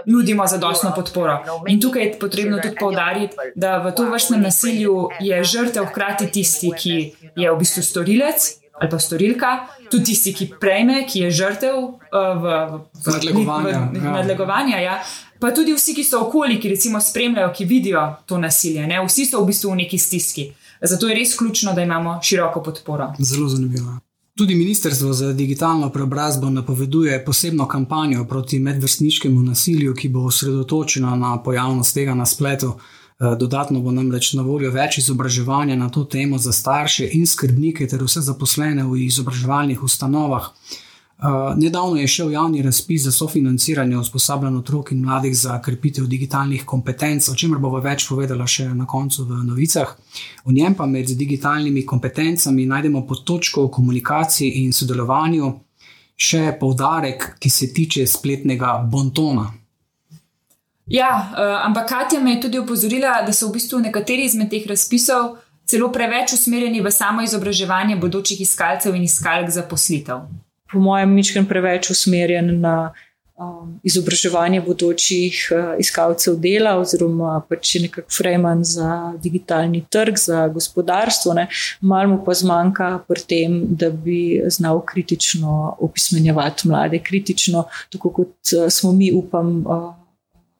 nudimo 0.08 0.46
zadostno 0.48 0.94
podporo. 0.96 1.38
In 1.68 1.80
tukaj 1.80 2.04
je 2.04 2.14
potrebno 2.20 2.62
tudi 2.62 2.78
povdariti, 2.80 3.50
da 3.54 3.76
v 3.84 3.92
to 3.96 4.08
vrstnem 4.08 4.46
nasilju 4.48 4.96
je 5.20 5.42
žrtev 5.44 5.90
hkrati 5.92 6.30
tisti, 6.32 6.72
ki 6.72 6.96
je 7.36 7.52
v 7.52 7.58
bistvu 7.60 7.84
storilec 7.84 8.54
ali 8.78 8.90
pa 8.90 8.98
storilka, 8.98 9.48
tudi 9.90 10.12
tisti, 10.12 10.32
ki 10.32 10.46
prejme, 10.60 11.00
ki 11.02 11.24
je 11.24 11.30
žrtev 11.34 11.74
uh, 11.74 11.96
v, 12.14 12.44
v, 12.44 12.78
v, 12.94 13.14
nadlegovanja. 13.16 13.80
v, 13.90 13.98
v 13.98 14.12
nadlegovanja 14.14 14.78
ja 14.78 15.00
pa 15.40 15.50
tudi 15.54 15.72
vsi, 15.72 15.94
ki 15.94 16.04
so 16.04 16.20
okoli, 16.26 16.60
ki 16.60 16.68
recimo 16.68 17.00
spremljajo, 17.00 17.52
ki 17.56 17.64
vidijo 17.64 18.02
to 18.26 18.38
nasilje. 18.38 18.86
Ne? 18.86 19.00
Vsi 19.06 19.26
so 19.26 19.42
v 19.42 19.52
bistvu 19.52 19.70
v 19.70 19.82
neki 19.84 19.98
stiski. 19.98 20.50
Zato 20.82 21.08
je 21.08 21.14
res 21.14 21.36
ključno, 21.36 21.72
da 21.74 21.82
imamo 21.82 22.20
široko 22.22 22.62
podporo. 22.62 23.12
Zelo 23.18 23.48
zanimivo. 23.48 23.98
Tudi 24.38 24.54
Ministrstvo 24.54 25.12
za 25.12 25.32
digitalno 25.32 25.90
preobrazbo 25.90 26.50
napoveduje 26.50 27.24
posebno 27.24 27.68
kampanjo 27.68 28.24
proti 28.24 28.58
medvrstniškemu 28.58 29.42
nasilju, 29.42 29.94
ki 29.94 30.08
bo 30.08 30.20
osredotočena 30.20 31.16
na 31.16 31.42
pojavnost 31.42 31.94
tega 31.94 32.14
na 32.14 32.26
spletu. 32.26 32.74
Eh, 33.20 33.36
dodatno 33.38 33.80
bo 33.80 33.90
namreč 33.90 34.32
na 34.38 34.42
voljo 34.46 34.70
več 34.70 34.98
izobraževanja 34.98 35.76
na 35.76 35.88
to 35.90 36.04
temo 36.04 36.38
za 36.38 36.52
starše 36.52 37.08
in 37.12 37.26
skrbnike 37.26 37.88
ter 37.90 38.02
vse 38.04 38.20
zaposlene 38.20 38.84
v 38.86 39.00
izobraževalnih 39.08 39.82
ustanovah. 39.82 40.52
Nedavno 41.56 41.96
je 41.96 42.06
šel 42.06 42.32
javni 42.32 42.62
razpis 42.62 43.02
za 43.02 43.12
sofinanciranje 43.12 43.96
usposabljanja 43.96 44.58
otrok 44.58 44.92
in 44.92 45.00
mladih 45.00 45.36
za 45.36 45.62
krepitev 45.62 46.06
digitalnih 46.06 46.64
kompetenc, 46.64 47.28
o 47.28 47.34
čemer 47.34 47.58
bomo 47.58 47.80
več 47.82 48.06
povedala 48.08 48.46
še 48.46 48.68
na 48.74 48.86
koncu 48.86 49.24
v 49.24 49.40
novicah. 49.44 49.96
V 50.44 50.54
njem 50.54 50.74
pa 50.74 50.86
med 50.86 51.10
digitalnimi 51.10 51.86
kompetencami 51.86 52.66
najdemo 52.66 53.06
podtočko 53.06 53.64
o 53.64 53.68
komunikaciji 53.68 54.62
in 54.62 54.72
sodelovanju, 54.72 55.52
še 56.14 56.54
poudarek, 56.60 57.34
ki 57.42 57.50
se 57.50 57.72
tiče 57.74 58.06
spletnega 58.06 58.78
bontona. 58.86 59.50
Ja, 60.86 61.10
uh, 61.10 61.66
ampak 61.66 61.88
Katja 61.88 62.20
me 62.20 62.36
je 62.36 62.40
tudi 62.46 62.58
opozorila, 62.58 63.22
da 63.26 63.32
so 63.32 63.50
v 63.50 63.58
bistvu 63.58 63.82
nekateri 63.82 64.24
izmed 64.24 64.54
teh 64.54 64.66
razpisov 64.70 65.34
celo 65.66 65.90
preveč 65.92 66.32
usmerjeni 66.32 66.80
v 66.80 66.90
samo 66.90 67.26
izobraževanje 67.26 67.96
bodočih 67.96 68.40
iskalcev 68.40 68.94
in 68.94 69.02
iskalk 69.02 69.50
za 69.50 69.66
poslitev 69.68 70.28
po 70.72 70.80
mojem, 70.80 71.14
ničem 71.14 71.46
preveč 71.48 71.90
usmerjen 71.90 72.60
na 72.60 72.92
um, 73.38 73.78
izobraževanje 73.82 74.60
bodočih 74.66 75.38
uh, 75.52 75.74
iskalcev 75.80 76.36
dela, 76.42 76.76
oziroma 76.80 77.38
pač 77.48 77.76
nekako 77.82 78.10
freeman 78.12 78.64
za 78.64 79.12
digitalni 79.22 79.84
trg, 79.90 80.18
za 80.18 80.48
gospodarstvo. 80.48 81.34
Ne. 81.38 81.48
Malo 81.80 82.16
mu 82.16 82.18
pa 82.24 82.34
zmanjka 82.34 82.90
pri 83.08 83.24
tem, 83.28 83.60
da 83.70 83.90
bi 83.90 84.42
znal 84.46 84.82
kritično 84.84 85.76
opismenjevati 85.80 86.68
mlade, 86.68 87.02
kritično, 87.02 87.64
tako 87.92 88.12
kot 88.20 88.54
uh, 88.56 88.68
smo 88.68 88.92
mi, 88.92 89.12
upam. 89.12 89.64
Uh, 89.66 89.94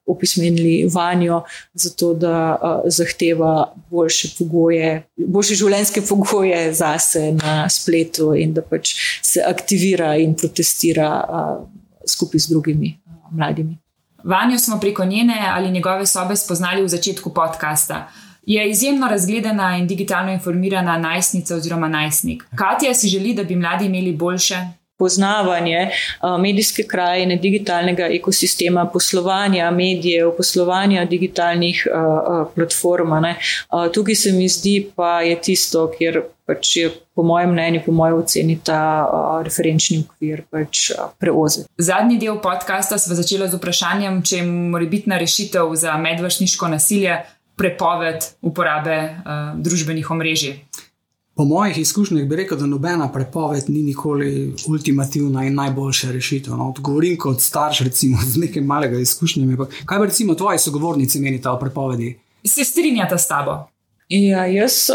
opismenili 0.09 0.89
vanjo, 0.95 1.43
zato 1.75 2.15
da 2.15 2.59
uh, 2.63 2.81
zahteva 2.87 3.75
boljše 3.91 4.29
pogoje, 4.39 5.03
boljše 5.17 5.55
življenjske 5.55 6.03
pogoje 6.09 6.73
za 6.75 6.99
sebe 6.99 7.33
na 7.43 7.69
spletu 7.69 8.33
in 8.35 8.55
da 8.55 8.63
pač 8.63 8.95
se 9.23 9.43
aktivira 9.47 10.17
in 10.17 10.35
protestira 10.35 11.11
uh, 11.29 11.69
skupaj 12.07 12.41
z 12.41 12.55
drugimi 12.55 12.95
uh, 13.07 13.13
mladimi. 13.33 13.79
Vanjo 14.25 14.59
smo 14.59 14.81
preko 14.81 15.05
njene 15.05 15.45
ali 15.49 15.71
njegove 15.71 16.07
sobe 16.07 16.37
spoznali 16.37 16.83
v 16.83 16.89
začetku 16.89 17.35
podcasta. 17.35 18.09
Je 18.47 18.71
izjemno 18.71 19.09
razgledana 19.09 19.77
in 19.77 19.87
digitalno 19.87 20.33
informirana 20.33 20.99
najstnica 20.99 21.57
oziroma 21.57 21.89
najstnik. 21.89 22.45
Katja 22.57 22.95
si 22.95 23.09
želi, 23.09 23.35
da 23.35 23.45
bi 23.45 23.57
mladi 23.57 23.87
imeli 23.87 24.13
boljše, 24.13 24.57
poznavanje 24.99 25.91
medijske 26.41 26.83
krajine, 26.83 27.37
digitalnega 27.37 28.09
ekosistema, 28.13 28.87
poslovanja 28.93 29.71
medijev, 29.71 30.33
poslovanja 30.37 31.05
digitalnih 31.05 31.87
platform. 32.55 33.13
Tukaj 33.95 34.15
se 34.15 34.33
mi 34.33 34.49
zdi, 34.49 34.91
pa 34.97 35.21
je 35.21 35.41
tisto, 35.41 35.87
kjer 35.99 36.23
pač 36.49 36.77
je, 36.77 36.91
po 37.15 37.23
mojem 37.23 37.51
mnenju, 37.53 37.81
po 37.87 37.93
mojem 37.93 38.23
oceni, 38.23 38.59
ta 38.65 38.81
referenčni 39.45 40.01
okvir 40.01 40.43
pač 40.51 40.91
preozen. 41.21 41.67
Zadnji 41.79 42.19
del 42.19 42.39
podcasta 42.41 42.99
smo 42.99 43.19
začeli 43.19 43.49
z 43.49 43.59
vprašanjem, 43.61 44.23
če 44.23 44.41
je 44.41 44.47
morebitna 44.47 45.19
rešitev 45.21 45.75
za 45.77 45.97
medvršniško 46.01 46.71
nasilje 46.73 47.19
prepoved 47.59 48.23
uporabe 48.41 48.97
uh, 49.03 49.59
družbenih 49.59 50.11
omrežij. 50.15 50.55
Po 51.39 51.45
mojih 51.45 51.79
izkušnjah 51.79 52.25
bi 52.27 52.37
rekel, 52.37 52.59
da 52.59 52.67
nobena 52.67 53.13
prepoved 53.13 53.69
ni 53.69 53.83
nikoli 53.83 54.55
ultimativna 54.69 55.45
in 55.47 55.55
najboljša 55.55 56.11
rešitev. 56.13 56.57
No, 56.59 56.73
govorim 56.79 57.15
kot 57.19 57.41
starš, 57.41 57.81
recimo, 57.87 58.19
z 58.27 58.41
nekaj 58.43 58.63
malega 58.63 58.99
izkušnjami. 58.99 59.57
Kaj 59.87 59.99
pa 59.99 60.05
recimo 60.05 60.35
tvoji 60.35 60.59
sogovornici 60.59 61.21
menite 61.21 61.49
o 61.49 61.59
prepovedi? 61.59 62.19
Se 62.47 62.65
strinjata 62.65 63.19
s 63.19 63.29
tabo? 63.29 63.69
Ja, 64.09 64.47
jaz, 64.47 64.91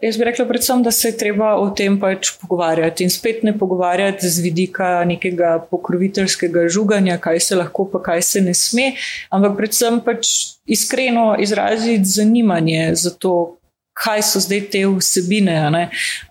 jaz 0.00 0.16
bi 0.16 0.24
rekla 0.24 0.48
predvsem, 0.48 0.82
da 0.82 0.90
se 0.90 1.08
je 1.08 1.16
treba 1.18 1.54
o 1.60 1.70
tem 1.76 2.00
pač 2.00 2.30
pogovarjati 2.40 3.04
in 3.04 3.10
spet 3.10 3.42
ne 3.42 3.52
pogovarjati 3.58 4.28
z 4.28 4.40
vidika 4.40 5.04
nekega 5.04 5.58
pokroviteljskega 5.70 6.68
žuganja, 6.68 7.18
kaj 7.20 7.40
se 7.40 7.56
lahko, 7.56 7.90
pa 7.92 8.00
kaj 8.02 8.22
se 8.22 8.40
ne 8.40 8.54
sme, 8.54 8.94
ampak 9.30 9.58
predvsem 9.60 10.00
pač 10.00 10.30
iskreno 10.64 11.34
izraziti 11.42 12.04
zanimanje 12.04 12.94
za 12.94 13.10
to, 13.10 13.58
kaj 14.02 14.22
so 14.26 14.40
zdaj 14.42 14.64
te 14.72 14.82
vsebine. 14.86 15.54
Ne? 15.70 15.82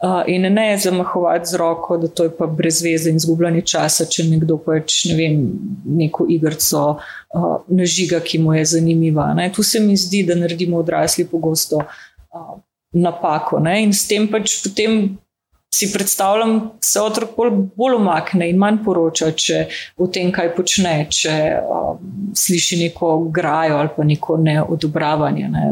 Uh, 0.03 0.21
in 0.27 0.47
ne 0.53 0.67
zamahovati 0.77 1.49
z 1.49 1.59
roko, 1.61 1.97
da 1.97 2.07
to 2.07 2.27
je 2.27 2.33
pa 2.37 2.47
brez 2.47 2.81
veze 2.83 3.09
in 3.09 3.19
zgubljanje 3.19 3.61
časa, 3.73 4.05
če 4.05 4.27
nekdo 4.29 4.57
pač 4.65 5.05
ne 5.11 5.15
vem, 5.19 5.39
neko 5.85 6.27
igrico 6.29 6.83
uh, 6.97 7.53
nažiga, 7.67 8.19
ki 8.19 8.41
mu 8.43 8.55
je 8.57 8.65
zanimiva. 8.75 9.31
Ne? 9.37 9.51
Tu 9.55 9.63
se 9.63 9.79
mi 9.79 9.97
zdi, 9.97 10.23
da 10.27 10.35
naredimo 10.35 10.81
odrasli 10.83 11.27
pogosto 11.27 11.79
uh, 11.79 12.55
napako 12.91 13.59
ne? 13.59 13.83
in 13.83 13.93
s 13.95 14.07
tem 14.07 14.27
pač 14.27 14.59
potem 14.63 15.15
si 15.75 15.93
predstavljam, 15.93 16.59
da 16.59 16.69
se 16.81 17.01
otrok 17.01 17.29
bolj, 17.37 17.51
bolj 17.75 17.95
umakne 17.95 18.49
in 18.49 18.57
manj 18.57 18.81
poroča 18.85 19.31
o 19.97 20.07
tem, 20.07 20.31
kaj 20.31 20.51
počne, 20.55 20.93
če 21.09 21.35
um, 21.63 22.01
sliši 22.35 22.79
neko 22.83 23.11
grajo 23.31 23.77
ali 23.77 23.89
pa 23.95 24.03
neko 24.03 24.37
neodobravanje. 24.37 25.49
Ne. 25.49 25.65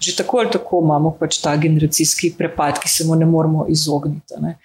Že 0.00 0.16
tako 0.22 0.42
ali 0.42 0.50
tako 0.52 0.82
imamo 0.84 1.14
pač 1.20 1.38
ta 1.42 1.56
generacijski 1.56 2.34
prepad, 2.38 2.82
ki 2.82 2.90
se 2.90 3.06
mu 3.06 3.14
ne 3.14 3.26
moremo 3.26 3.66
izogniti. 3.68 4.40
Ne. 4.42 4.56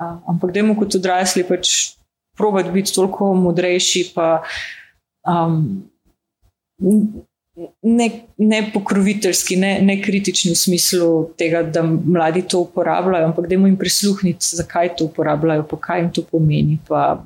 Ampak, 0.00 0.50
da 0.52 0.60
imamo 0.60 0.80
kot 0.80 0.96
odrasli 0.96 1.44
pač 1.48 1.92
probat 2.36 2.70
biti 2.72 2.94
toliko 2.94 3.34
modrejši. 3.34 4.10
Pa, 4.14 4.42
um, 5.28 5.84
ne, 7.82 8.10
ne 8.38 8.70
pokroviteljski, 8.74 9.56
ne, 9.56 9.74
ne 9.82 9.98
kritični 10.02 10.52
v 10.52 10.56
smislu 10.56 11.10
tega, 11.38 11.62
da 11.62 11.82
mladi 11.82 12.42
to 12.48 12.60
uporabljajo, 12.64 13.26
ampak 13.28 13.48
da 13.48 13.54
jim 13.54 13.76
prisluhniti, 13.76 14.56
zakaj 14.56 14.94
to 14.96 15.10
uporabljajo, 15.10 15.66
pa 15.70 15.80
kaj 15.80 16.00
jim 16.00 16.10
to 16.12 16.24
pomeni. 16.30 16.78
Pa, 16.88 17.24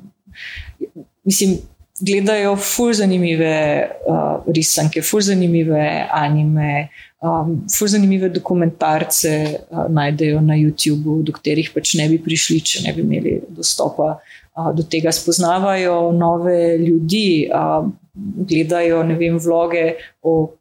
mislim, 1.25 1.59
gledajo 2.01 2.57
fur 2.57 2.95
zanimive 2.95 3.89
uh, 4.09 4.45
risanke, 4.55 5.03
fur 5.03 5.23
zanimive 5.23 6.09
anime. 6.13 6.89
Um, 7.27 7.63
fur 7.73 7.89
zanimive 7.89 8.29
dokumentarce 8.29 9.31
uh, 9.71 9.87
najdejo 9.89 10.41
na 10.45 10.55
YouTubu, 10.55 11.23
do 11.25 11.33
katerih 11.33 11.71
pač 11.75 11.95
ne 11.97 12.11
bi 12.13 12.19
prišli, 12.23 12.59
če 12.61 12.83
ne 12.85 12.93
bi 12.93 13.01
imeli 13.03 13.39
dostopa 13.57 14.11
uh, 14.19 14.69
do 14.77 14.85
tega. 14.85 15.15
Spoznavajo 15.17 16.13
nove 16.13 16.77
ljudi, 16.83 17.49
uh, 17.49 17.89
gledajo 18.17 19.03
vem, 19.19 19.39
vloge 19.39 19.97
o 20.23 20.57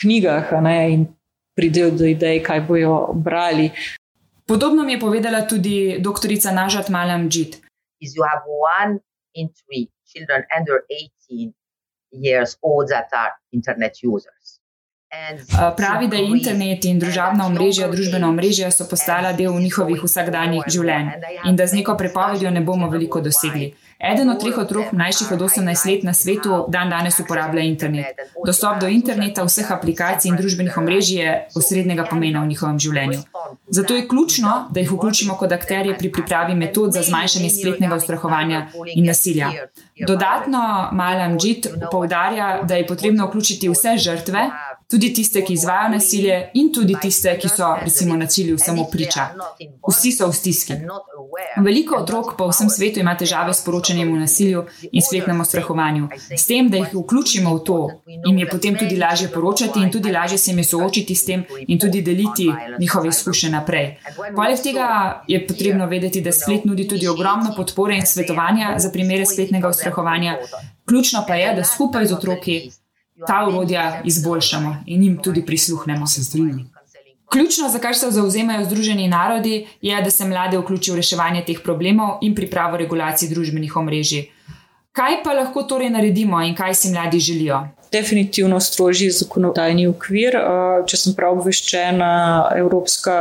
knjigah 0.00 0.52
ne, 0.62 0.78
in 0.92 1.06
pridejo 1.54 1.90
do 1.90 2.06
idej, 2.08 2.42
kaj 2.42 2.60
bojo 2.66 3.12
brali. 3.14 3.70
Podobno 4.46 4.82
mi 4.82 4.92
je 4.92 5.00
povedala 5.00 5.46
tudi 5.46 5.98
dr. 5.98 6.28
Nažat 6.52 6.88
Malam 6.88 7.28
Džit. 7.28 7.60
Pravi, 15.76 16.08
da 16.08 16.16
je 16.16 16.28
internet 16.28 16.84
in 16.84 16.98
družabna 16.98 17.46
omrežja, 17.46 17.88
družbena 17.92 18.28
omrežja 18.32 18.70
so 18.72 18.86
postala 18.88 19.32
del 19.36 19.52
njihovih 19.60 20.00
vsakdanjih 20.04 20.68
življenj 20.72 21.10
in 21.48 21.56
da 21.56 21.66
z 21.66 21.80
neko 21.80 21.96
prepovedjo 22.00 22.50
ne 22.50 22.62
bomo 22.64 22.88
veliko 22.90 23.20
dosegli. 23.20 23.74
Eden 24.02 24.30
od 24.30 24.40
treh 24.40 24.58
otrok, 24.58 24.92
mlajših 24.92 25.30
od 25.32 25.40
18 25.40 25.86
let 25.86 26.02
na 26.02 26.14
svetu, 26.14 26.64
dan 26.68 26.90
danes 26.90 27.20
uporablja 27.20 27.62
internet. 27.62 28.18
Dostop 28.46 28.80
do 28.80 28.88
interneta, 28.90 29.44
vseh 29.46 29.70
aplikacij 29.70 30.30
in 30.30 30.36
družbenih 30.36 30.78
omrežij 30.78 31.20
je 31.20 31.34
osrednjega 31.54 32.08
pomena 32.10 32.42
v 32.42 32.50
njihovem 32.50 32.80
življenju. 32.82 33.20
Zato 33.68 33.94
je 33.94 34.08
ključno, 34.08 34.56
da 34.70 34.80
jih 34.80 34.90
vključimo 34.92 35.36
kot 35.38 35.52
akterje 35.52 35.94
pri 35.98 36.10
pripravi 36.12 36.54
metod 36.54 36.92
za 36.92 37.02
zmanjšanje 37.02 37.50
spletnega 37.50 37.96
ustrahovanja 37.96 38.66
in 38.94 39.06
nasilja. 39.06 39.52
Dodatno 40.06 40.88
Malam 40.92 41.38
Džit 41.38 41.70
poudarja, 41.90 42.62
da 42.62 42.74
je 42.74 42.86
potrebno 42.86 43.26
vključiti 43.26 43.70
vse 43.70 43.96
žrtve, 44.02 44.48
tudi 44.92 45.08
tiste, 45.14 45.40
ki 45.44 45.56
izvajo 45.56 45.88
nasilje, 45.88 46.50
in 46.60 46.68
tudi 46.72 46.96
tiste, 47.00 47.32
ki 47.40 47.48
so, 47.48 47.70
recimo, 47.80 48.16
nasilju 48.16 48.58
samo 48.58 48.84
priča. 48.92 49.28
Vsi 49.88 50.12
so 50.12 50.28
v 50.28 50.36
stiski. 50.36 50.76
Veliko 51.64 51.96
otrok 51.96 52.34
po 52.36 52.50
vsem 52.50 52.68
svetu 52.68 53.00
ima 53.00 53.14
težave 53.16 53.54
s 53.56 53.64
poročanjem 53.64 54.10
o 54.12 54.18
nasilju 54.20 54.66
in 54.92 55.02
spletnem 55.02 55.40
ostrahovanju. 55.40 56.08
S 56.36 56.44
tem, 56.46 56.68
da 56.68 56.76
jih 56.82 56.92
vključimo 56.92 57.54
v 57.54 57.62
to, 57.64 57.78
jim 58.26 58.38
je 58.38 58.48
potem 58.50 58.76
tudi 58.78 58.98
lažje 59.00 59.30
poročati 59.32 59.80
in 59.80 59.90
tudi 59.92 60.12
lažje 60.12 60.38
se 60.38 60.50
jim 60.50 60.64
soočiti 60.64 61.14
s 61.14 61.24
tem 61.24 61.44
in 61.66 61.80
tudi 61.80 62.02
deliti 62.02 62.50
njihove 62.80 63.08
izkušnje 63.08 63.50
naprej. 63.50 63.88
Poleg 64.36 64.60
tega 64.60 65.22
je 65.28 65.40
potrebno 65.46 65.86
vedeti, 65.86 66.20
da 66.20 66.32
splet 66.32 66.68
nudi 66.68 66.88
tudi 66.88 67.08
ogromno 67.08 67.54
podpore 67.56 67.96
in 67.96 68.06
svetovanja 68.06 68.74
za 68.78 68.92
primere 68.92 69.26
spletnega 69.26 69.68
ostrahovanja. 69.68 70.36
Ključno 70.84 71.24
pa 71.28 71.34
je, 71.34 71.54
da 71.54 71.64
skupaj 71.64 72.06
z 72.06 72.12
otroki 72.12 72.56
ta 73.26 73.46
urodja 73.48 74.00
izboljšamo 74.04 74.76
in 74.86 75.02
jim 75.02 75.18
tudi 75.22 75.46
prisluhnemo. 75.46 76.06
Se 76.06 76.24
strinjam. 76.24 76.70
Ključno, 77.32 77.68
za 77.68 77.78
kar 77.78 77.94
se 77.96 78.10
zauzemajo 78.10 78.64
Združeni 78.64 79.08
narodi, 79.08 79.66
je, 79.82 80.02
da 80.02 80.10
se 80.10 80.24
mlade 80.28 80.58
vključi 80.58 80.92
v 80.92 80.96
reševanje 80.96 81.44
teh 81.46 81.60
problemov 81.64 82.18
in 82.20 82.34
pripravo 82.34 82.76
regulacij 82.76 83.28
družbenih 83.28 83.76
omrežij. 83.76 84.26
Kaj 84.92 85.22
pa 85.24 85.32
lahko 85.32 85.62
torej 85.62 85.90
naredimo 85.90 86.42
in 86.42 86.54
kaj 86.54 86.74
si 86.74 86.90
mladi 86.92 87.20
želijo? 87.20 87.62
Definitivno 87.92 88.60
strožji 88.60 89.10
zakonodajni 89.10 89.86
okvir. 89.90 90.36
Če 90.88 90.98
sem 90.98 91.16
prav 91.16 91.38
obveščena, 91.38 92.12
Evropska 92.56 93.16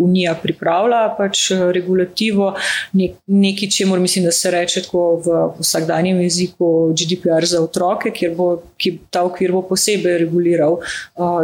unija 0.00 0.34
pripravlja 0.42 1.02
pač 1.18 1.48
regulativo, 1.74 2.52
nekaj, 2.94 3.70
čemu 3.76 3.98
mislim, 4.02 4.28
da 4.28 4.32
se 4.32 4.50
reče 4.54 4.84
tako 4.86 5.04
v 5.24 5.42
vsakdanjem 5.58 6.22
jeziku 6.22 6.70
GDPR 6.96 7.46
za 7.48 7.62
otroke, 7.62 8.12
kjer 8.14 8.36
bo 8.38 8.48
ta 9.10 9.24
okvir 9.26 9.52
bo 9.52 9.62
posebej 9.66 10.18
reguliral 10.24 10.78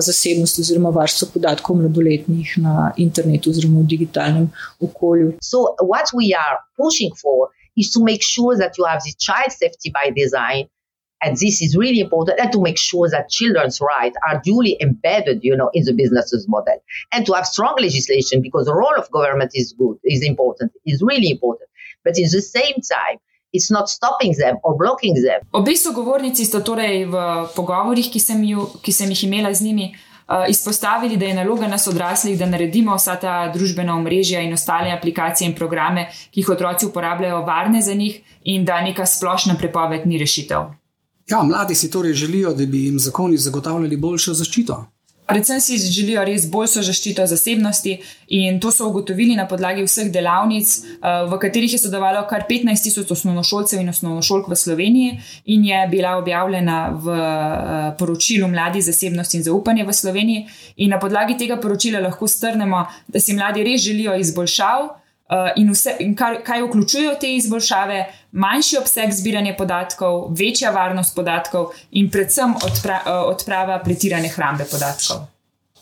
zasebnost 0.05 0.62
oziroma 0.62 0.95
varstvo 0.95 1.30
podatkov 1.34 1.78
mladoletnih 1.82 2.57
na 2.62 2.91
internetu 2.97 3.51
oziroma 3.51 3.84
v 3.84 3.91
digitalnem 3.95 4.49
okolju. 4.80 5.36
So, 5.43 5.74
what 5.82 6.14
we 6.14 6.32
are 6.34 6.59
pushing 6.76 7.14
for 7.14 7.51
is 7.76 7.93
to 7.93 8.03
make 8.03 8.22
sure 8.22 8.57
that 8.59 8.78
you 8.78 8.84
have 8.84 9.03
the 9.05 9.14
child 9.18 9.53
safety 9.55 9.91
by 9.95 10.11
design 10.11 10.66
and 11.23 11.37
this 11.37 11.61
is 11.61 11.77
really 11.77 12.01
important 12.01 12.39
and 12.41 12.53
to 12.53 12.61
make 12.61 12.79
sure 12.79 13.09
that 13.09 13.29
children's 13.29 13.81
rights 13.81 14.16
are 14.29 14.41
duly 14.45 14.77
embedded 14.81 15.41
you 15.43 15.57
know 15.57 15.71
in 15.75 15.85
the 15.85 15.93
business's 15.93 16.47
model 16.49 16.79
and 17.12 17.27
to 17.27 17.33
have 17.33 17.47
strong 17.47 17.75
legislation 17.79 18.43
because 18.43 18.66
the 18.66 18.75
role 18.75 18.97
of 18.97 19.11
government 19.11 19.51
is 19.55 19.75
good 19.79 19.97
is 20.05 20.23
important 20.23 20.73
is 20.87 21.03
really 21.03 21.31
important 21.31 21.69
but 22.05 22.11
at 22.11 22.31
the 22.31 22.43
same 22.43 22.77
time 22.97 23.19
It's 23.51 23.71
not 23.71 23.89
stopping 23.89 24.35
them 24.37 24.59
or 24.62 24.77
blocking 24.77 25.14
them. 25.14 25.41
Obe 25.51 25.73
sogovornici 25.73 26.45
sta 26.45 26.61
torej 26.61 27.07
v 27.09 27.16
pogovorih, 27.57 28.11
ki 28.12 28.21
sem, 28.21 28.43
ju, 28.45 28.66
ki 28.85 28.93
sem 28.93 29.09
jih 29.09 29.25
imela 29.25 29.55
z 29.57 29.64
njimi, 29.64 29.87
uh, 30.29 30.45
izpostavili, 30.49 31.16
da 31.16 31.25
je 31.25 31.35
naloga 31.35 31.66
nas 31.66 31.89
odraslih, 31.89 32.37
da 32.39 32.47
naredimo 32.47 32.97
vsa 32.97 33.16
ta 33.16 33.37
družbena 33.55 33.97
omrežja 33.97 34.43
in 34.45 34.53
ostale 34.53 34.93
aplikacije 34.93 35.49
in 35.49 35.57
programe, 35.57 36.11
ki 36.31 36.45
jih 36.45 36.51
otroci 36.53 36.87
uporabljajo, 36.87 37.41
varne 37.49 37.81
za 37.83 37.95
njih 37.95 38.21
in 38.45 38.69
da 38.69 38.83
neka 38.85 39.07
splošna 39.07 39.57
prepoved 39.57 40.07
ni 40.07 40.19
rešitev. 40.19 40.69
Ja, 41.31 41.43
mladi 41.43 41.74
si 41.74 41.91
torej 41.91 42.12
želijo, 42.12 42.55
da 42.55 42.66
bi 42.66 42.85
jim 42.85 42.99
zakoni 42.99 43.37
zagotavljali 43.37 43.97
boljšo 43.97 44.35
zaščito. 44.35 44.85
Predvsem 45.29 45.61
si 45.61 45.76
želijo 45.79 46.22
res 46.24 46.47
boljšo 46.49 46.83
zaščito 46.83 47.26
zasebnosti, 47.29 47.99
in 48.33 48.61
to 48.61 48.70
so 48.72 48.87
ugotovili 48.89 49.35
na 49.37 49.45
podlagi 49.49 49.83
vseh 49.85 50.09
delavnic, 50.12 50.70
eh, 50.79 51.26
v 51.29 51.39
katerih 51.43 51.72
je 51.72 51.79
sodelovalo 51.83 52.22
kar 52.31 52.47
15 52.49 52.87
tisoč 52.89 53.11
osnovnošolcev 53.12 53.81
in 53.81 53.93
osnovnošolk 53.93 54.49
v 54.49 54.57
Sloveniji, 54.57 55.18
in 55.45 55.64
je 55.64 55.83
bila 55.91 56.14
objavljena 56.16 56.79
v 57.05 57.18
eh, 57.18 57.91
poročilu 57.99 58.49
Mladi 58.49 58.81
zasebnost 58.83 59.35
in 59.35 59.43
zaupanje 59.43 59.85
v 59.85 59.93
Sloveniji. 59.93 60.47
In 60.76 60.91
na 60.91 60.99
podlagi 60.99 61.37
tega 61.37 61.61
poročila 61.61 62.01
lahko 62.01 62.29
strnemo, 62.29 62.87
da 63.09 63.20
si 63.20 63.37
mladi 63.37 63.64
res 63.68 63.85
želijo 63.85 64.16
izboljšav. 64.16 64.89
Uh, 65.29 65.51
in, 65.61 65.68
vse, 65.72 65.93
in 66.01 66.14
kar, 66.16 66.39
kaj 66.41 66.62
vključujejo 66.64 67.14
te 67.20 67.35
izboljšave, 67.37 67.99
manjši 68.33 68.79
obseg 68.81 69.11
zbiranja 69.12 69.55
podatkov, 69.59 70.31
večja 70.33 70.70
varnost 70.72 71.14
podatkov 71.14 71.74
in 71.91 72.09
predvsem 72.11 72.55
odpra, 72.57 73.03
uh, 73.05 73.26
odprava 73.29 73.76
pretirane 73.85 74.29
hrambe 74.33 74.64
podatkov. 74.70 75.26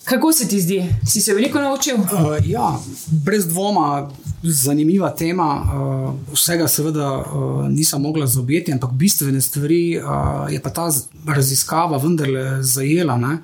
Kako 0.07 0.32
se 0.32 0.49
ti 0.49 0.61
zdi? 0.61 0.80
Si 1.07 1.20
se 1.20 1.34
veliko 1.34 1.61
naučil? 1.61 1.94
Uh, 1.94 2.36
ja, 2.47 2.78
brez 3.24 3.47
dvoma, 3.47 4.11
zanimiva 4.42 5.11
tema. 5.11 5.47
Uh, 5.62 6.34
vsega, 6.34 6.68
seveda, 6.68 7.09
uh, 7.18 7.68
nisem 7.68 8.03
mogla 8.03 8.26
zaobjeti, 8.26 8.72
ampak 8.72 8.92
bistvene 8.92 9.40
stvari 9.40 9.99
uh, 9.99 10.05
je 10.51 10.62
pa 10.62 10.70
ta 10.70 10.90
raziskava 11.26 11.99
vendarle 12.03 12.62
zajela. 12.62 13.16
Ne? 13.16 13.38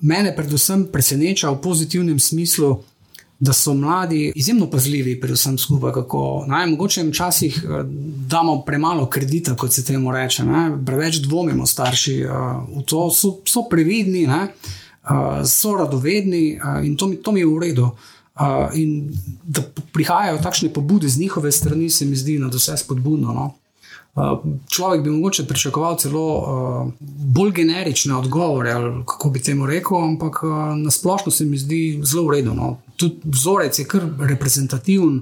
Mene, 0.00 0.36
predvsem, 0.36 0.86
preseneča 0.92 1.50
v 1.50 1.60
pozitivnem 1.60 2.20
smislu, 2.20 2.82
da 3.40 3.52
so 3.52 3.74
mladi 3.74 4.32
izjemno 4.34 4.70
pazljivi 4.70 5.20
pri 5.20 5.32
vsem 5.32 5.58
skupaj. 5.58 5.92
Kako, 5.92 6.44
ne, 6.48 6.66
mogoče 6.66 7.00
jim 7.00 7.10
včasih 7.10 7.64
damo 8.28 8.60
premalo 8.66 9.06
kredita, 9.06 9.56
kot 9.56 9.72
se 9.72 9.84
temu 9.84 10.12
reče, 10.12 10.44
ne? 10.44 10.70
preveč 10.86 11.22
dvomimo 11.24 11.66
starši 11.66 12.24
uh, 12.24 12.32
v 12.76 12.84
to, 12.86 13.08
so, 13.10 13.38
so 13.44 13.64
previdni. 13.70 14.26
Ne? 14.26 14.48
so 15.44 15.74
radovedni 15.74 16.60
uh, 16.60 16.86
in 16.86 16.96
to 16.96 17.06
mi, 17.06 17.16
to 17.16 17.32
mi 17.32 17.40
je 17.40 17.46
v 17.46 17.58
redu. 17.58 17.90
Uh, 18.40 18.70
in 18.74 19.10
da 19.44 19.62
prihajajo 19.92 20.38
takšne 20.38 20.68
pobude 20.72 21.08
z 21.08 21.18
njihove 21.18 21.52
strani, 21.52 21.90
se 21.90 22.04
mi 22.04 22.16
zdi, 22.16 22.32
je 22.32 22.48
vse 22.48 22.76
spodbudno. 22.76 23.32
No? 23.32 23.54
Uh, 24.14 24.38
človek 24.68 25.02
bi 25.02 25.10
mogoče 25.10 25.44
pričakoval 25.46 25.96
celo 25.96 26.26
uh, 26.38 26.92
bolj 27.34 27.52
generične 27.52 28.14
odgovore, 28.14 28.72
ali 28.72 29.04
kako 29.06 29.30
bi 29.30 29.42
temu 29.42 29.66
rekel, 29.66 30.02
ampak 30.04 30.42
uh, 30.42 30.50
na 30.76 30.90
splošno 30.90 31.32
se 31.32 31.44
mi 31.44 31.58
zdi 31.58 32.00
zelo 32.02 32.26
v 32.26 32.30
redu. 32.30 32.54
No? 32.54 32.76
Tudi 32.96 33.20
vzorec 33.24 33.78
je 33.78 33.84
kar 33.84 34.08
reprezentativen. 34.18 35.20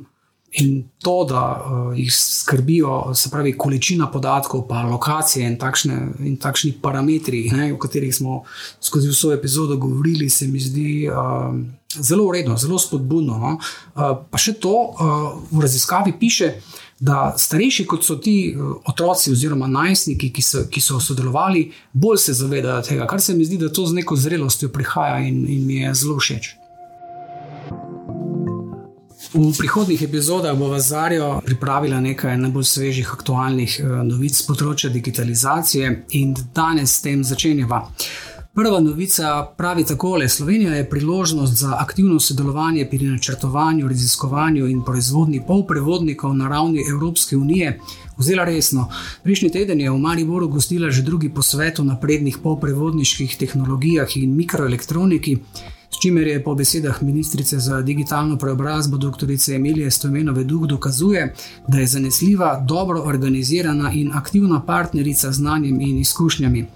In 0.53 0.85
to, 1.05 1.27
da 1.29 1.41
uh, 1.61 1.99
jih 1.99 2.09
skrbijo, 2.17 3.13
se 3.15 3.29
pravi, 3.31 3.53
količina 3.59 4.07
podatkov, 4.11 4.63
pa 4.69 4.83
lokacije 4.83 5.45
in, 5.45 5.59
takšne, 5.61 5.99
in 6.25 6.39
takšni 6.41 6.73
parametri, 6.83 7.43
ne, 7.53 7.67
o 7.75 7.77
katerih 7.79 8.15
smo 8.17 8.43
skozi 8.81 9.13
vso 9.13 9.33
epizodo 9.33 9.77
govorili, 9.77 10.31
se 10.31 10.49
mi 10.49 10.61
zdi 10.61 11.05
uh, 11.13 11.53
zelo 12.01 12.25
uredno, 12.31 12.57
zelo 12.57 12.79
spodbudno. 12.79 13.37
No. 13.39 13.59
Uh, 13.59 14.25
pa 14.31 14.41
še 14.41 14.57
to 14.57 14.73
uh, 14.73 15.37
v 15.53 15.61
raziskavi 15.61 16.17
piše, 16.21 16.55
da 17.01 17.35
starejši 17.39 17.87
kot 17.87 18.05
so 18.05 18.17
ti 18.17 18.55
uh, 18.57 18.77
otroci 18.87 19.33
oziroma 19.33 19.67
najstniki, 19.67 20.33
ki 20.33 20.43
so, 20.43 20.65
ki 20.71 20.81
so 20.81 21.01
sodelovali, 21.01 21.69
bolj 21.93 22.19
se 22.19 22.33
zavedajo 22.33 22.83
tega, 22.83 23.07
kar 23.07 23.21
se 23.21 23.35
mi 23.35 23.45
zdi, 23.45 23.59
da 23.59 23.73
to 23.73 23.87
z 23.87 24.01
neko 24.01 24.17
zrelostjo 24.17 24.73
prihaja 24.75 25.21
in, 25.27 25.45
in 25.49 25.67
mi 25.67 25.83
je 25.83 25.95
zelo 25.95 26.19
všeč. 26.19 26.55
V 29.35 29.53
prihodnih 29.59 30.03
epizodah 30.03 30.57
bo 30.57 30.71
Vazarijo 30.73 31.41
pripravila 31.45 32.01
nekaj 32.01 32.37
najbolj 32.39 32.65
svežih 32.65 33.11
aktualnih 33.13 33.81
eh, 33.81 33.91
novic 34.09 34.39
z 34.39 34.47
področja 34.49 34.91
digitalizacije 34.91 35.91
in 36.17 36.33
danes 36.57 36.97
s 36.97 37.03
tem 37.05 37.25
začenjava. 37.25 37.83
Prva 38.59 38.81
novica 38.81 39.53
pravi 39.57 39.85
takole: 39.85 40.29
Slovenija 40.29 40.75
je 40.75 40.91
priložnost 40.91 41.55
za 41.55 41.77
aktivno 41.79 42.21
sodelovanje 42.21 42.89
pri 42.91 43.07
načrtovanju, 43.07 43.89
raziskovanju 43.89 44.67
in 44.67 44.83
proizvodnji 44.85 45.43
polprevodnikov 45.47 46.35
na 46.35 46.49
ravni 46.49 46.83
Evropske 46.91 47.37
unije. 47.37 47.81
Vzela 48.17 48.45
resno. 48.45 48.89
Prejšnji 49.23 49.51
teden 49.51 49.81
je 49.81 49.91
v 49.91 49.99
Mariboru 49.99 50.49
gostila 50.49 50.91
že 50.91 51.03
drugi 51.03 51.29
posvet 51.35 51.79
o 51.79 51.85
naprednih 51.85 52.39
polprevodniških 52.43 53.37
tehnologijah 53.39 54.17
in 54.17 54.37
mikroelektroniki 54.37 55.39
s 55.91 56.01
čimer 56.01 56.27
je 56.27 56.45
po 56.45 56.55
besedah 56.55 57.03
ministrice 57.03 57.59
za 57.59 57.81
digitalno 57.83 58.37
preobrazbo 58.39 58.97
dr. 58.97 59.27
Emilije 59.55 59.91
Stomenove 59.91 60.45
duh 60.45 60.67
dokazuje, 60.67 61.35
da 61.69 61.79
je 61.79 61.87
zanesljiva, 61.87 62.65
dobro 62.69 63.03
organizirana 63.03 63.93
in 63.93 64.13
aktivna 64.15 64.61
partnerica 64.67 65.33
z 65.33 65.35
znanjem 65.35 65.81
in 65.81 65.99
izkušnjami. 65.99 66.67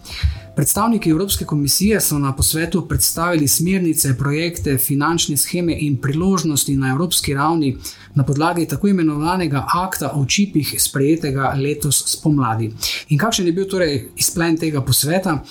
Predstavniki 0.56 1.10
Evropske 1.10 1.44
komisije 1.44 2.00
so 2.00 2.18
na 2.18 2.36
posvetu 2.36 2.88
predstavili 2.88 3.48
smernice, 3.48 4.18
projekte, 4.18 4.78
finančne 4.78 5.36
scheme 5.36 5.76
in 5.80 5.96
priložnosti 5.96 6.76
na 6.76 6.90
evropski 6.90 7.34
ravni 7.34 7.76
na 8.14 8.24
podlagi 8.24 8.66
tako 8.66 8.88
imenovanega 8.88 9.66
akta 9.74 10.12
o 10.14 10.24
čipih, 10.26 10.74
sprejetega 10.78 11.54
letos 11.56 12.02
spomladi. 12.06 12.70
In 13.08 13.18
kakšen 13.18 13.46
je 13.46 13.52
bil 13.52 13.68
torej 13.68 14.08
izplen 14.16 14.56
tega 14.56 14.82
posveta? 14.84 15.42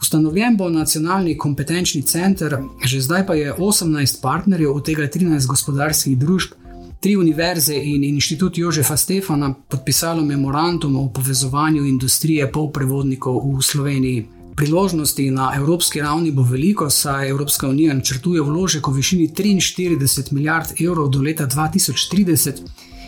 Ustanovljen 0.00 0.56
bo 0.56 0.68
nacionalni 0.68 1.38
kompetenčni 1.38 2.02
center, 2.02 2.58
že 2.84 3.00
zdaj 3.00 3.26
pa 3.26 3.34
je 3.34 3.54
18 3.54 4.20
partnerjev, 4.22 4.76
od 4.76 4.84
tega 4.84 5.08
13 5.08 5.46
gospodarskih 5.46 6.18
družb, 6.18 6.52
tri 7.00 7.16
univerze 7.16 7.76
in 7.76 8.04
inštitut 8.04 8.58
Jožefa 8.58 8.96
Stefana 8.96 9.54
podpisalo 9.68 10.22
memorandum 10.22 10.96
o 10.96 11.08
povezovanju 11.12 11.84
industrije 11.84 12.52
polprevodnikov 12.52 13.56
v 13.56 13.62
Sloveniji. 13.62 14.33
Priložnosti 14.56 15.30
na 15.30 15.52
evropski 15.56 16.00
ravni 16.00 16.30
bo 16.30 16.42
veliko, 16.42 16.90
saj 16.90 17.28
Evropska 17.28 17.68
unija 17.68 17.94
načrtuje 17.94 18.42
vložek 18.42 18.88
v 18.88 18.92
višini 18.92 19.28
43 19.28 20.32
milijard 20.32 20.80
evrov 20.80 21.08
do 21.08 21.22
leta 21.22 21.46
2030 21.46 22.62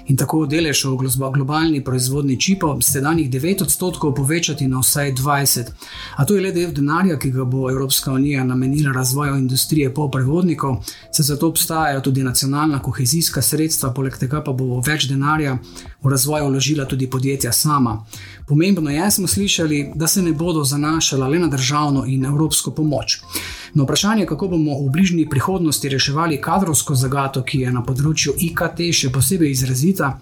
in 0.06 0.16
tako 0.16 0.44
delež 0.46 0.84
v 0.84 0.96
globalni 1.34 1.84
proizvodni 1.84 2.36
čipov 2.40 2.80
s 2.82 2.92
sedanjih 2.94 3.30
9 3.30 3.62
odstotkov 3.62 4.14
povečati 4.14 4.68
na 4.68 4.80
vsaj 4.80 5.14
20. 5.14 5.72
A 6.16 6.24
to 6.24 6.34
je 6.34 6.42
le 6.42 6.52
del 6.52 6.72
denarja, 6.72 7.18
ki 7.18 7.30
ga 7.30 7.44
bo 7.44 7.70
Evropska 7.70 8.12
unija 8.12 8.44
namenila 8.44 8.92
razvoju 8.92 9.36
industrije 9.36 9.94
polprevodnikov, 9.94 10.84
se 11.12 11.22
zato 11.22 11.48
obstajajo 11.48 12.00
tudi 12.00 12.22
nacionalna 12.22 12.78
kohezijska 12.82 13.42
sredstva, 13.42 13.92
poleg 13.92 14.18
tega 14.18 14.42
pa 14.42 14.52
bo 14.52 14.80
več 14.86 15.08
denarja 15.10 15.58
v 16.06 16.10
razvoj 16.10 16.46
vložila 16.46 16.84
tudi 16.84 17.10
podjetja 17.10 17.52
sama. 17.52 18.04
Pomembno 18.46 18.90
je, 18.90 19.10
smo 19.10 19.26
slišali, 19.26 19.92
da 19.94 20.06
se 20.06 20.22
ne 20.22 20.32
bodo 20.32 20.64
zanašala 20.64 21.28
le 21.28 21.38
na 21.38 21.48
državno 21.48 22.04
in 22.06 22.24
evropsko 22.24 22.70
pomoč. 22.70 23.20
Na 23.74 23.82
vprašanje, 23.82 24.26
kako 24.26 24.48
bomo 24.48 24.78
v 24.86 24.90
bližnji 24.90 25.28
prihodnosti 25.28 25.88
reševali 25.88 26.40
kadrovsko 26.40 26.94
zagato, 26.94 27.42
ki 27.42 27.58
je 27.60 27.72
na 27.72 27.82
področju 27.82 28.36
IKT 28.38 28.86
še 28.94 29.10
posebej 29.12 29.50
izrazita, 29.50 30.12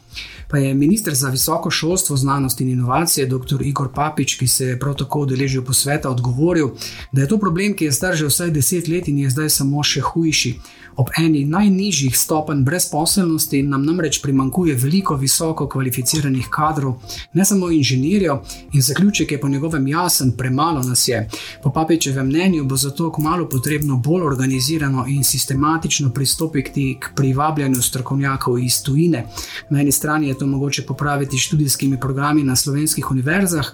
pa 0.51 0.59
je 0.59 0.75
ministr 0.75 1.15
za 1.15 1.29
visoko 1.29 1.71
šolstvo, 1.71 2.17
znanost 2.17 2.61
in 2.61 2.73
inovacije, 2.73 3.27
dr. 3.27 3.63
Igor 3.63 3.93
Papič, 3.95 4.39
ki 4.41 4.49
se 4.49 4.67
je 4.73 4.79
prav 4.81 4.97
tako 4.97 5.27
udeležil 5.29 5.63
posveta, 5.63 6.11
odgovoril, 6.11 6.73
da 7.13 7.23
je 7.23 7.29
to 7.29 7.39
problem, 7.39 7.77
ki 7.77 7.85
je 7.85 7.93
star 7.93 8.17
že 8.17 8.27
vsaj 8.27 8.51
deset 8.51 8.89
let 8.89 9.09
in 9.09 9.19
je 9.19 9.31
zdaj 9.31 9.51
samo 9.51 9.83
še 9.83 10.01
hujši. 10.01 10.55
Ob 10.97 11.09
eni 11.19 11.45
najnižjih 11.45 12.19
stopenj 12.19 12.63
brezposelnosti 12.65 13.63
nam 13.63 13.85
namreč 13.85 14.21
primankuje 14.23 14.75
veliko 14.75 15.17
visoko 15.17 15.67
kvalificiranih 15.69 16.47
kadrov, 16.51 16.95
ne 17.33 17.45
samo 17.45 17.71
inženirjev, 17.71 18.37
in 18.73 18.83
zaključek 18.83 19.33
je 19.33 19.41
po 19.41 19.49
njegovem 19.49 19.89
jasen, 19.89 20.33
premalo 20.37 20.83
nas 20.83 21.09
je. 21.09 21.29
Po 21.63 21.73
papičevem 21.73 22.27
mnenju 22.27 22.65
bo 22.65 22.77
zato 22.77 23.13
kmalo 23.13 23.49
potrebno 23.49 23.97
bolj 23.97 24.23
organizirano 24.23 25.07
in 25.09 25.25
sistematično 25.25 26.11
pristopiti 26.11 26.97
k 27.01 27.11
privabljanju 27.17 27.83
strokovnjakov 27.83 28.59
iz 28.59 28.83
tujine. 28.83 29.27
Na 29.71 29.81
eni 29.81 29.93
strani 29.93 30.29
je 30.29 30.39
to 30.39 30.47
mogoče 30.47 30.87
popraviti 30.87 31.39
študijskimi 31.39 32.01
programi 32.01 32.43
na 32.43 32.57
slovenskih 32.57 33.11
univerzah. 33.11 33.67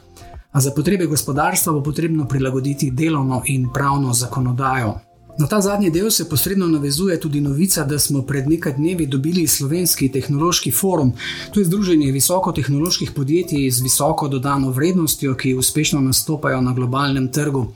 A 0.53 0.61
za 0.61 0.71
potrebe 0.77 1.07
gospodarstva 1.07 1.73
bo 1.73 1.83
potrebno 1.83 2.29
prilagoditi 2.29 2.91
delovno 2.91 3.43
in 3.47 3.69
pravno 3.75 4.13
zakonodajo. 4.13 5.10
Na 5.41 5.47
ta 5.47 5.61
zadnji 5.61 5.91
del 5.91 6.11
se 6.11 6.29
posredno 6.29 6.67
navezuje 6.67 7.21
tudi 7.21 7.41
novica, 7.41 7.85
da 7.85 7.99
smo 7.99 8.23
pred 8.23 8.49
nekaj 8.49 8.73
dnevi 8.77 9.07
dobili 9.07 9.47
slovenski 9.47 10.09
tehnološki 10.13 10.71
forum. 10.71 11.13
To 11.55 11.61
je 11.61 11.65
združenje 11.65 12.13
visokotehnoloških 12.13 13.13
podjetij 13.17 13.71
z 13.71 13.81
visoko 13.81 14.29
dodano 14.29 14.71
vrednostjo, 14.71 15.35
ki 15.35 15.55
uspešno 15.55 16.01
nastopajo 16.01 16.61
na 16.61 16.73
globalnem 16.73 17.31
trgu. 17.33 17.73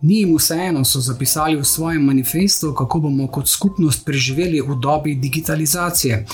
Ni 0.00 0.22
jim 0.22 0.32
vseeno, 0.36 0.84
so 0.84 1.00
zapisali 1.00 1.56
v 1.56 1.64
svojem 1.64 2.04
manifestu, 2.04 2.72
kako 2.74 3.00
bomo 3.00 3.26
kot 3.28 3.48
skupnost 3.48 4.04
preživeli 4.04 4.60
v 4.60 4.76
dobi 4.80 5.14
digitalizacije. 5.14 6.26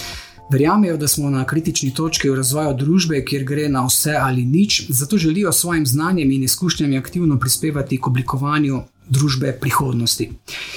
Verjamejo, 0.52 0.96
da 0.96 1.08
smo 1.08 1.30
na 1.30 1.42
kritični 1.44 1.90
točki 1.94 2.30
v 2.30 2.36
razvoju 2.36 2.76
družbe, 2.76 3.24
kjer 3.24 3.44
gre 3.44 3.66
na 3.68 3.82
vse 3.86 4.14
ali 4.14 4.44
nič, 4.44 4.86
zato 4.88 5.18
želijo 5.18 5.52
s 5.52 5.60
svojim 5.60 5.86
znanjem 5.86 6.30
in 6.30 6.42
izkušnjami 6.42 6.98
aktivno 6.98 7.38
prispevati 7.38 8.00
k 8.00 8.06
oblikovanju 8.06 8.82
družbe 9.08 9.52
prihodnosti. 9.60 10.30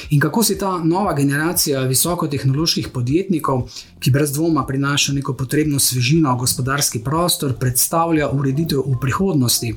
In 0.10 0.20
kako 0.20 0.44
si 0.44 0.58
ta 0.58 0.78
nova 0.84 1.14
generacija 1.14 1.82
visokotehnoloških 1.82 2.88
podjetnikov, 2.94 3.70
ki 4.00 4.12
brez 4.12 4.32
dvoma 4.32 4.66
prinaša 4.68 5.14
neko 5.14 5.34
potrebno 5.34 5.80
svežino 5.80 6.34
v 6.36 6.40
gospodarski 6.46 7.04
prostor, 7.04 7.54
predstavlja 7.60 8.30
ureditev 8.30 8.84
v 8.86 9.00
prihodnosti. 9.02 9.76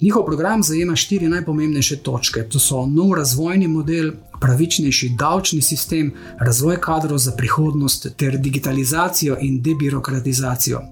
Njihov 0.00 0.24
program 0.26 0.62
zajema 0.62 0.96
štiri 0.96 1.28
najpomembnejše 1.28 1.96
točke: 1.96 2.44
to 2.48 2.58
so 2.58 2.86
nov 2.86 3.14
razvojni 3.14 3.68
model, 3.68 4.12
pravičnejši 4.40 5.08
davčni 5.18 5.62
sistem, 5.62 6.12
razvoj 6.38 6.76
kadrov 6.80 7.18
za 7.18 7.32
prihodnost 7.32 8.06
ter 8.16 8.38
digitalizacijo 8.38 9.36
in 9.40 9.62
debirokratizacijo. 9.62 10.82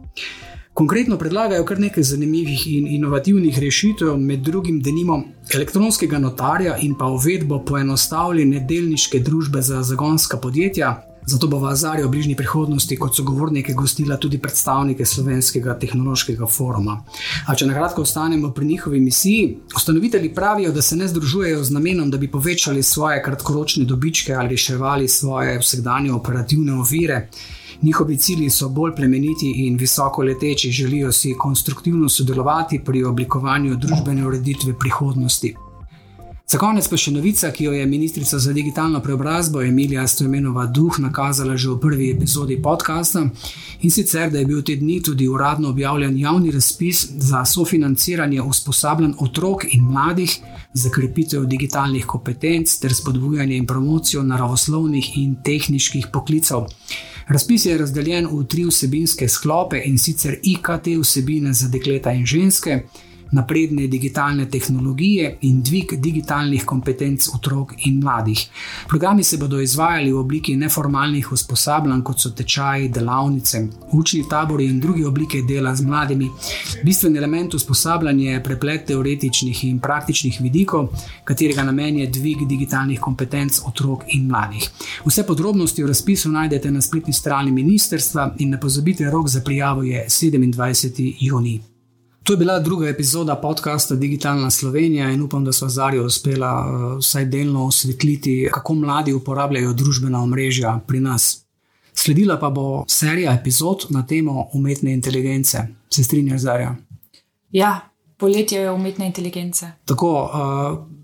Konkretno 0.76 1.16
predlagajo 1.16 1.64
kar 1.64 1.78
nekaj 1.80 2.04
zanimivih 2.04 2.66
in 2.68 2.86
inovativnih 2.86 3.58
rešitev, 3.58 4.18
med 4.20 4.42
drugim 4.44 4.82
denimo 4.84 5.22
elektronskega 5.54 6.18
notarja 6.18 6.74
in 6.84 6.92
pa 6.98 7.06
uvedbo 7.08 7.62
poenostavljene 7.64 8.60
delniške 8.68 9.20
družbe 9.24 9.62
za 9.62 9.82
zagonska 9.82 10.36
podjetja, 10.36 10.90
Zato 11.26 11.48
bo 11.50 11.58
v 11.58 11.66
Azari 11.66 12.04
v 12.06 12.08
bližnji 12.08 12.36
prihodnosti 12.38 12.96
kot 12.96 13.16
sogovornike 13.16 13.72
gostila 13.74 14.14
tudi 14.16 14.38
predstavnike 14.38 15.02
Slovenskega 15.04 15.74
tehnološkega 15.74 16.46
foruma. 16.46 17.00
A 17.50 17.54
če 17.58 17.66
na 17.66 17.74
kratko 17.74 18.04
ostanemo 18.06 18.52
pri 18.54 18.66
njihovi 18.66 19.00
misiji, 19.00 19.56
ustanovitelji 19.74 20.30
pravijo, 20.34 20.70
da 20.72 20.82
se 20.82 20.96
ne 20.96 21.08
združujejo 21.10 21.64
z 21.64 21.74
namenom, 21.74 22.10
da 22.10 22.18
bi 22.18 22.30
povečali 22.30 22.82
svoje 22.82 23.22
kratkoročne 23.22 23.84
dobičke 23.84 24.34
ali 24.34 24.54
reševali 24.54 25.08
svoje 25.08 25.58
vsakdanje 25.58 26.12
operativne 26.12 26.78
ovire. 26.78 27.26
Njihovi 27.82 28.16
cilji 28.16 28.50
so 28.50 28.68
bolj 28.68 28.94
plemeniti 28.94 29.52
in 29.66 29.76
visoko 29.76 30.22
leteči, 30.22 30.70
želijo 30.70 31.12
si 31.12 31.34
konstruktivno 31.38 32.08
sodelovati 32.08 32.80
pri 32.84 33.04
oblikovanju 33.04 33.76
družbene 33.76 34.26
ureditve 34.26 34.78
prihodnosti. 34.78 35.54
Za 36.46 36.60
konec 36.62 36.86
pa 36.86 36.94
še 36.94 37.10
novica, 37.10 37.48
ki 37.50 37.64
jo 37.64 37.72
je 37.74 37.86
ministrica 37.90 38.38
za 38.38 38.52
digitalno 38.54 39.00
preobrazbo 39.02 39.64
Emilija 39.66 40.04
Stojmenova 40.06 40.68
Duh 40.70 41.00
nakazala 41.02 41.56
že 41.56 41.72
v 41.72 41.80
prvi 41.82 42.10
epizodi 42.12 42.60
podcasta 42.62 43.24
in 43.82 43.90
sicer, 43.90 44.30
da 44.30 44.38
je 44.38 44.46
bil 44.46 44.62
te 44.62 44.76
dni 44.78 45.00
tudi 45.02 45.26
uradno 45.26 45.72
objavljen 45.74 46.14
javni 46.18 46.54
razpis 46.54 47.02
za 47.18 47.42
sofinanciranje 47.44 48.42
usposabljanj 48.42 49.16
otrok 49.26 49.66
in 49.72 49.90
mladih 49.90 50.38
za 50.72 50.90
krepitev 50.94 51.48
digitalnih 51.50 52.06
kompetenc 52.06 52.78
ter 52.78 52.94
spodbujanje 52.94 53.56
in 53.56 53.66
promocijo 53.66 54.22
naravoslovnih 54.22 55.18
in 55.18 55.34
tehničnih 55.42 56.06
poklicev. 56.12 56.70
Razpis 57.26 57.66
je 57.66 57.78
razdeljen 57.78 58.28
v 58.30 58.44
tri 58.46 58.64
vsebinske 58.64 59.28
sklope 59.28 59.80
in 59.84 59.98
sicer 59.98 60.38
IKT 60.42 60.92
vsebine 61.00 61.52
za 61.52 61.68
dekleta 61.68 62.12
in 62.12 62.26
ženske 62.26 62.82
napredne 63.36 63.86
digitalne 63.86 64.48
tehnologije 64.50 65.36
in 65.48 65.62
dvig 65.62 65.92
digitalnih 66.00 66.64
kompetenc 66.64 67.28
otrok 67.34 67.74
in 67.84 68.00
mladih. 68.00 68.46
Programi 68.88 69.24
se 69.24 69.36
bodo 69.36 69.60
izvajali 69.60 70.12
v 70.12 70.18
obliki 70.18 70.56
neformalnih 70.56 71.32
usposabljanj, 71.32 72.02
kot 72.02 72.20
so 72.20 72.30
tečaji, 72.30 72.88
delavnice, 72.88 73.62
učni 73.92 74.24
tabori 74.30 74.66
in 74.70 74.80
druge 74.80 75.06
oblike 75.06 75.42
dela 75.48 75.74
z 75.74 75.84
mladimi. 75.84 76.30
Bistven 76.84 77.16
element 77.16 77.54
usposabljanja 77.54 78.32
je 78.32 78.42
preplet 78.44 78.86
teoretičnih 78.86 79.64
in 79.64 79.78
praktičnih 79.80 80.40
vidikov, 80.40 80.88
katerega 81.24 81.62
namen 81.62 81.98
je 81.98 82.10
dvig 82.18 82.46
digitalnih 82.48 83.00
kompetenc 83.00 83.60
otrok 83.66 84.04
in 84.08 84.26
mladih. 84.26 84.70
Vse 85.04 85.26
podrobnosti 85.26 85.82
v 85.82 85.92
razpisu 85.92 86.32
najdete 86.32 86.70
na 86.70 86.80
spletni 86.80 87.12
strani 87.12 87.52
ministrstva 87.52 88.34
in 88.38 88.50
ne 88.50 88.60
pozabite, 88.60 89.10
rok 89.10 89.28
za 89.28 89.40
prijavo 89.40 89.82
je 89.82 90.04
27. 90.08 91.14
juni. 91.20 91.75
To 92.26 92.32
je 92.32 92.36
bila 92.36 92.58
druga 92.58 92.88
epizoda 92.88 93.36
podcasta 93.36 93.94
Digitalna 93.94 94.50
Slovenija 94.50 95.10
in 95.10 95.22
upam, 95.22 95.44
da 95.44 95.52
so 95.52 95.68
Zarijo 95.68 96.06
uspela 96.06 96.66
uh, 96.66 96.98
vsaj 96.98 97.24
delno 97.24 97.66
osvetliti, 97.66 98.48
kako 98.52 98.74
mladi 98.74 99.12
uporabljajo 99.12 99.72
družbena 99.72 100.22
omrežja 100.22 100.80
pri 100.86 101.00
nas. 101.00 101.44
Sledila 101.94 102.38
pa 102.38 102.50
bo 102.50 102.84
serija 102.88 103.34
epizod 103.40 103.86
na 103.90 104.06
temo 104.06 104.48
umetne 104.52 104.92
inteligence. 104.92 105.58
Se 105.90 106.04
strinjaš, 106.04 106.40
Zarja? 106.40 106.74
Ja, 107.50 107.80
poletje 108.16 108.60
je 108.60 108.72
umetne 108.72 109.06
inteligence. 109.06 109.70
Tako, 109.84 110.22
uh, 110.24 110.95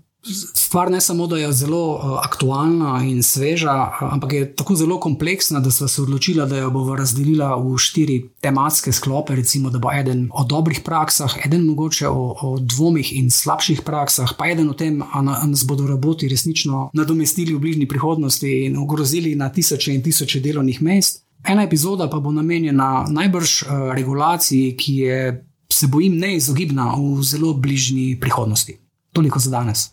Stvar 0.53 0.91
ne 0.91 1.01
samo, 1.01 1.27
da 1.27 1.37
je 1.37 1.51
zelo 1.51 1.95
uh, 1.95 2.19
aktualna 2.23 3.03
in 3.03 3.23
sveža, 3.23 3.91
ampak 3.99 4.33
je 4.33 4.55
tako 4.55 4.75
zelo 4.75 4.99
kompleksna, 4.99 5.59
da 5.59 5.71
smo 5.71 5.87
se 5.87 6.01
odločili, 6.01 6.47
da 6.49 6.57
jo 6.57 6.71
bomo 6.71 6.95
razdelili 6.95 7.43
v 7.43 7.77
štiri 7.77 8.29
tematske 8.41 8.91
sklope. 8.91 9.35
Recimo, 9.35 9.69
da 9.69 9.79
bo 9.79 9.91
eden 9.91 10.29
o 10.33 10.43
dobrih 10.43 10.79
praksah, 10.85 11.35
eden 11.45 11.65
mogoče 11.65 12.07
o, 12.07 12.35
o 12.41 12.57
dvomih 12.59 13.13
in 13.17 13.31
slabših 13.31 13.81
praksah, 13.81 14.33
pa 14.37 14.47
eden 14.49 14.69
o 14.69 14.73
tem, 14.73 15.03
ali 15.13 15.49
nas 15.49 15.65
bodo 15.67 15.87
roboti 15.87 16.27
resnično 16.27 16.89
nadomestili 16.93 17.55
v 17.55 17.59
bližnji 17.59 17.87
prihodnosti 17.87 18.65
in 18.65 18.77
ogrozili 18.77 19.35
na 19.35 19.49
tisoče 19.49 19.93
in 19.93 20.03
tisoče 20.03 20.39
delovnih 20.39 20.81
mest. 20.81 21.25
Ena 21.47 21.63
epizoda 21.63 22.07
pa 22.09 22.19
bo 22.19 22.31
namenjena 22.31 23.05
najbrž 23.09 23.63
uh, 23.63 23.91
regulaciji, 23.95 24.77
ki 24.77 24.95
je, 24.95 25.45
se 25.71 25.87
bojim, 25.87 26.15
neizogibna 26.17 26.93
v 26.95 27.23
zelo 27.23 27.53
bližnji 27.53 28.19
prihodnosti. 28.21 28.79
Toliko 29.13 29.39
za 29.39 29.51
danes. 29.51 29.92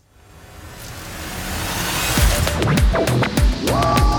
Whoa! 2.63 4.10